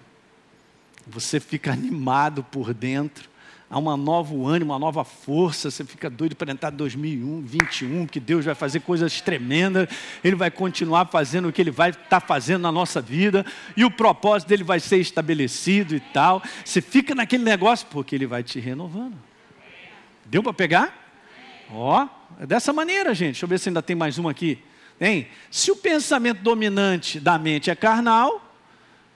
Você 1.08 1.40
fica 1.40 1.72
animado 1.72 2.44
por 2.44 2.74
dentro, 2.74 3.30
há 3.70 3.80
um 3.80 3.98
novo 3.98 4.48
ânimo, 4.48 4.72
uma 4.72 4.80
nova 4.80 5.04
força, 5.04 5.72
você 5.72 5.84
fica 5.84 6.10
doido 6.10 6.36
para 6.36 6.52
entrar 6.52 6.72
em 6.72 6.76
2001, 6.76 7.42
21, 7.42 8.08
que 8.08 8.20
Deus 8.20 8.46
vai 8.46 8.56
fazer 8.56 8.80
coisas 8.82 9.20
tremendas, 9.20 9.90
Ele 10.24 10.36
vai 10.36 10.52
continuar 10.52 11.08
fazendo 11.08 11.48
o 11.48 11.52
que 11.52 11.62
Ele 11.62 11.72
vai 11.72 11.90
estar 11.90 12.04
tá 12.08 12.20
fazendo 12.20 12.62
na 12.62 12.72
nossa 12.72 13.02
vida, 13.02 13.46
e 13.76 13.84
o 13.84 13.92
propósito 13.92 14.50
dele 14.50 14.64
vai 14.64 14.80
ser 14.80 14.98
estabelecido 14.98 15.96
e 15.96 16.00
tal. 16.00 16.42
Você 16.64 16.82
fica 16.82 17.16
naquele 17.16 17.44
negócio 17.44 17.88
porque 17.90 18.16
Ele 18.16 18.28
vai 18.28 18.44
te 18.44 18.60
renovando. 18.60 19.16
Deu 20.26 20.42
para 20.44 20.54
pegar? 20.54 21.04
Ó, 21.72 22.08
é 22.40 22.46
dessa 22.46 22.72
maneira, 22.72 23.14
gente. 23.14 23.34
Deixa 23.34 23.46
eu 23.46 23.50
ver 23.50 23.60
se 23.60 23.70
ainda 23.70 23.82
tem 23.82 23.96
mais 23.96 24.18
uma 24.18 24.32
aqui. 24.32 24.60
Tem? 25.00 25.28
Se 25.50 25.72
o 25.72 25.76
pensamento 25.76 26.42
dominante 26.42 27.20
da 27.20 27.38
mente 27.38 27.70
é 27.70 27.76
carnal, 27.76 28.43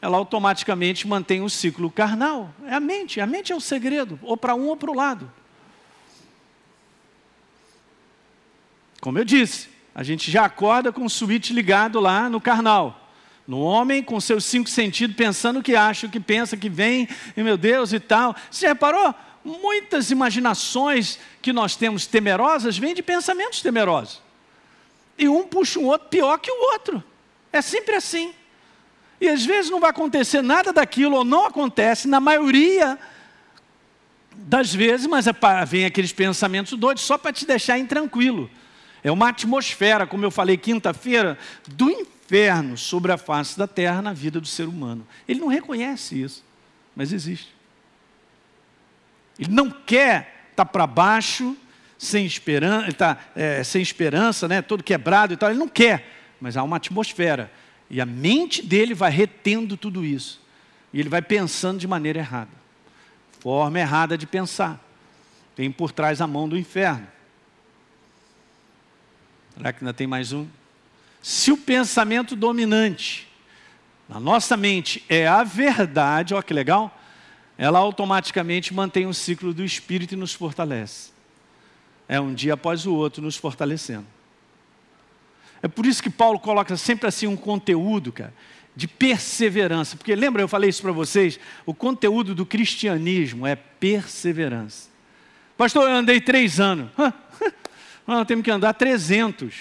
ela 0.02 0.18
automaticamente 0.18 1.08
mantém 1.08 1.42
o 1.42 1.50
ciclo 1.50 1.90
carnal. 1.90 2.54
É 2.66 2.74
a 2.74 2.80
mente, 2.80 3.20
a 3.20 3.28
mente 3.28 3.52
é 3.52 3.56
o 3.56 3.62
segredo, 3.62 4.20
ou 4.22 4.38
para 4.38 4.56
um 4.56 4.68
ou 4.68 4.78
para 4.78 4.92
o 4.92 4.96
lado. 4.96 5.32
Como 9.02 9.18
eu 9.18 9.26
disse, 9.26 9.70
a 9.94 10.04
gente 10.04 10.30
já 10.30 10.46
acorda 10.46 10.92
com 10.92 11.06
o 11.06 11.10
switch 11.10 11.52
ligado 11.52 12.00
lá 12.00 12.30
no 12.30 12.42
carnal. 12.42 13.10
No 13.48 13.62
homem, 13.62 14.04
com 14.04 14.20
seus 14.20 14.44
cinco 14.44 14.70
sentidos, 14.70 15.16
pensando 15.16 15.60
o 15.60 15.64
que 15.64 15.76
acha, 15.76 16.08
o 16.08 16.10
que 16.10 16.20
pensa, 16.20 16.58
que 16.58 16.70
vem, 16.70 17.08
e 17.36 17.42
meu 17.42 17.58
Deus 17.58 17.94
e 17.94 18.00
tal. 18.00 18.36
Você 18.52 18.68
reparou? 18.68 19.16
muitas 19.48 20.12
imaginações 20.12 21.18
que 21.42 21.54
nós 21.54 21.76
temos 21.76 22.06
temerosas 22.06 22.78
vêm 22.78 22.94
de 22.94 23.02
pensamentos 23.02 23.62
temerosos. 23.62 24.22
E 25.18 25.28
um 25.28 25.48
puxa 25.48 25.80
o 25.80 25.86
outro 25.86 26.10
pior 26.10 26.38
que 26.38 26.52
o 26.52 26.72
outro. 26.74 27.04
É 27.52 27.62
sempre 27.62 27.96
assim. 27.96 28.34
E 29.20 29.28
às 29.28 29.46
vezes 29.46 29.72
não 29.72 29.80
vai 29.80 29.90
acontecer 29.90 30.42
nada 30.42 30.72
daquilo, 30.72 31.18
ou 31.18 31.26
não 31.26 31.46
acontece, 31.46 32.08
na 32.08 32.20
maioria 32.20 32.98
das 34.36 34.74
vezes, 34.74 35.08
mas 35.08 35.26
é 35.28 35.34
vem 35.66 35.86
aqueles 35.86 36.14
pensamentos 36.14 36.78
doidos 36.78 37.04
só 37.04 37.18
para 37.18 37.34
te 37.34 37.46
deixar 37.46 37.80
intranquilo. 37.80 38.50
É 39.04 39.12
uma 39.12 39.30
atmosfera, 39.30 40.06
como 40.06 40.26
eu 40.26 40.32
falei 40.32 40.58
quinta-feira, 40.58 41.38
do 41.68 41.90
inferno 41.90 42.78
sobre 42.78 43.12
a 43.12 43.18
face 43.18 43.58
da 43.58 43.68
terra 43.68 44.02
na 44.02 44.14
vida 44.14 44.40
do 44.40 44.48
ser 44.48 44.68
humano. 44.68 45.08
Ele 45.28 45.40
não 45.40 45.48
reconhece 45.48 46.22
isso, 46.22 46.44
mas 46.96 47.12
existe. 47.12 47.56
Ele 49.40 49.52
não 49.52 49.70
quer 49.72 50.48
estar 50.52 50.66
tá 50.66 50.66
para 50.66 50.86
baixo, 50.86 51.56
sem 51.98 52.26
esperança, 52.26 52.90
está 52.90 53.18
é, 53.36 53.64
sem 53.64 53.82
esperança, 53.82 54.48
né, 54.48 54.62
todo 54.62 54.84
quebrado 54.84 55.34
e 55.34 55.38
tal. 55.38 55.50
Ele 55.50 55.60
não 55.60 55.68
quer, 55.68 56.08
mas 56.40 56.58
há 56.58 56.64
uma 56.64 56.78
atmosfera. 56.78 57.52
E 57.90 58.02
a 58.02 58.06
mente 58.06 58.62
dele 58.62 58.94
vai 58.94 59.12
retendo 59.12 59.78
tudo 59.78 60.04
isso. 60.04 60.42
E 60.94 61.00
ele 61.00 61.10
vai 61.10 61.22
pensando 61.22 61.80
de 61.80 61.88
maneira 61.88 62.20
errada. 62.20 62.52
Forma 63.40 63.80
errada 63.80 64.18
de 64.18 64.26
pensar. 64.26 64.84
Tem 65.56 65.72
por 65.72 65.92
trás 65.92 66.22
a 66.22 66.28
mão 66.28 66.48
do 66.48 66.58
inferno. 66.58 67.08
Será 69.56 69.74
que 69.74 69.84
ainda 69.84 69.94
tem 69.94 70.06
mais 70.06 70.34
um? 70.34 70.48
Se 71.22 71.52
o 71.52 71.58
pensamento 71.58 72.36
dominante 72.36 73.28
na 74.08 74.20
nossa 74.20 74.56
mente 74.56 75.04
é 75.10 75.28
a 75.28 75.44
verdade, 75.44 76.34
olha 76.34 76.44
que 76.44 76.54
legal, 76.54 76.96
ela 77.58 77.80
automaticamente 77.80 78.74
mantém 78.74 79.06
o 79.06 79.14
ciclo 79.14 79.54
do 79.54 79.64
espírito 79.64 80.14
e 80.14 80.18
nos 80.18 80.34
fortalece. 80.34 81.12
É 82.08 82.22
um 82.22 82.34
dia 82.34 82.54
após 82.54 82.86
o 82.86 82.94
outro 82.94 83.22
nos 83.22 83.36
fortalecendo. 83.36 84.06
É 85.62 85.68
por 85.68 85.86
isso 85.86 86.02
que 86.02 86.10
Paulo 86.10 86.40
coloca 86.40 86.76
sempre 86.78 87.08
assim 87.08 87.28
um 87.28 87.36
conteúdo, 87.36 88.12
cara, 88.12 88.34
de 88.76 88.88
perseverança. 88.88 89.98
Porque 89.98 90.14
lembra, 90.16 90.42
eu 90.42 90.48
falei 90.48 90.70
isso 90.70 90.82
para 90.82 90.92
vocês, 90.92 91.40
o 91.66 91.74
conteúdo 91.74 92.36
do 92.36 92.46
cristianismo 92.46 93.46
é 93.46 93.56
perseverança. 93.56 94.90
Pastor, 95.58 95.90
eu 95.90 95.96
andei 95.96 96.22
três 96.22 96.60
anos. 96.60 96.92
Nós 98.06 98.26
temos 98.28 98.44
que 98.44 98.52
andar 98.52 98.74
300. 98.74 99.56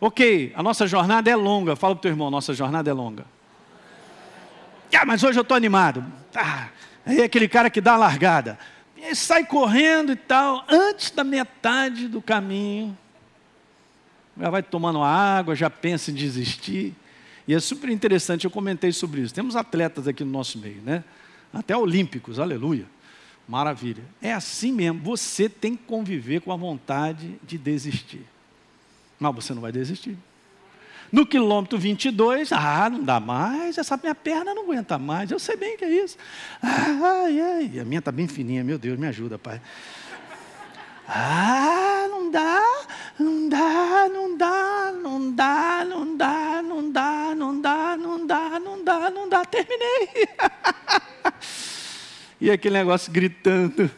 Ok, 0.00 0.52
a 0.54 0.62
nossa 0.62 0.86
jornada 0.86 1.30
é 1.30 1.36
longa. 1.36 1.76
Fala 1.76 1.94
para 1.94 2.00
o 2.00 2.02
teu 2.02 2.10
irmão, 2.10 2.30
nossa 2.30 2.52
jornada 2.52 2.90
é 2.90 2.92
longa. 2.92 3.24
Ah, 4.92 5.04
mas 5.04 5.22
hoje 5.22 5.38
eu 5.38 5.42
estou 5.42 5.56
animado. 5.56 6.04
Ah, 6.34 6.68
aí 7.04 7.20
é 7.20 7.24
aquele 7.24 7.48
cara 7.48 7.70
que 7.70 7.80
dá 7.80 7.94
a 7.94 7.96
largada. 7.96 8.58
E 8.96 9.14
sai 9.14 9.44
correndo 9.44 10.12
e 10.12 10.16
tal. 10.16 10.64
Antes 10.68 11.10
da 11.10 11.22
metade 11.22 12.08
do 12.08 12.20
caminho, 12.20 12.96
já 14.38 14.50
vai 14.50 14.62
tomando 14.62 15.02
água, 15.02 15.54
já 15.54 15.70
pensa 15.70 16.10
em 16.10 16.14
desistir. 16.14 16.94
E 17.48 17.54
é 17.54 17.60
super 17.60 17.90
interessante, 17.90 18.44
eu 18.44 18.50
comentei 18.50 18.92
sobre 18.92 19.20
isso. 19.20 19.32
Temos 19.32 19.56
atletas 19.56 20.08
aqui 20.08 20.24
no 20.24 20.30
nosso 20.30 20.58
meio, 20.58 20.82
né? 20.82 21.04
Até 21.52 21.76
olímpicos, 21.76 22.38
aleluia. 22.38 22.86
Maravilha. 23.48 24.02
É 24.20 24.32
assim 24.32 24.72
mesmo, 24.72 25.00
você 25.00 25.48
tem 25.48 25.76
que 25.76 25.84
conviver 25.84 26.40
com 26.40 26.52
a 26.52 26.56
vontade 26.56 27.38
de 27.46 27.56
desistir. 27.56 28.26
Mas 29.18 29.34
você 29.34 29.54
não 29.54 29.62
vai 29.62 29.70
desistir. 29.70 30.18
No 31.10 31.24
quilômetro 31.24 31.78
22, 31.78 32.50
ah, 32.52 32.90
não 32.90 33.02
dá 33.04 33.20
mais, 33.20 33.78
essa 33.78 33.96
minha 33.96 34.14
perna 34.14 34.52
não 34.52 34.64
aguenta 34.64 34.98
mais, 34.98 35.30
eu 35.30 35.38
sei 35.38 35.56
bem 35.56 35.76
que 35.76 35.84
é 35.84 36.04
isso. 36.04 36.18
Ai, 36.60 37.40
ai, 37.40 37.78
a 37.78 37.84
minha 37.84 38.00
está 38.00 38.10
bem 38.10 38.26
fininha, 38.26 38.64
meu 38.64 38.76
Deus, 38.76 38.98
me 38.98 39.06
ajuda, 39.06 39.38
pai. 39.38 39.60
Ah, 41.08 42.06
não 42.10 42.30
dá, 42.30 42.86
não 43.18 43.48
dá, 43.48 44.08
não 44.08 44.36
dá, 44.36 44.92
não 44.92 45.32
dá, 45.32 45.84
não 45.84 46.16
dá, 46.16 46.62
não 46.62 46.90
dá, 46.90 47.34
não 47.34 47.60
dá, 47.60 47.96
não 47.96 48.26
dá, 48.26 48.60
não 48.60 48.84
dá, 48.84 49.10
não 49.10 49.28
dá, 49.28 49.44
terminei. 49.44 50.28
e 52.40 52.50
aquele 52.50 52.78
negócio 52.78 53.12
gritando 53.12 53.90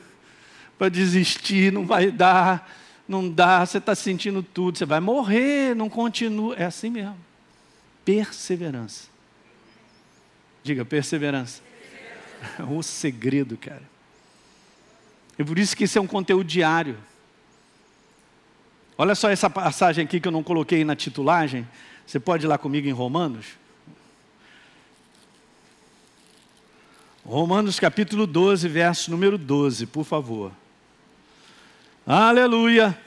para 0.79 0.89
desistir, 0.91 1.73
não 1.73 1.87
vai 1.87 2.11
dar, 2.11 2.71
não 3.09 3.29
dá, 3.29 3.65
você 3.65 3.79
está 3.79 3.95
sentindo 3.95 4.43
tudo, 4.43 4.77
você 4.77 4.85
vai 4.85 5.01
morrer, 5.01 5.75
não 5.75 5.89
continua. 5.89 6.55
É 6.57 6.65
assim 6.65 6.91
mesmo. 6.91 7.17
Perseverança. 8.05 9.09
Diga, 10.63 10.85
perseverança. 10.85 11.63
perseverança. 11.63 12.73
o 12.73 12.83
segredo, 12.83 13.57
cara. 13.57 13.98
É 15.39 15.45
por 15.45 15.57
isso 15.57 15.77
que 15.77 15.85
isso 15.85 15.97
é 15.97 16.01
um 16.01 16.07
conteúdo 16.07 16.45
diário. 16.45 16.99
Olha 18.97 19.15
só 19.15 19.31
essa 19.31 19.49
passagem 19.49 20.05
aqui 20.05 20.19
que 20.19 20.27
eu 20.27 20.33
não 20.33 20.43
coloquei 20.43 20.85
na 20.85 20.97
titulagem. 20.97 21.67
Você 22.05 22.19
pode 22.19 22.45
ir 22.45 22.49
lá 22.49 22.59
comigo 22.59 22.89
em 22.89 22.93
Romanos? 22.93 23.47
Romanos 27.25 27.79
capítulo 27.79 28.27
12, 28.27 28.67
verso 28.67 29.11
número 29.13 29.39
12, 29.39 29.87
por 29.87 30.03
favor. 30.03 30.51
Aleluia. 32.05 32.99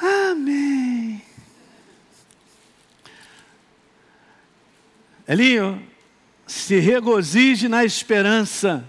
Amém. 0.00 1.22
Elinho, 5.26 5.89
se 6.50 6.80
regozije 6.80 7.68
na 7.68 7.84
esperança, 7.84 8.84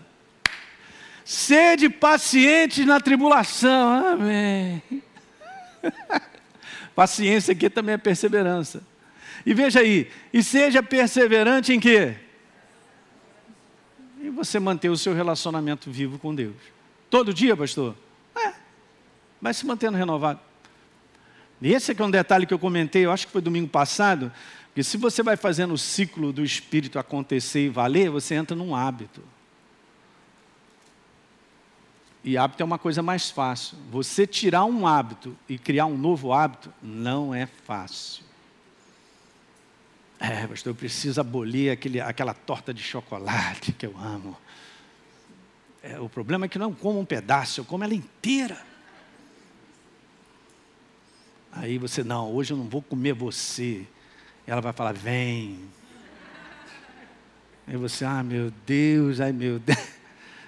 sede 1.24 1.90
paciente 1.90 2.84
na 2.84 3.00
tribulação, 3.00 4.14
amém. 4.14 4.82
Paciência 6.96 7.52
aqui 7.52 7.70
também 7.70 7.94
é 7.94 7.98
perseverança. 8.00 8.82
E 9.46 9.54
veja 9.54 9.80
aí, 9.80 10.10
e 10.34 10.42
seja 10.42 10.82
perseverante 10.82 11.72
em 11.72 11.80
quê? 11.80 12.16
E 14.20 14.32
você 14.32 14.60
manter 14.60 14.90
o 14.90 14.98
seu 14.98 15.14
relacionamento 15.14 15.92
vivo 15.92 16.18
com 16.18 16.34
Deus. 16.34 16.56
Todo 17.12 17.32
dia, 17.32 17.56
pastor? 17.56 17.96
É, 18.36 18.54
vai 19.40 19.54
se 19.54 19.68
mantendo 19.68 20.00
renovado. 20.00 20.40
E 21.62 21.72
esse 21.72 21.92
aqui 21.92 22.02
é 22.02 22.06
um 22.06 22.12
detalhe 22.12 22.48
que 22.48 22.54
eu 22.56 22.60
comentei, 22.60 23.06
eu 23.06 23.12
acho 23.12 23.28
que 23.28 23.32
foi 23.32 23.42
domingo 23.42 23.70
passado, 23.70 24.32
porque 24.72 24.84
se 24.86 24.96
você 24.96 25.22
vai 25.22 25.36
fazendo 25.36 25.74
o 25.74 25.78
ciclo 25.78 26.32
do 26.32 26.46
espírito 26.46 26.98
acontecer 26.98 27.66
e 27.66 27.70
valer, 27.70 28.10
você 28.10 28.36
entra 28.36 28.56
num 28.56 28.74
hábito. 28.74 29.22
E 32.24 32.38
hábito 32.38 32.64
é 32.64 32.66
uma 32.66 32.80
coisa 32.80 33.02
mais 33.02 33.30
fácil. 33.30 33.78
Você 33.92 34.26
tirar 34.26 34.64
um 34.64 34.88
hábito 34.88 35.38
e 35.50 35.58
criar 35.58 35.88
um 35.88 35.98
novo 35.98 36.32
hábito 36.32 36.74
não 36.82 37.36
é 37.36 37.46
fácil. 37.46 38.24
É, 40.18 40.48
pastor, 40.48 40.72
eu 40.72 40.76
preciso 40.76 41.20
abolir 41.20 41.70
aquele, 41.70 42.00
aquela 42.00 42.34
torta 42.34 42.74
de 42.74 42.82
chocolate 42.82 43.74
que 43.74 43.86
eu 43.86 43.98
amo. 43.98 44.38
É, 45.84 46.00
o 46.00 46.08
problema 46.08 46.46
é 46.46 46.48
que 46.48 46.58
não 46.58 46.74
como 46.74 46.98
um 46.98 47.06
pedaço, 47.06 47.60
eu 47.60 47.66
como 47.66 47.84
ela 47.84 47.94
inteira. 47.94 48.66
Aí 51.52 51.78
você, 51.78 52.06
não, 52.06 52.32
hoje 52.34 52.54
eu 52.54 52.58
não 52.58 52.70
vou 52.70 52.82
comer 52.82 53.12
você. 53.12 53.86
Ela 54.46 54.62
vai 54.62 54.74
falar, 54.74 54.94
vem. 54.94 55.60
Aí 57.68 57.78
você, 57.78 58.04
ah, 58.04 58.24
meu 58.24 58.52
Deus, 58.66 59.20
ai 59.20 59.32
meu 59.32 59.60
Deus. 59.60 59.80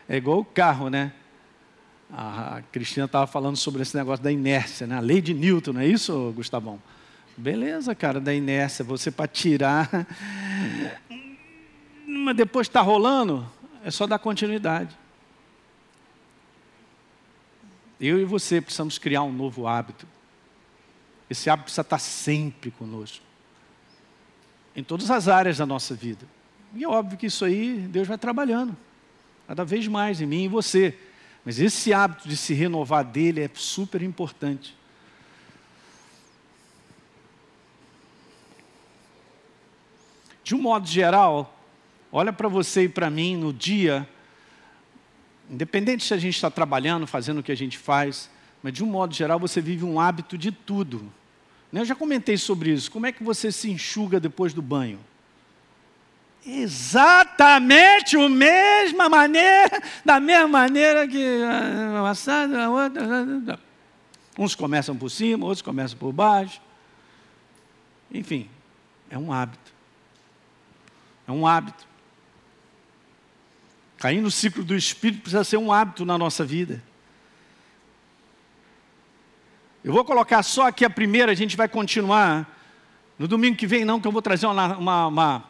É 0.09 0.17
igual 0.17 0.39
o 0.39 0.45
carro, 0.45 0.89
né? 0.89 1.13
A 2.11 2.61
Cristina 2.73 3.05
estava 3.05 3.25
falando 3.25 3.55
sobre 3.55 3.81
esse 3.81 3.95
negócio 3.95 4.21
da 4.21 4.29
inércia, 4.29 4.85
né? 4.85 4.97
A 4.97 4.99
lei 4.99 5.21
de 5.21 5.33
Newton, 5.33 5.71
não 5.71 5.79
é 5.79 5.87
isso, 5.87 6.33
Gustavão? 6.35 6.77
Beleza, 7.37 7.95
cara, 7.95 8.19
da 8.19 8.33
inércia, 8.33 8.83
você 8.83 9.09
para 9.09 9.29
tirar. 9.29 9.89
Mas 12.05 12.35
depois 12.35 12.67
está 12.67 12.81
rolando, 12.81 13.49
é 13.81 13.89
só 13.89 14.05
dar 14.05 14.19
continuidade. 14.19 14.93
Eu 17.99 18.19
e 18.19 18.25
você 18.25 18.59
precisamos 18.59 18.97
criar 18.97 19.23
um 19.23 19.31
novo 19.31 19.65
hábito. 19.65 20.05
Esse 21.29 21.49
hábito 21.49 21.63
precisa 21.63 21.81
estar 21.81 21.99
sempre 21.99 22.71
conosco 22.71 23.32
em 24.76 24.84
todas 24.84 25.09
as 25.11 25.28
áreas 25.28 25.57
da 25.57 25.65
nossa 25.65 25.93
vida. 25.93 26.26
E 26.76 26.84
é 26.84 26.88
óbvio 26.88 27.17
que 27.17 27.28
isso 27.28 27.45
aí 27.45 27.78
Deus 27.89 28.07
vai 28.07 28.17
trabalhando, 28.17 28.76
cada 29.47 29.63
vez 29.63 29.88
mais 29.88 30.19
em 30.21 30.26
mim 30.26 30.45
e 30.45 30.47
você. 30.47 30.97
Mas 31.45 31.59
esse 31.59 31.93
hábito 31.93 32.28
de 32.28 32.38
se 32.38 32.53
renovar 32.53 33.03
dele 33.03 33.41
é 33.41 33.49
super 33.53 34.01
importante. 34.01 34.76
De 40.43 40.55
um 40.55 40.61
modo 40.61 40.88
geral, 40.88 41.57
olha 42.11 42.34
para 42.34 42.49
você 42.49 42.84
e 42.84 42.89
para 42.89 43.09
mim 43.09 43.38
no 43.38 43.53
dia, 43.53 44.07
independente 45.49 46.03
se 46.03 46.13
a 46.13 46.17
gente 46.17 46.36
está 46.36 46.49
trabalhando, 46.49 47.07
fazendo 47.07 47.39
o 47.39 47.43
que 47.43 47.51
a 47.51 47.55
gente 47.55 47.78
faz, 47.78 48.30
mas 48.61 48.74
de 48.74 48.84
um 48.84 48.88
modo 48.88 49.13
geral 49.13 49.39
você 49.39 49.61
vive 49.61 49.86
um 49.86 49.99
hábito 49.99 50.38
de 50.38 50.51
tudo. 50.51 51.11
Né, 51.74 51.82
eu 51.82 51.86
já 51.86 51.95
comentei 51.95 52.38
sobre 52.38 52.69
isso. 52.71 52.91
Como 52.91 53.07
é 53.07 53.11
que 53.11 53.24
você 53.24 53.51
se 53.51 53.71
enxuga 53.71 54.19
depois 54.19 54.53
do 54.53 54.61
banho? 54.61 54.99
Exatamente 56.45 58.15
a 58.15 58.30
mesma 58.30 59.09
maneira, 59.09 59.82
da 60.05 60.19
mesma 60.19 60.47
maneira 60.47 61.07
que 61.07 61.41
a 61.43 62.69
outra. 62.69 63.59
Uns 64.38 64.53
começam 64.53 64.95
por 64.95 65.09
cima, 65.09 65.45
outros 65.45 65.63
começam 65.63 65.97
por 65.97 66.13
baixo. 66.13 66.61
Enfim, 68.13 68.47
é 69.09 69.17
um 69.17 69.34
hábito. 69.34 69.74
É 71.28 71.32
um 71.32 71.47
hábito. 71.47 71.88
Cair 73.97 74.21
no 74.21 74.30
ciclo 74.30 74.63
do 74.63 74.76
Espírito 74.76 75.21
precisa 75.21 75.43
ser 75.43 75.57
um 75.57 75.71
hábito 75.71 76.05
na 76.05 76.19
nossa 76.19 76.45
vida. 76.45 76.84
Eu 79.84 79.91
vou 79.91 80.05
colocar 80.05 80.41
só 80.43 80.67
aqui 80.67 80.86
a 80.86 80.89
primeira, 80.89 81.34
a 81.34 81.36
gente 81.36 81.57
vai 81.57 81.67
continuar. 81.67 82.49
No 83.19 83.27
domingo 83.27 83.57
que 83.57 83.67
vem, 83.67 83.84
não, 83.84 83.99
que 83.99 84.07
eu 84.07 84.13
vou 84.13 84.21
trazer 84.21 84.45
uma, 84.45 84.77
uma, 84.77 85.07
uma, 85.07 85.43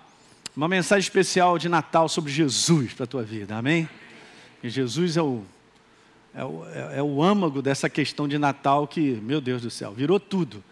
uma 0.57 0.67
mensagem 0.67 1.07
especial 1.07 1.59
de 1.59 1.69
Natal 1.69 2.09
sobre 2.09 2.31
Jesus 2.31 2.93
para 2.93 3.03
a 3.03 3.07
tua 3.07 3.21
vida, 3.21 3.55
amém? 3.55 3.87
E 4.63 4.69
Jesus 4.71 5.17
é 5.17 5.21
o, 5.21 5.43
é, 6.33 6.43
o, 6.43 6.65
é, 6.65 6.97
é 6.97 7.03
o 7.03 7.21
âmago 7.21 7.61
dessa 7.61 7.87
questão 7.87 8.27
de 8.27 8.39
Natal 8.39 8.87
que, 8.87 9.01
meu 9.21 9.39
Deus 9.39 9.61
do 9.61 9.69
céu, 9.69 9.93
virou 9.93 10.19
tudo. 10.19 10.63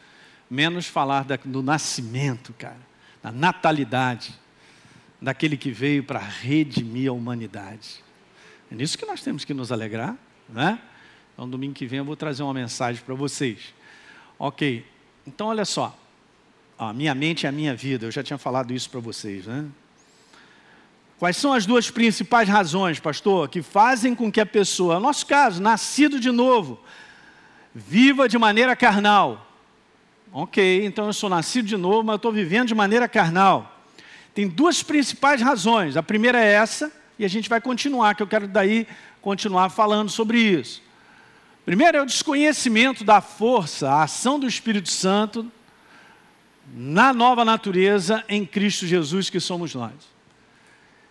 menos 0.50 0.88
falar 0.88 1.24
do 1.46 1.62
nascimento, 1.62 2.56
cara, 2.58 2.82
da 3.22 3.32
natalidade, 3.32 4.34
daquele 5.22 5.56
que 5.56 5.70
veio 5.70 6.04
para 6.04 6.20
redimir 6.20 7.12
a 7.12 7.14
humanidade. 7.14 8.04
É 8.72 8.76
nisso 8.76 8.98
que 8.98 9.06
nós 9.06 9.22
temos 9.22 9.46
que 9.46 9.54
nos 9.54 9.72
alegrar, 9.72 10.18
né? 10.50 10.80
Então, 11.34 11.50
domingo 11.50 11.74
que 11.74 11.86
vem 11.86 12.00
eu 12.00 12.06
vou 12.06 12.16
trazer 12.16 12.44
uma 12.44 12.54
mensagem 12.54 13.02
para 13.04 13.16
vocês. 13.16 13.74
Ok, 14.38 14.86
então 15.26 15.48
olha 15.48 15.66
só. 15.66 15.98
A 16.78 16.92
minha 16.94 17.14
mente 17.14 17.46
é 17.46 17.50
a 17.50 17.52
minha 17.52 17.76
vida, 17.76 18.08
eu 18.08 18.12
já 18.12 18.24
tinha 18.24 18.38
falado 18.38 18.74
isso 18.74 18.90
para 18.90 19.00
vocês, 19.00 19.46
né? 19.46 19.66
Quais 21.20 21.38
são 21.38 21.54
as 21.54 21.68
duas 21.68 21.92
principais 21.92 22.50
razões, 22.50 23.00
pastor, 23.00 23.48
que 23.48 23.62
fazem 23.62 24.16
com 24.16 24.32
que 24.32 24.42
a 24.42 24.46
pessoa, 24.46 24.96
no 24.96 25.02
nosso 25.02 25.24
caso, 25.28 25.62
nascido 25.62 26.20
de 26.20 26.32
novo, 26.32 26.80
viva 27.76 28.28
de 28.28 28.40
maneira 28.40 28.76
carnal? 28.76 29.48
Ok, 30.34 30.84
então 30.84 31.06
eu 31.06 31.14
sou 31.14 31.30
nascido 31.30 31.68
de 31.68 31.78
novo, 31.78 32.04
mas 32.04 32.14
eu 32.14 32.16
estou 32.16 32.32
vivendo 32.32 32.70
de 32.70 32.74
maneira 32.74 33.08
carnal. 33.08 33.84
Tem 34.34 34.48
duas 34.48 34.82
principais 34.82 35.42
razões. 35.42 35.96
A 35.96 36.02
primeira 36.02 36.44
é 36.44 36.54
essa, 36.54 36.92
e 37.20 37.26
a 37.26 37.28
gente 37.28 37.48
vai 37.48 37.62
continuar, 37.62 38.16
que 38.16 38.24
eu 38.24 38.28
quero 38.28 38.48
daí 38.48 38.88
continuar 39.22 39.70
falando 39.70 40.10
sobre 40.10 40.40
isso. 40.40 40.82
Primeiro 41.66 41.98
é 41.98 42.02
o 42.02 42.06
desconhecimento 42.06 43.04
da 43.04 43.22
força, 43.22 43.90
a 43.90 44.04
ação 44.04 44.40
do 44.40 44.48
Espírito 44.48 44.90
Santo 44.90 45.52
na 46.74 47.14
nova 47.14 47.46
natureza 47.46 48.24
em 48.28 48.46
Cristo 48.46 48.88
Jesus 48.88 49.30
que 49.30 49.40
somos 49.40 49.76
nós. 49.76 49.94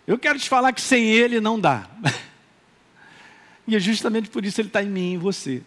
Eu 0.05 0.17
quero 0.17 0.39
te 0.39 0.49
falar 0.49 0.73
que 0.73 0.81
sem 0.81 1.05
Ele 1.09 1.39
não 1.39 1.59
dá. 1.59 1.87
E 3.67 3.75
é 3.75 3.79
justamente 3.79 4.27
por 4.27 4.43
isso 4.43 4.59
Ele 4.59 4.67
está 4.67 4.83
em 4.83 4.89
mim 4.89 5.11
e 5.11 5.13
em 5.13 5.17
você. 5.17 5.61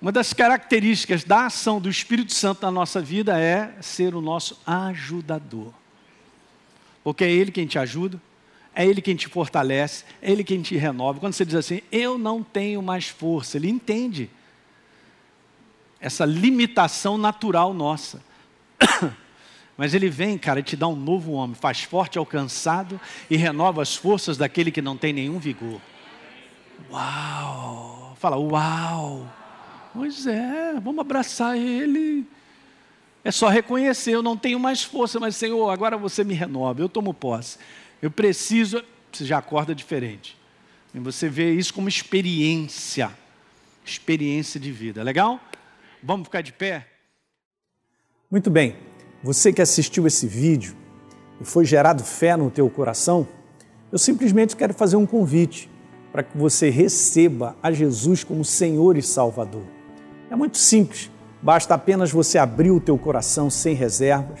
Uma 0.00 0.10
das 0.10 0.32
características 0.32 1.22
da 1.22 1.44
ação 1.46 1.78
do 1.78 1.90
Espírito 1.90 2.32
Santo 2.32 2.62
na 2.62 2.70
nossa 2.70 3.02
vida 3.02 3.38
é 3.38 3.76
ser 3.82 4.14
o 4.14 4.20
nosso 4.20 4.58
ajudador. 4.66 5.74
Porque 7.04 7.22
é 7.22 7.30
Ele 7.30 7.52
quem 7.52 7.66
te 7.66 7.78
ajuda, 7.78 8.20
é 8.74 8.86
Ele 8.86 9.00
quem 9.02 9.16
te 9.16 9.28
fortalece, 9.28 10.04
é 10.22 10.30
Ele 10.30 10.44
quem 10.44 10.62
te 10.62 10.76
renova. 10.76 11.20
Quando 11.20 11.32
você 11.32 11.44
diz 11.44 11.54
assim, 11.54 11.80
eu 11.90 12.16
não 12.16 12.42
tenho 12.42 12.80
mais 12.82 13.08
força, 13.08 13.56
Ele 13.56 13.68
entende 13.68 14.30
essa 16.00 16.24
limitação 16.24 17.18
natural 17.18 17.74
nossa. 17.74 18.22
Mas 19.76 19.94
Ele 19.94 20.08
vem, 20.08 20.38
cara, 20.38 20.60
e 20.60 20.62
te 20.62 20.76
dá 20.76 20.86
um 20.86 20.96
novo 20.96 21.32
homem, 21.32 21.54
faz 21.54 21.82
forte 21.82 22.18
ao 22.18 22.26
cansado 22.26 23.00
e 23.28 23.36
renova 23.36 23.82
as 23.82 23.96
forças 23.96 24.36
daquele 24.36 24.70
que 24.70 24.82
não 24.82 24.96
tem 24.96 25.12
nenhum 25.12 25.38
vigor. 25.38 25.80
Uau! 26.90 28.16
Fala, 28.18 28.36
uau! 28.36 29.26
Pois 29.92 30.26
é, 30.26 30.74
vamos 30.80 31.00
abraçar 31.00 31.56
Ele. 31.56 32.26
É 33.24 33.30
só 33.30 33.48
reconhecer, 33.48 34.12
eu 34.12 34.22
não 34.22 34.36
tenho 34.36 34.58
mais 34.58 34.82
força, 34.82 35.20
mas 35.20 35.36
Senhor, 35.36 35.68
agora 35.68 35.98
você 35.98 36.24
me 36.24 36.32
renova, 36.32 36.80
eu 36.80 36.88
tomo 36.88 37.12
posse. 37.12 37.58
Eu 38.02 38.10
preciso, 38.10 38.82
você 39.12 39.24
já 39.24 39.38
acorda 39.38 39.74
diferente. 39.74 40.38
E 40.94 40.98
você 40.98 41.28
vê 41.28 41.52
isso 41.52 41.72
como 41.74 41.88
experiência, 41.88 43.10
experiência 43.84 44.58
de 44.58 44.72
vida. 44.72 45.02
Legal? 45.02 45.38
Vamos 46.02 46.26
ficar 46.26 46.40
de 46.40 46.52
pé? 46.52 46.86
Muito 48.30 48.50
bem. 48.50 48.76
Você 49.22 49.52
que 49.52 49.60
assistiu 49.60 50.06
esse 50.06 50.26
vídeo 50.26 50.74
e 51.40 51.44
foi 51.44 51.64
gerado 51.64 52.02
fé 52.02 52.36
no 52.36 52.50
teu 52.50 52.68
coração, 52.70 53.28
eu 53.92 53.98
simplesmente 53.98 54.56
quero 54.56 54.72
fazer 54.72 54.96
um 54.96 55.04
convite 55.04 55.68
para 56.10 56.22
que 56.22 56.36
você 56.36 56.70
receba 56.70 57.56
a 57.62 57.70
Jesus 57.70 58.24
como 58.24 58.44
Senhor 58.44 58.96
e 58.96 59.02
Salvador. 59.02 59.64
É 60.30 60.36
muito 60.36 60.56
simples, 60.58 61.10
basta 61.42 61.74
apenas 61.74 62.10
você 62.10 62.38
abrir 62.38 62.70
o 62.70 62.80
teu 62.80 62.96
coração 62.96 63.50
sem 63.50 63.74
reservas 63.74 64.40